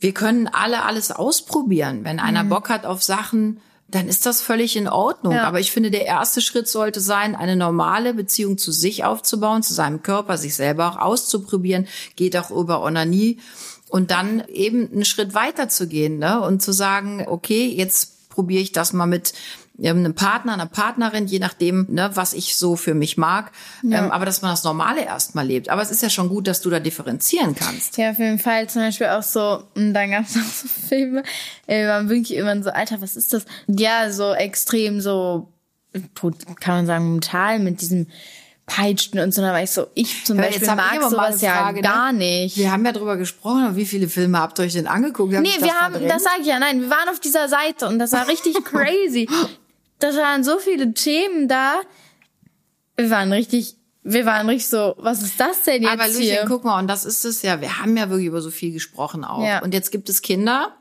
Wir 0.00 0.12
können 0.12 0.48
alle 0.48 0.84
alles 0.84 1.10
ausprobieren. 1.12 2.04
Wenn 2.04 2.20
einer 2.20 2.44
Mhm. 2.44 2.48
Bock 2.50 2.68
hat 2.68 2.84
auf 2.86 3.02
Sachen, 3.02 3.60
dann 3.88 4.06
ist 4.08 4.24
das 4.26 4.40
völlig 4.40 4.76
in 4.76 4.86
Ordnung. 4.86 5.32
Ja. 5.34 5.44
Aber 5.44 5.60
ich 5.60 5.72
finde, 5.72 5.90
der 5.90 6.06
erste 6.06 6.40
Schritt 6.40 6.68
sollte 6.68 7.00
sein, 7.00 7.34
eine 7.34 7.56
normale 7.56 8.14
Beziehung 8.14 8.56
zu 8.58 8.70
sich 8.70 9.04
aufzubauen, 9.04 9.62
zu 9.62 9.74
seinem 9.74 10.02
Körper, 10.02 10.36
sich 10.38 10.54
selber 10.54 10.90
auch 10.92 10.96
auszuprobieren, 10.98 11.86
geht 12.16 12.36
auch 12.36 12.50
über 12.50 12.82
Onanie 12.82 13.38
und 13.88 14.10
dann 14.10 14.44
eben 14.48 14.92
einen 14.92 15.04
Schritt 15.04 15.34
weiter 15.34 15.68
zu 15.68 15.88
gehen 15.88 16.18
ne? 16.18 16.40
und 16.40 16.62
zu 16.62 16.72
sagen, 16.72 17.24
okay, 17.26 17.66
jetzt 17.66 18.28
probiere 18.28 18.62
ich 18.62 18.72
das 18.72 18.92
mal 18.92 19.06
mit 19.06 19.32
einem 19.82 20.14
Partner, 20.14 20.52
einer 20.52 20.66
Partnerin, 20.66 21.26
je 21.26 21.38
nachdem, 21.38 21.86
ne, 21.88 22.10
was 22.14 22.32
ich 22.34 22.56
so 22.56 22.76
für 22.76 22.94
mich 22.94 23.16
mag. 23.16 23.50
Ähm, 23.82 24.10
aber 24.10 24.26
dass 24.26 24.42
man 24.42 24.50
das 24.50 24.62
Normale 24.64 25.04
erstmal 25.04 25.46
lebt. 25.46 25.68
Aber 25.70 25.80
es 25.80 25.90
ist 25.90 26.02
ja 26.02 26.10
schon 26.10 26.28
gut, 26.28 26.46
dass 26.46 26.60
du 26.60 26.68
da 26.70 26.80
differenzieren 26.80 27.54
kannst. 27.54 27.96
Ja, 27.96 28.10
auf 28.10 28.18
jeden 28.18 28.38
Fall 28.38 28.68
zum 28.68 28.82
Beispiel 28.82 29.06
auch 29.08 29.22
so, 29.22 29.62
und 29.74 29.94
dann 29.94 30.10
gab 30.10 30.24
es 30.26 30.36
auch 30.36 30.40
so 30.52 30.68
Filme, 30.68 31.22
äh, 31.66 31.80
wir 31.82 31.88
waren 31.88 32.08
wirklich 32.08 32.36
immer 32.36 32.62
so, 32.62 32.70
Alter, 32.70 33.00
was 33.00 33.16
ist 33.16 33.32
das? 33.32 33.44
Ja, 33.68 34.10
so 34.12 34.32
extrem 34.34 35.00
so, 35.00 35.48
kann 36.60 36.74
man 36.76 36.86
sagen, 36.86 37.14
brutal 37.14 37.58
mit 37.58 37.80
diesem 37.80 38.06
Peitschten 38.66 39.18
und 39.18 39.34
so, 39.34 39.42
da 39.42 39.52
war 39.52 39.62
ich 39.62 39.70
so, 39.72 39.88
ich 39.94 40.24
zum 40.24 40.38
Aber 40.38 40.46
Beispiel 40.46 40.68
ich 40.68 40.74
mag 40.74 40.92
aber 40.92 41.00
mal 41.00 41.10
sowas 41.10 41.40
Frage, 41.40 41.46
ja 41.46 41.72
ne? 41.72 41.80
gar 41.80 42.12
nicht. 42.12 42.56
Wir 42.56 42.70
haben 42.70 42.84
ja 42.86 42.92
drüber 42.92 43.16
gesprochen, 43.16 43.74
wie 43.74 43.84
viele 43.84 44.08
Filme 44.08 44.38
habt 44.38 44.60
ihr 44.60 44.64
euch 44.64 44.74
denn 44.74 44.86
angeguckt? 44.86 45.34
Hab 45.34 45.42
Nee, 45.42 45.48
ich 45.48 45.54
das 45.56 45.64
wir 45.64 45.74
haben, 45.74 45.92
verdrängt? 45.94 46.12
das 46.14 46.22
sage 46.22 46.36
ich 46.42 46.46
ja, 46.46 46.58
nein, 46.60 46.80
wir 46.80 46.88
waren 46.90 47.08
auf 47.08 47.18
dieser 47.18 47.48
Seite 47.48 47.88
und 47.88 47.98
das 47.98 48.12
war 48.12 48.28
richtig 48.28 48.54
crazy. 48.64 49.28
Das 50.00 50.16
waren 50.16 50.42
so 50.44 50.58
viele 50.58 50.92
Themen 50.94 51.48
da. 51.48 51.80
Wir 52.96 53.10
waren 53.10 53.32
richtig, 53.32 53.76
wir 54.02 54.26
waren 54.26 54.48
richtig 54.48 54.68
so, 54.68 54.94
was 54.98 55.22
ist 55.22 55.38
das 55.40 55.62
denn 55.62 55.82
jetzt 55.82 55.92
Aber 55.92 56.06
Lucien, 56.08 56.22
hier? 56.22 56.44
guck 56.46 56.64
mal, 56.64 56.78
und 56.78 56.88
das 56.88 57.04
ist 57.04 57.24
es 57.24 57.42
ja, 57.42 57.60
wir 57.60 57.78
haben 57.78 57.96
ja 57.96 58.10
wirklich 58.10 58.26
über 58.28 58.40
so 58.42 58.50
viel 58.50 58.72
gesprochen 58.72 59.24
auch. 59.24 59.42
Ja. 59.44 59.62
Und 59.62 59.72
jetzt 59.74 59.90
gibt 59.90 60.08
es 60.08 60.22
Kinder, 60.22 60.74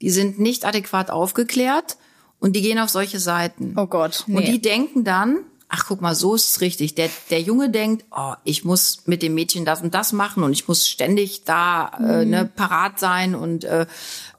die 0.00 0.10
sind 0.10 0.38
nicht 0.38 0.64
adäquat 0.64 1.10
aufgeklärt 1.10 1.96
und 2.38 2.54
die 2.54 2.62
gehen 2.62 2.78
auf 2.78 2.88
solche 2.90 3.18
Seiten. 3.18 3.74
Oh 3.76 3.86
Gott, 3.86 4.24
Und 4.28 4.34
nee. 4.34 4.50
die 4.52 4.62
denken 4.62 5.04
dann, 5.04 5.40
ach 5.68 5.84
guck 5.88 6.00
mal, 6.00 6.14
so 6.14 6.34
ist 6.34 6.50
es 6.50 6.60
richtig. 6.62 6.94
Der, 6.94 7.10
der 7.30 7.40
Junge 7.42 7.68
denkt, 7.68 8.04
oh, 8.16 8.32
ich 8.44 8.64
muss 8.64 9.02
mit 9.06 9.22
dem 9.22 9.34
Mädchen 9.34 9.64
das 9.66 9.82
und 9.82 9.92
das 9.94 10.12
machen 10.12 10.42
und 10.42 10.52
ich 10.52 10.68
muss 10.68 10.88
ständig 10.88 11.44
da 11.44 11.90
äh, 11.98 12.24
Mhm. 12.24 12.30
ne, 12.30 12.44
parat 12.54 12.98
sein 12.98 13.34
und 13.34 13.64
äh, 13.64 13.86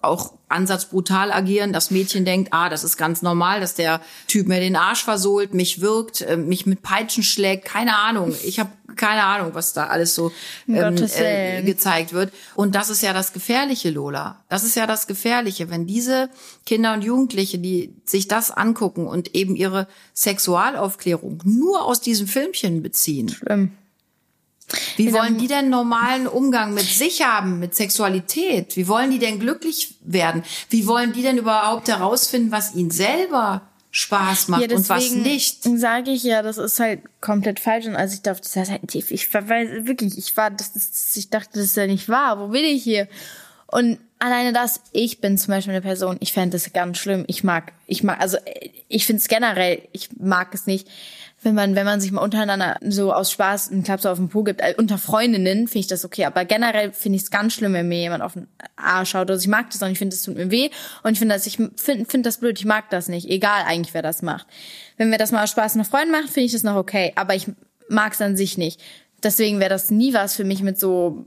auch 0.01 0.33
ansatzbrutal 0.47 1.31
agieren. 1.31 1.73
Das 1.73 1.91
Mädchen 1.91 2.25
denkt, 2.25 2.53
ah, 2.53 2.69
das 2.69 2.83
ist 2.83 2.97
ganz 2.97 3.21
normal, 3.21 3.59
dass 3.59 3.75
der 3.75 4.01
Typ 4.27 4.47
mir 4.47 4.59
den 4.59 4.75
Arsch 4.75 5.03
versohlt, 5.03 5.53
mich 5.53 5.81
wirkt, 5.81 6.21
äh, 6.21 6.37
mich 6.37 6.65
mit 6.65 6.81
Peitschen 6.81 7.23
schlägt, 7.23 7.65
keine 7.65 7.95
Ahnung. 7.97 8.33
Ich 8.43 8.59
habe 8.59 8.69
keine 8.95 9.23
Ahnung, 9.23 9.51
was 9.53 9.73
da 9.73 9.87
alles 9.87 10.15
so 10.15 10.31
ähm, 10.67 10.95
äh, 10.97 11.61
gezeigt 11.63 12.11
wird. 12.11 12.33
Und 12.55 12.75
das 12.75 12.89
ist 12.89 13.01
ja 13.01 13.13
das 13.13 13.33
Gefährliche, 13.33 13.89
Lola. 13.91 14.43
Das 14.49 14.63
ist 14.63 14.75
ja 14.75 14.87
das 14.87 15.07
Gefährliche, 15.07 15.69
wenn 15.69 15.85
diese 15.85 16.29
Kinder 16.65 16.93
und 16.93 17.03
Jugendliche, 17.03 17.59
die 17.59 17.95
sich 18.03 18.27
das 18.27 18.51
angucken 18.51 19.07
und 19.07 19.35
eben 19.35 19.55
ihre 19.55 19.87
Sexualaufklärung 20.13 21.41
nur 21.45 21.85
aus 21.85 22.01
diesem 22.01 22.27
Filmchen 22.27 22.81
beziehen. 22.81 23.29
Schlimm. 23.29 23.71
Wie 24.97 25.13
wollen 25.13 25.37
die 25.37 25.47
denn 25.47 25.69
normalen 25.69 26.27
Umgang 26.27 26.73
mit 26.73 26.85
sich 26.85 27.23
haben, 27.23 27.59
mit 27.59 27.75
Sexualität? 27.75 28.75
Wie 28.75 28.87
wollen 28.87 29.11
die 29.11 29.19
denn 29.19 29.39
glücklich 29.39 29.95
werden? 30.01 30.43
Wie 30.69 30.87
wollen 30.87 31.13
die 31.13 31.21
denn 31.21 31.37
überhaupt 31.37 31.87
herausfinden, 31.87 32.51
was 32.51 32.75
ihnen 32.75 32.91
selber 32.91 33.61
Spaß 33.91 34.49
macht 34.49 34.69
Ja, 34.69 34.77
und 34.77 34.87
was 34.87 35.11
nicht? 35.11 35.63
Sage 35.63 36.11
ich 36.11 36.23
ja, 36.23 36.41
das 36.43 36.57
ist 36.57 36.79
halt 36.79 37.01
komplett 37.21 37.59
falsch. 37.59 37.87
Und 37.87 37.95
als 37.95 38.13
ich 38.13 38.21
da 38.21 38.31
auf 38.31 38.41
dieser 38.41 38.65
Seite, 38.65 38.97
ich, 38.97 39.11
ich 39.11 39.33
war 39.33 39.49
wirklich, 39.49 40.17
ich 40.17 40.37
war, 40.37 40.51
das 40.51 40.75
ist, 40.75 41.17
ich 41.17 41.29
dachte, 41.29 41.51
das 41.53 41.63
ist 41.63 41.77
ja 41.77 41.87
nicht 41.87 42.07
wahr. 42.07 42.39
Wo 42.39 42.49
bin 42.49 42.63
ich 42.63 42.83
hier? 42.83 43.07
Und 43.65 43.99
alleine 44.19 44.53
das, 44.53 44.81
ich 44.91 45.21
bin 45.21 45.37
zum 45.37 45.53
Beispiel 45.53 45.73
eine 45.73 45.81
Person, 45.81 46.17
ich 46.19 46.33
fände 46.33 46.51
das 46.57 46.71
ganz 46.73 46.97
schlimm. 46.97 47.23
Ich 47.27 47.43
mag, 47.43 47.73
ich 47.87 48.03
mag, 48.03 48.19
also 48.19 48.37
äh, 48.37 48.69
ich 48.87 49.05
finde 49.05 49.21
es 49.21 49.27
generell, 49.27 49.81
ich 49.91 50.09
mag 50.19 50.53
es 50.53 50.67
nicht, 50.67 50.87
wenn 51.41 51.55
man, 51.55 51.75
wenn 51.75 51.85
man 51.85 52.01
sich 52.01 52.11
mal 52.11 52.21
untereinander 52.21 52.77
so 52.81 53.13
aus 53.13 53.31
Spaß 53.31 53.71
einen 53.71 53.83
Klaps 53.83 54.05
auf 54.05 54.17
den 54.17 54.29
Po 54.29 54.43
gibt, 54.43 54.61
äh, 54.61 54.75
unter 54.77 54.97
Freundinnen 54.97 55.67
finde 55.67 55.79
ich 55.79 55.87
das 55.87 56.03
okay, 56.03 56.25
aber 56.25 56.45
generell 56.45 56.91
finde 56.91 57.15
ich 57.15 57.23
es 57.23 57.31
ganz 57.31 57.53
schlimm, 57.53 57.73
wenn 57.73 57.87
mir 57.87 57.99
jemand 57.99 58.23
auf 58.23 58.33
den 58.33 58.47
Arsch 58.75 59.11
schaut. 59.11 59.29
Also 59.29 59.41
ich 59.41 59.47
mag 59.47 59.69
das 59.69 59.81
nicht, 59.81 59.93
ich 59.93 59.99
finde, 59.99 60.15
das 60.15 60.23
tut 60.23 60.35
mir 60.35 60.51
weh 60.51 60.69
und 61.03 61.13
ich 61.13 61.19
finde 61.19 61.35
das, 61.35 61.45
ich 61.45 61.57
finde 61.57 62.05
find 62.05 62.25
das 62.25 62.37
blöd, 62.37 62.59
ich 62.59 62.65
mag 62.65 62.89
das 62.89 63.07
nicht, 63.07 63.29
egal 63.29 63.63
eigentlich, 63.65 63.93
wer 63.93 64.01
das 64.01 64.21
macht. 64.21 64.47
Wenn 64.97 65.11
wir 65.11 65.17
das 65.17 65.31
mal 65.31 65.43
aus 65.43 65.51
Spaß 65.51 65.75
mit 65.75 65.87
Freunden 65.87 66.11
machen, 66.11 66.27
finde 66.27 66.47
ich 66.47 66.51
das 66.51 66.63
noch 66.63 66.75
okay, 66.75 67.13
aber 67.15 67.35
ich 67.35 67.47
mag 67.87 68.13
es 68.13 68.21
an 68.21 68.35
sich 68.35 68.57
nicht. 68.57 68.81
Deswegen 69.23 69.59
wäre 69.59 69.69
das 69.69 69.91
nie 69.91 70.13
was 70.13 70.35
für 70.35 70.43
mich 70.43 70.61
mit 70.61 70.79
so 70.79 71.25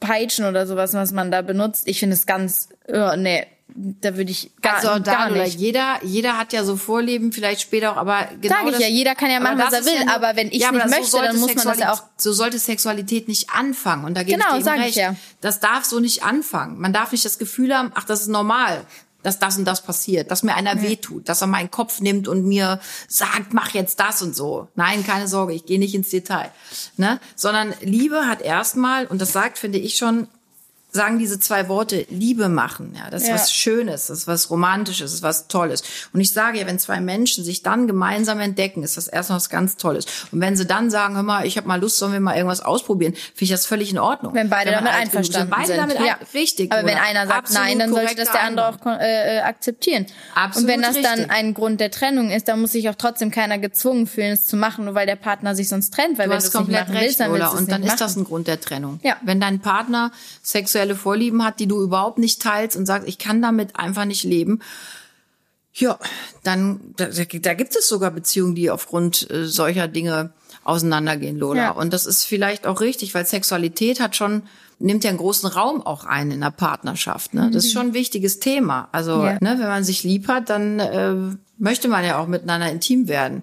Peitschen 0.00 0.44
oder 0.44 0.66
sowas, 0.66 0.94
was 0.94 1.12
man 1.12 1.30
da 1.30 1.42
benutzt. 1.42 1.88
Ich 1.88 1.98
finde 2.00 2.14
es 2.14 2.26
ganz, 2.26 2.68
äh, 2.86 3.16
nee, 3.16 3.46
da 3.74 4.16
würde 4.16 4.30
ich 4.30 4.50
gar, 4.62 4.76
Also 4.76 4.98
da, 4.98 5.12
gar 5.12 5.30
nicht. 5.30 5.58
jeder, 5.60 5.98
jeder 6.02 6.36
hat 6.38 6.52
ja 6.52 6.64
so 6.64 6.76
Vorlieben, 6.76 7.32
vielleicht 7.32 7.60
später 7.60 7.92
auch, 7.92 7.96
aber 7.96 8.26
genau 8.40 8.54
Sag 8.56 8.64
ich 8.66 8.72
das, 8.72 8.80
ja, 8.80 8.88
jeder 8.88 9.14
kann 9.14 9.30
ja 9.30 9.38
machen, 9.40 9.58
was 9.58 9.72
er 9.72 9.84
will, 9.84 10.04
nur- 10.04 10.14
aber 10.14 10.34
wenn 10.36 10.48
ich 10.48 10.60
ja, 10.62 10.72
nicht 10.72 10.86
möchte, 10.88 10.96
dann 11.18 11.36
sollte 11.36 11.38
muss 11.38 11.54
man 11.54 11.66
das 11.66 11.78
ja 11.78 11.92
auch- 11.92 12.02
So 12.16 12.32
sollte 12.32 12.58
Sexualität 12.58 13.28
nicht 13.28 13.50
anfangen. 13.50 14.04
Und 14.04 14.14
da 14.16 14.22
gebe 14.24 14.38
Genau, 14.38 14.56
ich 14.56 14.64
dir 14.64 14.70
eben 14.72 14.80
ich 14.80 14.86
recht. 14.88 14.96
ja. 14.96 15.14
Das 15.40 15.60
darf 15.60 15.84
so 15.84 16.00
nicht 16.00 16.24
anfangen. 16.24 16.80
Man 16.80 16.92
darf 16.92 17.12
nicht 17.12 17.24
das 17.24 17.38
Gefühl 17.38 17.76
haben, 17.76 17.92
ach, 17.94 18.04
das 18.04 18.22
ist 18.22 18.28
normal, 18.28 18.84
dass 19.22 19.38
das 19.38 19.58
und 19.58 19.64
das 19.64 19.82
passiert, 19.82 20.30
dass 20.30 20.42
mir 20.42 20.54
einer 20.54 20.80
wehtut, 20.80 21.28
dass 21.28 21.40
er 21.42 21.48
meinen 21.48 21.70
Kopf 21.70 22.00
nimmt 22.00 22.28
und 22.28 22.44
mir 22.46 22.80
sagt, 23.08 23.52
mach 23.52 23.70
jetzt 23.74 24.00
das 24.00 24.22
und 24.22 24.34
so. 24.34 24.68
Nein, 24.76 25.04
keine 25.06 25.28
Sorge, 25.28 25.52
ich 25.52 25.66
gehe 25.66 25.78
nicht 25.78 25.94
ins 25.94 26.08
Detail. 26.10 26.50
Ne? 26.96 27.20
Sondern 27.36 27.74
Liebe 27.80 28.26
hat 28.26 28.40
erstmal, 28.42 29.06
und 29.06 29.20
das 29.20 29.32
sagt, 29.32 29.58
finde 29.58 29.78
ich 29.78 29.96
schon, 29.96 30.28
sagen 30.98 31.18
diese 31.18 31.40
zwei 31.40 31.68
Worte 31.68 32.06
Liebe 32.10 32.48
machen. 32.50 32.94
Ja, 32.96 33.08
das 33.10 33.22
ist 33.22 33.28
Ja. 33.28 33.34
was 33.34 33.52
Schönes, 33.52 34.08
das 34.08 34.18
ist 34.18 34.26
was 34.26 34.50
Romantisches, 34.50 35.10
das 35.10 35.14
ist 35.14 35.22
was 35.22 35.48
Tolles. 35.48 35.82
Und 36.12 36.20
ich 36.20 36.32
sage 36.32 36.58
ja, 36.58 36.66
wenn 36.66 36.78
zwei 36.78 37.00
Menschen 37.00 37.42
sich 37.44 37.62
dann 37.62 37.86
gemeinsam 37.86 38.40
entdecken, 38.40 38.82
ist 38.82 38.96
das 38.96 39.08
erstmal 39.08 39.36
was 39.36 39.48
ganz 39.48 39.76
Tolles. 39.76 40.04
Und 40.32 40.40
wenn 40.40 40.56
sie 40.56 40.66
dann 40.66 40.90
sagen, 40.90 41.14
hör 41.16 41.22
mal, 41.22 41.46
ich 41.46 41.56
habe 41.56 41.66
mal 41.66 41.80
Lust, 41.80 41.96
sollen 41.98 42.12
wir 42.12 42.20
mal 42.20 42.36
irgendwas 42.36 42.60
ausprobieren, 42.60 43.14
finde 43.14 43.44
ich 43.44 43.50
das 43.50 43.64
völlig 43.66 43.90
in 43.90 43.98
Ordnung. 43.98 44.34
Wenn 44.34 44.50
beide 44.50 44.72
man 44.72 44.84
damit 44.84 44.92
alt 44.92 45.10
genug 45.10 45.16
einverstanden 45.16 45.50
Beide 45.50 45.66
sind. 45.68 45.76
damit 45.78 45.96
ja. 46.00 46.14
ein, 46.18 46.26
richtig. 46.34 46.70
Aber 46.72 46.82
wenn 46.84 46.94
Lola. 46.96 47.06
einer 47.06 47.26
sagt 47.26 47.38
Absolut 47.38 47.64
nein, 47.64 47.78
dann 47.78 47.90
sollte 47.94 48.14
das 48.16 48.30
der 48.30 48.42
andere 48.42 48.68
auch 48.68 48.86
äh, 49.00 49.38
äh, 49.38 49.40
akzeptieren. 49.40 50.06
Absolut 50.34 50.68
Und 50.68 50.74
wenn 50.74 50.82
das 50.82 50.94
dann 51.00 51.18
richtig. 51.20 51.30
ein 51.30 51.54
Grund 51.54 51.80
der 51.80 51.90
Trennung 51.90 52.30
ist, 52.30 52.48
dann 52.48 52.60
muss 52.60 52.72
sich 52.72 52.88
auch 52.90 52.96
trotzdem 52.96 53.30
keiner 53.30 53.58
gezwungen 53.58 54.06
fühlen, 54.06 54.32
es 54.32 54.46
zu 54.46 54.56
machen, 54.56 54.84
nur 54.84 54.94
weil 54.94 55.06
der 55.06 55.16
Partner 55.16 55.54
sich 55.54 55.68
sonst 55.68 55.94
trennt. 55.94 56.18
Weil 56.18 56.24
Du 56.26 56.30
wenn 56.30 56.36
hast 56.36 56.44
nicht 56.44 56.52
komplett 56.54 56.80
machen 56.88 56.92
recht, 56.96 57.04
willst, 57.06 57.20
dann 57.20 57.32
willst 57.32 57.54
Und 57.54 57.70
dann 57.70 57.80
nicht 57.82 57.92
ist 57.92 58.00
das 58.00 58.16
machen. 58.16 58.22
ein 58.22 58.24
Grund 58.26 58.46
der 58.48 58.60
Trennung. 58.60 58.98
Ja. 59.02 59.16
Wenn 59.22 59.40
dein 59.40 59.60
Partner 59.60 60.10
sexuelle 60.88 60.96
Vorlieben 60.96 61.44
hat, 61.44 61.60
die 61.60 61.66
du 61.66 61.82
überhaupt 61.82 62.18
nicht 62.18 62.40
teilst 62.42 62.76
und 62.76 62.86
sagst, 62.86 63.08
ich 63.08 63.18
kann 63.18 63.42
damit 63.42 63.76
einfach 63.76 64.04
nicht 64.04 64.24
leben, 64.24 64.60
ja, 65.74 65.98
dann 66.42 66.80
da, 66.96 67.06
da 67.06 67.54
gibt 67.54 67.76
es 67.76 67.88
sogar 67.88 68.10
Beziehungen, 68.10 68.54
die 68.54 68.70
aufgrund 68.70 69.30
äh, 69.30 69.46
solcher 69.46 69.86
Dinge 69.86 70.32
auseinandergehen, 70.64 71.38
Lola. 71.38 71.62
Ja. 71.62 71.70
Und 71.70 71.92
das 71.92 72.04
ist 72.04 72.24
vielleicht 72.24 72.66
auch 72.66 72.80
richtig, 72.80 73.14
weil 73.14 73.24
Sexualität 73.26 74.00
hat 74.00 74.16
schon 74.16 74.42
nimmt 74.80 75.02
ja 75.02 75.10
einen 75.10 75.18
großen 75.18 75.48
Raum 75.48 75.82
auch 75.82 76.04
ein 76.04 76.30
in 76.30 76.40
der 76.40 76.52
Partnerschaft. 76.52 77.34
Ne? 77.34 77.50
Das 77.52 77.64
ist 77.64 77.72
schon 77.72 77.88
ein 77.88 77.94
wichtiges 77.94 78.38
Thema. 78.38 78.88
Also 78.92 79.24
Ja. 79.24 79.32
ne, 79.40 79.56
wenn 79.58 79.66
man 79.66 79.82
sich 79.82 80.04
lieb 80.04 80.28
hat, 80.28 80.50
dann 80.50 80.78
äh, 80.78 81.14
möchte 81.58 81.88
man 81.88 82.04
ja 82.04 82.18
auch 82.18 82.28
miteinander 82.28 82.70
intim 82.70 83.08
werden. 83.08 83.42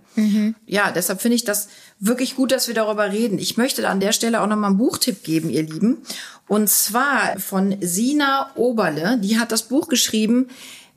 Ja, 0.65 0.91
deshalb 0.91 1.21
finde 1.21 1.36
ich 1.36 1.43
das 1.43 1.67
wirklich 1.99 2.36
gut, 2.36 2.51
dass 2.51 2.67
wir 2.67 2.75
darüber 2.75 3.12
reden. 3.12 3.39
Ich 3.39 3.58
möchte 3.58 3.88
an 3.88 3.99
der 3.99 4.12
Stelle 4.12 4.41
auch 4.41 4.47
nochmal 4.47 4.71
einen 4.71 4.77
Buchtipp 4.77 5.23
geben, 5.23 5.49
ihr 5.49 5.63
Lieben. 5.63 5.97
Und 6.47 6.69
zwar 6.69 7.39
von 7.39 7.75
Sina 7.81 8.51
Oberle. 8.55 9.17
Die 9.19 9.39
hat 9.39 9.51
das 9.51 9.63
Buch 9.63 9.88
geschrieben, 9.88 10.47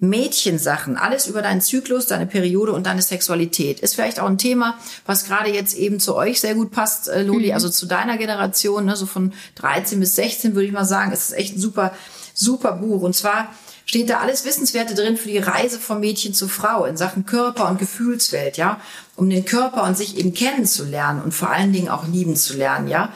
Mädchensachen, 0.01 0.97
alles 0.97 1.27
über 1.27 1.43
deinen 1.43 1.61
Zyklus, 1.61 2.07
deine 2.07 2.27
Periode 2.27 2.73
und 2.73 2.87
deine 2.87 3.03
Sexualität. 3.03 3.81
Ist 3.81 3.95
vielleicht 3.95 4.21
auch 4.21 4.29
ein 4.29 4.39
Thema, 4.39 4.79
was 5.07 5.25
gerade 5.25 5.51
jetzt 5.51 5.77
eben 5.77 5.99
zu 5.99 6.15
euch 6.15 6.41
sehr 6.41 6.55
gut 6.55 6.71
passt, 6.71 7.09
äh, 7.09 7.23
Loli, 7.23 7.53
also 7.53 7.69
zu 7.69 7.87
deiner 7.87 8.17
Generation, 8.17 8.85
ne, 8.85 8.95
so 8.95 9.07
von 9.07 9.33
13 9.57 9.99
bis 9.99 10.15
16 10.15 10.55
würde 10.55 10.67
ich 10.67 10.73
mal 10.73 10.85
sagen, 10.85 11.11
ist 11.11 11.31
es 11.31 11.33
echt 11.33 11.57
ein 11.57 11.61
super, 11.61 11.93
super 12.33 12.73
Buch. 12.75 13.03
Und 13.03 13.17
zwar 13.17 13.53
steht 13.89 14.11
da 14.11 14.19
alles 14.19 14.45
Wissenswerte 14.45 14.95
drin 14.95 15.17
für 15.17 15.29
die 15.29 15.39
Reise 15.39 15.81
vom 15.81 16.01
Mädchen 16.01 16.35
zu 16.35 16.47
Frau 16.47 16.85
in 16.85 16.99
Sachen 16.99 17.25
Körper 17.25 17.71
und 17.71 17.79
Gefühlswelt, 17.79 18.59
ja, 18.59 18.81
um 19.17 19.31
den 19.31 19.47
Körper 19.47 19.85
und 19.85 19.97
sich 19.97 20.19
eben 20.19 20.35
kennenzulernen 20.35 21.23
und 21.23 21.33
vor 21.33 21.49
allen 21.49 21.73
Dingen 21.73 21.89
auch 21.89 22.07
lieben 22.07 22.37
zu 22.37 22.55
lernen, 22.55 22.89
ja. 22.89 23.11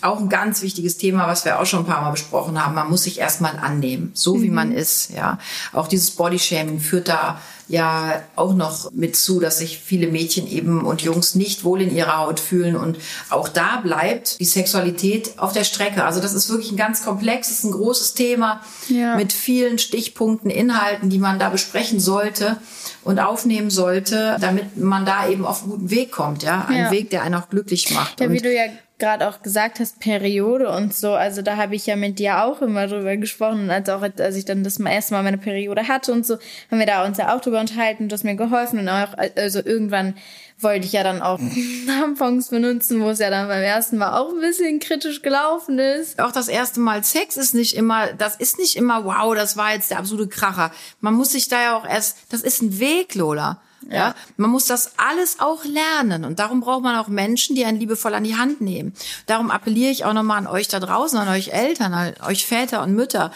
Auch 0.00 0.18
ein 0.18 0.30
ganz 0.30 0.62
wichtiges 0.62 0.96
Thema, 0.96 1.28
was 1.28 1.44
wir 1.44 1.60
auch 1.60 1.66
schon 1.66 1.80
ein 1.80 1.86
paar 1.86 2.00
Mal 2.00 2.10
besprochen 2.10 2.64
haben. 2.64 2.74
Man 2.74 2.88
muss 2.88 3.02
sich 3.02 3.18
erstmal 3.18 3.58
annehmen, 3.58 4.12
so 4.14 4.40
wie 4.40 4.48
man 4.48 4.72
ist, 4.72 5.10
ja. 5.10 5.38
Auch 5.74 5.88
dieses 5.88 6.12
Bodyshaming 6.12 6.80
führt 6.80 7.08
da 7.08 7.38
ja 7.68 8.22
auch 8.36 8.54
noch 8.54 8.92
mit 8.92 9.16
zu, 9.16 9.40
dass 9.40 9.58
sich 9.58 9.78
viele 9.78 10.06
Mädchen 10.08 10.46
eben 10.46 10.84
und 10.84 11.02
Jungs 11.02 11.34
nicht 11.34 11.64
wohl 11.64 11.80
in 11.80 11.94
ihrer 11.94 12.18
Haut 12.18 12.40
fühlen. 12.40 12.76
Und 12.76 12.98
auch 13.30 13.48
da 13.48 13.80
bleibt 13.82 14.38
die 14.40 14.44
Sexualität 14.44 15.38
auf 15.38 15.52
der 15.52 15.64
Strecke. 15.64 16.04
Also 16.04 16.20
das 16.20 16.34
ist 16.34 16.50
wirklich 16.50 16.70
ein 16.72 16.76
ganz 16.76 17.04
komplexes, 17.04 17.64
ein 17.64 17.72
großes 17.72 18.14
Thema 18.14 18.60
Ja. 18.88 19.16
mit 19.16 19.32
vielen 19.32 19.78
Stichpunkten, 19.78 20.50
Inhalten, 20.50 21.08
die 21.10 21.18
man 21.18 21.38
da 21.38 21.48
besprechen 21.48 22.00
sollte 22.00 22.58
und 23.02 23.18
aufnehmen 23.18 23.70
sollte, 23.70 24.36
damit 24.40 24.76
man 24.76 25.06
da 25.06 25.28
eben 25.28 25.44
auf 25.46 25.62
einen 25.62 25.70
guten 25.72 25.90
Weg 25.90 26.12
kommt. 26.12 26.42
Ja, 26.42 26.66
ein 26.68 26.76
Ja. 26.76 26.90
Weg, 26.90 27.10
der 27.10 27.22
einen 27.22 27.34
auch 27.34 27.48
glücklich 27.48 27.90
macht. 27.90 28.20
Ja, 28.20 28.30
wie 28.30 28.38
du 28.38 28.52
ja 28.54 28.64
gerade 28.98 29.28
auch 29.28 29.42
gesagt 29.42 29.80
hast, 29.80 29.98
Periode 29.98 30.70
und 30.70 30.94
so, 30.94 31.14
also 31.14 31.42
da 31.42 31.56
habe 31.56 31.74
ich 31.74 31.86
ja 31.86 31.96
mit 31.96 32.18
dir 32.18 32.44
auch 32.44 32.62
immer 32.62 32.86
drüber 32.86 33.16
gesprochen 33.16 33.64
und 33.64 33.70
als 33.70 33.88
auch 33.88 34.02
als 34.02 34.36
ich 34.36 34.44
dann 34.44 34.62
das 34.62 34.78
erste 34.78 35.14
Mal 35.14 35.24
meine 35.24 35.38
Periode 35.38 35.88
hatte 35.88 36.12
und 36.12 36.24
so, 36.24 36.38
haben 36.70 36.78
wir 36.78 36.86
da 36.86 37.04
uns 37.04 37.18
ja 37.18 37.34
auch 37.34 37.40
drüber 37.40 37.60
unterhalten, 37.60 38.08
du 38.08 38.14
hast 38.14 38.24
mir 38.24 38.36
geholfen 38.36 38.78
und 38.78 38.88
auch, 38.88 39.14
also 39.36 39.60
irgendwann 39.64 40.14
wollte 40.58 40.86
ich 40.86 40.92
ja 40.92 41.02
dann 41.02 41.22
auch 41.22 41.40
Tampons 41.86 42.48
benutzen, 42.48 43.00
wo 43.00 43.10
es 43.10 43.18
ja 43.18 43.30
dann 43.30 43.48
beim 43.48 43.62
ersten 43.62 43.98
Mal 43.98 44.18
auch 44.18 44.30
ein 44.30 44.40
bisschen 44.40 44.78
kritisch 44.78 45.22
gelaufen 45.22 45.80
ist. 45.80 46.20
auch 46.20 46.32
das 46.32 46.46
erste 46.46 46.78
Mal 46.78 47.02
Sex 47.02 47.36
ist 47.36 47.54
nicht 47.54 47.76
immer, 47.76 48.12
das 48.12 48.36
ist 48.36 48.58
nicht 48.58 48.76
immer, 48.76 49.04
wow, 49.04 49.34
das 49.34 49.56
war 49.56 49.72
jetzt 49.72 49.90
der 49.90 49.98
absolute 49.98 50.28
Kracher. 50.28 50.70
Man 51.00 51.14
muss 51.14 51.32
sich 51.32 51.48
da 51.48 51.60
ja 51.60 51.76
auch 51.76 51.84
erst, 51.84 52.18
das 52.30 52.42
ist 52.42 52.62
ein 52.62 52.78
Weg, 52.78 53.16
Lola. 53.16 53.60
Ja. 53.90 54.14
man 54.36 54.50
muss 54.50 54.66
das 54.66 54.92
alles 54.98 55.40
auch 55.40 55.64
lernen 55.64 56.24
und 56.24 56.38
darum 56.38 56.60
braucht 56.60 56.82
man 56.82 56.96
auch 56.96 57.08
Menschen, 57.08 57.54
die 57.56 57.64
einen 57.64 57.78
liebevoll 57.78 58.14
an 58.14 58.24
die 58.24 58.36
Hand 58.36 58.60
nehmen. 58.60 58.94
Darum 59.26 59.50
appelliere 59.50 59.90
ich 59.90 60.04
auch 60.04 60.12
nochmal 60.14 60.38
an 60.38 60.46
euch 60.46 60.68
da 60.68 60.80
draußen, 60.80 61.18
an 61.18 61.28
euch 61.28 61.48
Eltern, 61.52 61.92
an 61.94 62.14
euch 62.26 62.46
Väter 62.46 62.82
und 62.82 62.94
Mütter. 62.94 63.32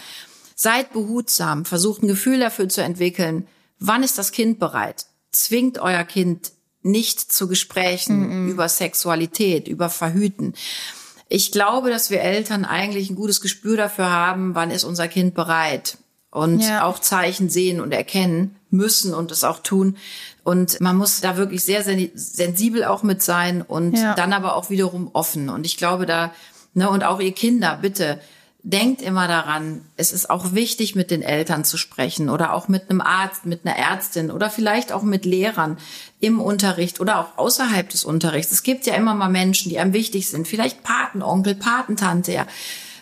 Seid 0.55 0.93
behutsam, 0.93 1.65
versucht 1.65 2.03
ein 2.03 2.09
Gefühl 2.09 2.41
dafür 2.41 2.69
zu 2.69 2.83
entwickeln. 2.83 3.47
Wann 3.79 4.03
ist 4.03 4.19
das 4.19 4.33
Kind 4.33 4.59
bereit? 4.59 5.07
Zwingt 5.31 5.79
euer 5.79 6.05
Kind 6.05 6.53
nicht 6.83 7.21
zu 7.33 7.49
Gesprächen 7.49 8.49
über 8.49 8.69
Sexualität, 8.69 9.69
über 9.69 9.89
Verhüten. 9.91 10.55
Ich 11.29 11.53
glaube, 11.53 11.91
dass 11.91 12.11
wir 12.11 12.23
Eltern 12.23 12.65
eigentlich 12.65 13.11
ein 13.11 13.17
gutes 13.17 13.41
Gespür 13.41 13.77
dafür 13.77 14.11
haben, 14.11 14.55
wann 14.55 14.71
ist 14.71 14.85
unser 14.85 15.09
Kind 15.09 15.35
bereit 15.35 15.99
und 16.31 16.61
Ja. 16.61 16.85
auch 16.85 16.99
Zeichen 16.99 17.51
sehen 17.51 17.81
und 17.81 17.93
erkennen 17.93 18.57
müssen 18.71 19.13
und 19.15 19.31
es 19.31 19.45
auch 19.45 19.59
tun. 19.61 19.97
Und 20.49 20.81
man 20.81 20.97
muss 20.97 21.21
da 21.21 21.37
wirklich 21.37 21.63
sehr 21.63 21.83
sen- 21.85 22.11
sensibel 22.15 22.85
auch 22.85 23.03
mit 23.03 23.23
sein 23.23 23.61
und 23.61 23.99
Ja. 23.99 24.15
dann 24.15 24.33
aber 24.33 24.57
auch 24.57 24.71
wiederum 24.71 25.11
offen. 25.13 25.51
Und 25.51 25.67
ich 25.67 25.77
glaube 25.77 26.07
da, 26.07 26.33
ne, 26.73 26.89
und 26.89 27.05
auch 27.05 27.21
ihr 27.21 27.33
Kinder, 27.33 27.79
bitte, 27.83 28.19
denkt 28.63 29.03
immer 29.03 29.29
daran, 29.29 29.83
es 29.97 30.11
ist 30.11 30.31
auch 30.31 30.53
wichtig, 30.55 30.95
mit 30.95 31.11
den 31.11 31.21
Eltern 31.23 31.65
zu 31.65 31.77
sprechen 31.77 32.31
oder 32.31 32.55
auch 32.55 32.67
mit 32.69 32.89
einem 32.89 33.03
Arzt, 33.03 33.45
mit 33.47 33.67
einer 33.67 33.77
Ärztin 33.77 34.31
oder 34.31 34.49
vielleicht 34.49 34.91
auch 34.91 35.03
mit 35.03 35.27
Lehrern 35.27 35.77
im 36.19 36.41
Unterricht 36.41 36.99
oder 36.99 37.19
auch 37.21 37.37
außerhalb 37.39 37.89
des 37.91 38.05
Unterrichts. 38.05 38.51
Es 38.51 38.63
gibt 38.63 38.87
ja 38.87 38.95
immer 38.95 39.15
mal 39.15 39.29
Menschen, 39.29 39.69
die 39.69 39.79
einem 39.79 39.93
wichtig 39.93 40.29
sind, 40.31 40.49
vielleicht 40.49 40.83
Patenonkel, 40.83 41.55
Patentante, 41.57 42.33
ja. 42.33 42.47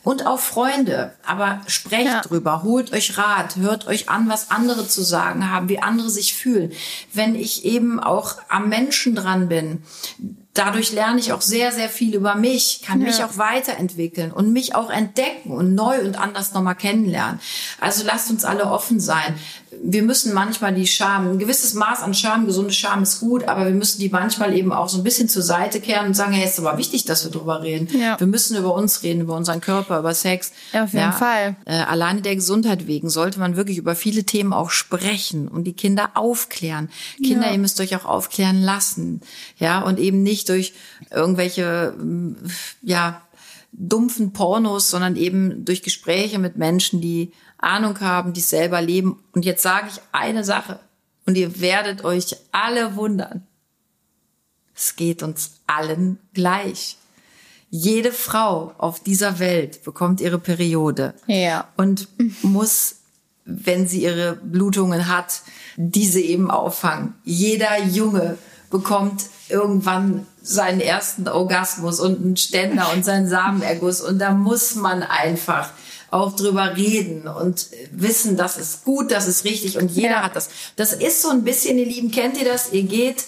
Und 0.06 0.24
auch 0.24 0.38
Freunde. 0.38 1.10
Aber 1.26 1.62
sprecht 1.66 2.06
Ja. 2.06 2.20
drüber, 2.20 2.62
holt 2.62 2.92
euch 2.92 3.18
Rat, 3.18 3.56
hört 3.56 3.88
euch 3.88 4.08
an, 4.08 4.28
was 4.28 4.52
andere 4.52 4.86
zu 4.86 5.02
sagen 5.02 5.50
haben, 5.50 5.68
wie 5.68 5.80
andere 5.80 6.10
sich 6.10 6.32
fühlen. 6.34 6.70
Wenn 7.12 7.34
ich 7.34 7.64
eben 7.64 7.98
auch 7.98 8.36
am 8.48 8.68
Menschen 8.68 9.16
dran 9.16 9.48
bin, 9.48 9.82
dadurch 10.58 10.92
lerne 10.92 11.18
ich 11.20 11.32
auch 11.32 11.40
sehr, 11.42 11.72
sehr 11.72 11.88
viel 11.88 12.14
über 12.14 12.34
mich, 12.34 12.82
kann 12.84 12.98
mich 13.00 13.18
Ja. 13.18 13.26
auch 13.26 13.38
weiterentwickeln 13.38 14.32
und 14.32 14.52
mich 14.52 14.74
auch 14.74 14.90
entdecken 14.90 15.50
und 15.50 15.74
neu 15.74 16.00
und 16.00 16.18
anders 16.18 16.52
nochmal 16.52 16.74
kennenlernen. 16.76 17.40
Also 17.80 18.04
lasst 18.04 18.30
uns 18.30 18.44
alle 18.44 18.66
offen 18.66 19.00
sein. 19.00 19.34
Wir 19.82 20.02
müssen 20.02 20.32
manchmal 20.32 20.72
die 20.74 20.86
Scham, 20.86 21.32
ein 21.32 21.38
gewisses 21.38 21.74
Maß 21.74 22.00
an 22.00 22.14
Scham, 22.14 22.46
gesunde 22.46 22.72
Scham 22.72 23.02
ist 23.02 23.20
gut, 23.20 23.44
aber 23.44 23.66
wir 23.66 23.74
müssen 23.74 23.98
die 24.00 24.08
manchmal 24.08 24.54
eben 24.56 24.72
auch 24.72 24.88
so 24.88 24.96
ein 24.96 25.04
bisschen 25.04 25.28
zur 25.28 25.42
Seite 25.42 25.80
kehren 25.80 26.06
und 26.06 26.14
sagen, 26.14 26.32
hey, 26.32 26.46
ist 26.48 26.58
aber 26.58 26.78
wichtig, 26.78 27.04
dass 27.04 27.24
wir 27.24 27.30
drüber 27.30 27.62
reden. 27.62 27.88
Ja. 28.00 28.18
Wir 28.18 28.26
müssen 28.26 28.56
über 28.56 28.74
uns 28.74 29.02
reden, 29.02 29.20
über 29.20 29.34
unseren 29.36 29.60
Körper, 29.60 29.98
über 29.98 30.14
Sex. 30.14 30.52
Ja, 30.72 30.84
auf 30.84 30.94
jeden 30.94 31.12
Fall. 31.12 31.56
Äh, 31.66 31.74
alleine 31.74 32.22
der 32.22 32.34
Gesundheit 32.36 32.86
wegen 32.86 33.10
sollte 33.10 33.38
man 33.38 33.56
wirklich 33.56 33.76
über 33.76 33.94
viele 33.94 34.24
Themen 34.24 34.54
auch 34.54 34.70
sprechen 34.70 35.46
und 35.46 35.64
die 35.64 35.74
Kinder 35.74 36.10
aufklären. 36.14 36.88
Kinder, 37.22 37.48
Ja. 37.48 37.52
ihr 37.52 37.58
müsst 37.58 37.78
euch 37.80 37.94
auch 37.96 38.06
aufklären 38.06 38.62
lassen. 38.62 39.20
Ja, 39.58 39.80
und 39.82 39.98
eben 39.98 40.22
nicht 40.22 40.45
durch 40.48 40.72
irgendwelche, 41.10 41.92
mm, 41.98 42.34
ja, 42.82 43.22
dumpfen 43.72 44.32
Pornos, 44.32 44.90
sondern 44.90 45.16
eben 45.16 45.64
durch 45.64 45.82
Gespräche 45.82 46.38
mit 46.38 46.56
Menschen, 46.56 47.00
die 47.00 47.32
Ahnung 47.58 48.00
haben, 48.00 48.32
die 48.32 48.40
es 48.40 48.50
selber 48.50 48.80
leben. 48.80 49.18
Und 49.32 49.44
jetzt 49.44 49.62
sage 49.62 49.88
ich 49.90 50.00
eine 50.12 50.44
Sache 50.44 50.80
und 51.26 51.36
ihr 51.36 51.60
werdet 51.60 52.04
euch 52.04 52.36
alle 52.52 52.96
wundern. 52.96 53.46
Es 54.74 54.96
geht 54.96 55.22
uns 55.22 55.60
allen 55.66 56.18
gleich. 56.34 56.96
Jede 57.70 58.12
Frau 58.12 58.74
auf 58.78 59.02
dieser 59.02 59.38
Welt 59.38 59.82
bekommt 59.84 60.20
ihre 60.20 60.38
Periode 60.38 61.14
Ja. 61.26 61.68
und 61.76 62.08
muss, 62.42 62.96
wenn 63.44 63.88
sie 63.88 64.02
ihre 64.04 64.36
Blutungen 64.36 65.08
hat, 65.08 65.42
diese 65.76 66.20
eben 66.20 66.50
auffangen. 66.50 67.14
Jeder 67.24 67.82
Junge 67.84 68.38
bekommt 68.70 69.24
irgendwann 69.48 70.26
seinen 70.46 70.80
ersten 70.80 71.28
Orgasmus 71.28 72.00
und 72.00 72.24
einen 72.24 72.36
Ständer 72.36 72.92
und 72.94 73.04
seinen 73.04 73.28
Samenerguss 73.28 74.00
und 74.00 74.18
da 74.18 74.32
muss 74.32 74.74
man 74.74 75.02
einfach 75.02 75.70
auch 76.10 76.36
drüber 76.36 76.76
reden 76.76 77.26
und 77.26 77.66
wissen, 77.90 78.36
das 78.36 78.56
ist 78.56 78.84
gut, 78.84 79.10
das 79.10 79.26
ist 79.26 79.44
richtig 79.44 79.76
und 79.76 79.90
jeder 79.90 80.22
hat 80.22 80.36
das. 80.36 80.48
Das 80.76 80.92
ist 80.92 81.20
so 81.20 81.30
ein 81.30 81.42
bisschen, 81.42 81.78
ihr 81.78 81.86
Lieben, 81.86 82.10
kennt 82.10 82.38
ihr 82.38 82.44
das? 82.44 82.72
Ihr 82.72 82.84
geht 82.84 83.24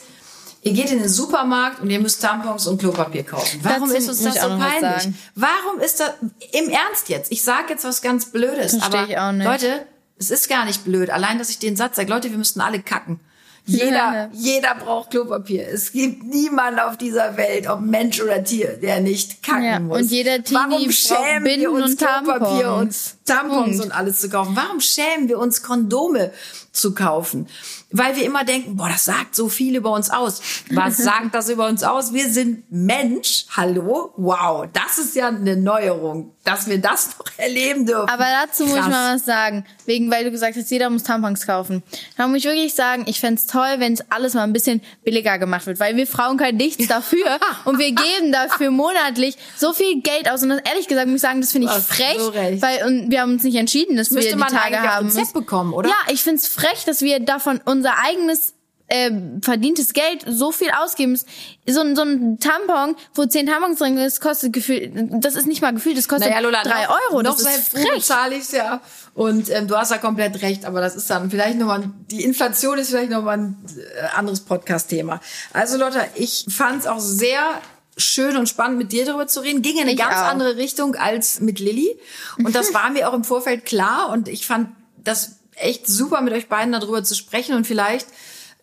Ihr 0.63 0.73
geht 0.73 0.91
in 0.91 0.99
den 0.99 1.09
Supermarkt 1.09 1.81
und 1.81 1.89
ihr 1.89 2.01
müsst 2.01 2.21
Tampons 2.21 2.67
und 2.67 2.79
Klopapier 2.79 3.23
kaufen. 3.23 3.61
Warum 3.63 3.89
Dazu 3.89 3.97
ist 3.97 4.09
uns 4.09 4.23
das 4.23 4.35
so 4.35 4.49
peinlich? 4.49 5.15
Warum 5.37 5.81
ist 5.81 6.01
das 6.01 6.11
im 6.53 6.69
Ernst 6.69 7.09
jetzt? 7.09 7.31
Ich 7.31 7.43
sage 7.43 7.67
jetzt 7.71 7.85
was 7.85 8.03
ganz 8.03 8.27
Blödes, 8.27 8.75
Versteh 8.75 8.99
aber 8.99 9.09
ich 9.09 9.19
auch 9.19 9.33
nicht. 9.33 9.47
Leute, 9.47 9.87
es 10.19 10.33
ist 10.33 10.49
gar 10.49 10.65
nicht 10.65 10.85
blöd. 10.85 11.11
Allein, 11.11 11.39
dass 11.39 11.51
ich 11.51 11.61
den 11.61 11.77
Satz 11.77 11.97
sage, 11.97 12.11
Leute, 12.11 12.31
wir 12.31 12.39
müssten 12.39 12.61
alle 12.61 12.81
kacken. 12.81 13.21
Jeder, 13.69 14.31
jeder 14.33 14.75
braucht 14.77 15.11
Klopapier. 15.11 15.69
Es 15.69 15.93
gibt 15.93 16.25
niemanden 16.25 16.81
auf 16.81 16.97
dieser 16.97 17.37
Welt, 17.37 17.69
ob 17.69 17.81
Mensch 17.81 18.21
oder 18.21 18.43
Tier, 18.43 18.79
der 18.81 19.01
nicht 19.01 19.43
kacken 19.43 19.65
Ja, 19.65 19.79
muss. 19.79 19.99
und 20.03 20.11
jeder 20.11 20.43
Teenie 20.43 20.59
Warum 20.71 20.91
schämen 20.91 21.45
wir 21.45 21.71
uns 21.71 21.91
und 21.93 21.99
Klopapier 21.99 22.63
Tampons. 22.65 23.17
und 23.21 23.27
Tampons 23.27 23.67
Punkt. 23.79 23.85
und 23.85 23.93
alles 23.93 24.21
zu 24.21 24.31
kaufen? 24.31 24.57
Warum 24.57 24.81
schämen 24.81 25.29
wir 25.29 25.39
uns 25.39 25.63
Kondome 25.63 26.33
zu 26.73 26.95
kaufen? 26.95 27.47
Weil 27.91 28.17
wir 28.17 28.25
immer 28.25 28.45
denken, 28.45 28.77
boah, 28.77 28.89
das 28.89 29.05
sagt 29.05 29.35
so 29.35 29.49
viel 29.49 29.77
über 29.77 29.93
uns 29.93 30.11
aus. 30.11 30.41
Was 30.71 30.97
sagt 30.99 31.35
das 31.35 31.49
über 31.51 31.67
uns 31.69 31.83
aus? 31.83 32.13
Wir 32.15 32.29
sind 32.31 32.65
Mensch. 32.71 33.45
Hallo? 33.55 34.13
Wow, 34.17 34.67
das 34.73 34.99
ist 34.99 35.15
ja 35.15 35.29
eine 35.29 35.57
Neuerung, 35.57 36.35
dass 36.49 36.67
wir 36.69 36.79
das 36.79 37.11
noch 37.19 37.27
erleben 37.37 37.87
dürfen. 37.87 38.09
Aber 38.09 38.25
dazu 38.43 38.65
muss 38.65 38.75
ich 38.77 38.81
Krass. 38.81 38.91
mal 38.91 39.15
was 39.15 39.25
sagen. 39.25 39.65
Wegen, 39.87 40.11
weil 40.11 40.25
du 40.25 40.31
gesagt 40.31 40.57
hast, 40.57 40.71
jeder 40.71 40.91
muss 40.91 41.03
Tampons 41.03 41.47
kaufen. 41.47 41.83
Da 42.17 42.27
muss 42.27 42.39
ich 42.39 42.45
wirklich 42.45 42.75
sagen, 42.75 43.05
ich 43.07 43.21
fänd's 43.21 43.47
toll, 43.47 43.75
wenn 43.79 43.93
es 43.93 44.01
alles 44.11 44.35
mal 44.35 44.43
ein 44.45 44.53
bisschen 44.53 44.81
billiger 45.05 45.39
gemacht 45.39 45.67
wird. 45.67 45.79
Weil 45.81 45.97
wir 45.97 46.07
Frauen 46.07 46.37
können 46.37 46.57
nichts 46.57 46.87
dafür. 46.89 47.39
und 47.65 47.79
wir 47.79 47.93
geben 47.93 48.33
dafür 48.33 48.71
monatlich 48.71 49.37
so 49.57 49.73
viel 49.73 50.01
Geld 50.03 50.31
aus. 50.31 50.43
Und 50.43 50.49
das, 50.51 50.61
ehrlich 50.69 50.89
gesagt 50.89 51.07
muss 51.07 51.17
ich 51.17 51.23
sagen, 51.23 51.41
das 51.41 51.53
finde 51.53 51.69
ich 51.69 51.83
frech. 51.85 52.19
so. 52.19 52.35
Weil 52.35 52.87
und 52.87 53.11
wir 53.11 53.21
haben 53.21 53.33
uns 53.33 53.43
nicht 53.45 53.57
entschieden, 53.57 53.97
dass 53.97 54.11
Müsste 54.11 54.31
wir 54.31 54.37
die 54.37 54.39
man 54.41 54.49
Tage 54.49 54.81
haben. 54.81 55.07
Rezept 55.09 55.35
bekommen, 55.35 55.73
oder? 55.73 55.89
Ja, 55.91 56.13
ich 56.13 56.23
find's 56.23 56.49
frech, 56.49 56.85
dass 56.87 57.03
wir 57.03 57.21
davon 57.21 57.61
unser 57.65 57.95
eigenes 58.05 58.55
äh, 58.89 59.11
verdientes 59.43 59.93
Geld 59.93 60.25
so 60.27 60.51
viel 60.51 60.71
ausgeben. 60.71 61.19
So, 61.67 61.81
ein- 61.81 61.95
so 61.95 62.03
ein 62.03 62.39
Tampon, 62.41 62.97
wo 63.15 63.25
zehn 63.27 63.47
Tampons 63.47 63.79
drin 63.79 63.97
ist, 63.99 64.21
kostet 64.21 64.53
gefühlt, 64.53 64.93
das 65.23 65.37
ist 65.37 65.47
nicht 65.47 65.61
mal 65.63 65.73
gefühlt, 65.73 65.97
das 65.99 66.09
kostet 66.09 66.31
Naja, 66.31 66.41
Lola, 66.41 66.63
drei 66.63 66.85
noch, 66.85 66.99
Euro. 67.11 67.23
Noch 67.23 67.37
Das 67.37 67.43
ist 67.43 67.73
seit 67.73 67.73
Probe 67.83 67.89
frech. 67.95 68.05
zahle 68.05 68.37
ich's 68.37 68.53
ja. 68.53 68.81
Und 69.15 69.51
ähm, 69.51 69.69
du 69.69 69.77
hast 69.77 69.91
ja 69.91 69.99
komplett 69.99 70.41
recht, 70.43 70.65
aber 70.65 70.81
das 70.81 70.97
ist 70.97 71.11
dann 71.11 71.31
vielleicht 71.31 71.59
nochmal, 71.59 71.91
die 72.11 72.25
Inflation 72.25 72.79
ist 72.79 72.91
vielleicht 72.91 73.11
nochmal 73.11 73.39
ein 73.39 73.57
äh, 73.77 74.17
anderes 74.17 74.41
Podcast-Thema. 74.41 75.21
Also 75.53 75.77
Lotta, 75.77 76.05
ich 76.15 76.47
fand's 76.49 76.87
auch 76.87 77.01
sehr 77.01 77.61
schön 77.97 78.37
und 78.37 78.49
spannend, 78.49 78.79
mit 78.79 78.93
dir 78.93 79.05
darüber 79.05 79.27
zu 79.27 79.41
reden. 79.41 79.61
Ging 79.61 79.75
in 79.75 79.83
eine 79.83 79.93
Ich 79.93 79.99
ganz 79.99 80.15
auch. 80.15 80.29
andere 80.29 80.57
Richtung 80.57 80.95
als 80.95 81.41
mit 81.41 81.59
Lilly. 81.59 81.99
Und 82.39 82.55
das 82.55 82.73
war 82.73 82.91
mir 82.91 83.09
auch 83.11 83.15
im 83.15 83.25
Vorfeld 83.25 83.65
klar. 83.67 84.11
Und 84.11 84.29
ich 84.29 84.47
fand 84.47 84.69
das 85.03 85.33
echt 85.57 85.89
super, 85.89 86.21
mit 86.21 86.33
euch 86.33 86.49
beiden 86.49 86.71
darüber 86.73 87.03
zu 87.03 87.17
sprechen. 87.17 87.57
Und 87.57 87.67
vielleicht, 87.67 88.07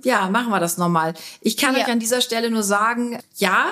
ja, 0.03 0.29
machen 0.29 0.49
wir 0.49 0.59
das 0.59 0.77
nochmal. 0.77 1.13
Ich 1.41 1.57
kann 1.57 1.75
Ja. 1.75 1.81
euch 1.83 1.87
an 1.91 1.99
dieser 1.99 2.21
Stelle 2.21 2.49
nur 2.51 2.63
sagen, 2.63 3.19
ja, 3.35 3.65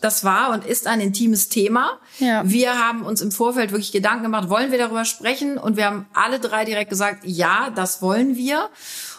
das 0.00 0.22
war 0.22 0.50
und 0.50 0.66
ist 0.66 0.86
ein 0.86 1.00
intimes 1.00 1.48
Thema. 1.48 1.98
Ja. 2.18 2.42
Wir 2.44 2.78
haben 2.78 3.06
uns 3.06 3.22
im 3.22 3.32
Vorfeld 3.32 3.70
wirklich 3.70 3.90
Gedanken 3.92 4.24
gemacht, 4.24 4.50
wollen 4.50 4.70
wir 4.70 4.78
darüber 4.78 5.06
sprechen? 5.06 5.56
Und 5.56 5.76
wir 5.78 5.86
haben 5.86 6.06
alle 6.12 6.40
drei 6.40 6.66
direkt 6.66 6.90
gesagt, 6.90 7.20
ja, 7.24 7.70
das 7.74 8.02
wollen 8.02 8.36
wir. 8.36 8.68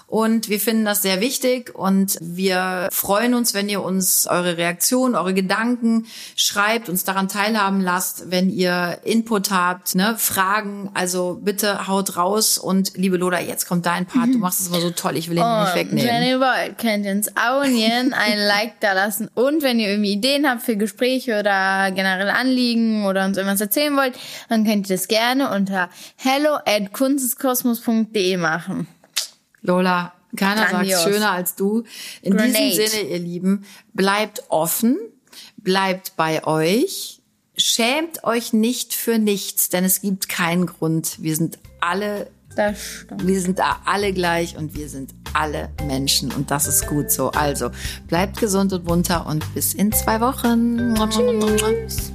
Und 0.08 0.49
wir 0.49 0.60
finden 0.60 0.86
das 0.86 1.01
sehr 1.01 1.20
wichtig 1.20 1.74
und 1.74 2.18
wir 2.22 2.89
freuen 2.91 3.34
uns, 3.34 3.53
wenn 3.53 3.70
ihr 3.70 3.82
uns 3.84 4.28
eure 4.28 4.58
Reaktionen, 4.58 5.16
eure 5.16 5.34
Gedanken 5.34 6.06
schreibt, 6.36 6.89
uns 6.89 7.03
daran 7.03 7.28
teilhaben 7.28 7.82
lasst, 7.82 8.30
wenn 8.30 8.49
ihr 8.49 8.99
Input 9.03 9.49
habt, 9.49 9.95
ne, 9.95 10.16
Fragen. 10.18 10.91
Also 10.93 11.39
bitte 11.41 11.88
haut 11.88 12.18
raus 12.18 12.58
und 12.60 12.95
liebe 12.95 13.18
Lola, 13.18 13.41
jetzt 13.41 13.68
kommt 13.68 13.86
dein 13.88 14.06
Part. 14.06 14.28
Du 14.34 14.38
machst 14.39 14.62
es 14.62 14.68
immer 14.68 14.80
so 14.80 14.91
toll, 14.91 15.18
ich 15.18 15.30
will 15.30 15.38
ihn 15.38 15.60
nicht 15.60 15.70
Und 15.70 15.76
wegnehmen. 15.76 16.08
wenn 16.08 16.24
ihr 16.24 16.39
wollt, 16.39 16.78
könnt 16.78 17.06
ihr 17.06 17.12
uns 17.12 17.36
abonnieren, 17.36 18.14
ein 18.14 18.38
Like 18.47 18.80
da 18.82 18.93
lassen 18.93 19.30
und 19.34 19.64
wenn 19.64 19.80
ihr 19.80 19.89
irgendwie 19.89 20.14
Ideen 20.14 20.47
habt 20.47 20.62
für 20.62 20.78
Gespräche 20.78 21.39
oder 21.39 21.91
generell 21.91 22.30
Anliegen 22.30 23.06
oder 23.06 23.26
uns 23.26 23.38
irgendwas 23.38 23.62
erzählen 23.62 23.95
wollt, 23.97 24.14
dann 24.49 24.66
könnt 24.66 24.89
ihr 24.89 24.95
das 24.95 25.08
gerne 25.08 25.51
unter 25.51 25.89
hello 26.16 26.56
at 26.66 26.93
kunsteskosmos.de 26.93 28.38
machen. 28.38 28.88
Lola, 29.66 30.13
keiner 30.36 30.66
Grandios. 30.66 31.01
sagt 31.01 31.13
schöner 31.13 31.32
als 31.32 31.55
du. 31.55 31.84
In 32.22 32.36
Grenade. 32.36 32.53
diesem 32.53 32.88
Sinne, 32.88 33.09
ihr 33.09 33.20
Lieben, 33.20 33.66
bleibt 33.93 34.43
offen, 34.49 34.97
bleibt 35.57 36.16
bei 36.16 36.45
euch, 36.45 37.22
schämt 37.57 38.24
euch 38.24 38.53
nicht 38.53 38.93
für 38.93 39.18
nichts, 39.18 39.70
denn 39.70 39.84
es 39.84 40.01
gibt 40.01 40.30
keinen 40.30 40.66
Grund. 40.66 41.22
Wir 41.22 41.36
sind 41.36 41.59
alle, 41.80 42.30
wir 43.18 43.41
sind 43.41 43.59
da 43.59 43.82
alle 43.86 44.13
gleich 44.13 44.57
und 44.57 44.76
wir 44.76 44.89
sind 44.89 45.13
alle 45.34 45.70
Menschen 45.86 46.32
und 46.32 46.51
das 46.51 46.68
ist 46.68 46.88
gut 46.88 47.11
so. 47.11 47.32
Also 47.32 47.72
bleibt 48.07 48.39
gesund 48.39 48.74
und 48.74 48.86
munter 48.86 49.26
und 49.26 49.53
bis 49.53 49.74
in 49.74 49.91
zwei 49.91 50.22
Wochen. 50.22 50.95
Tschüss. 51.09 52.14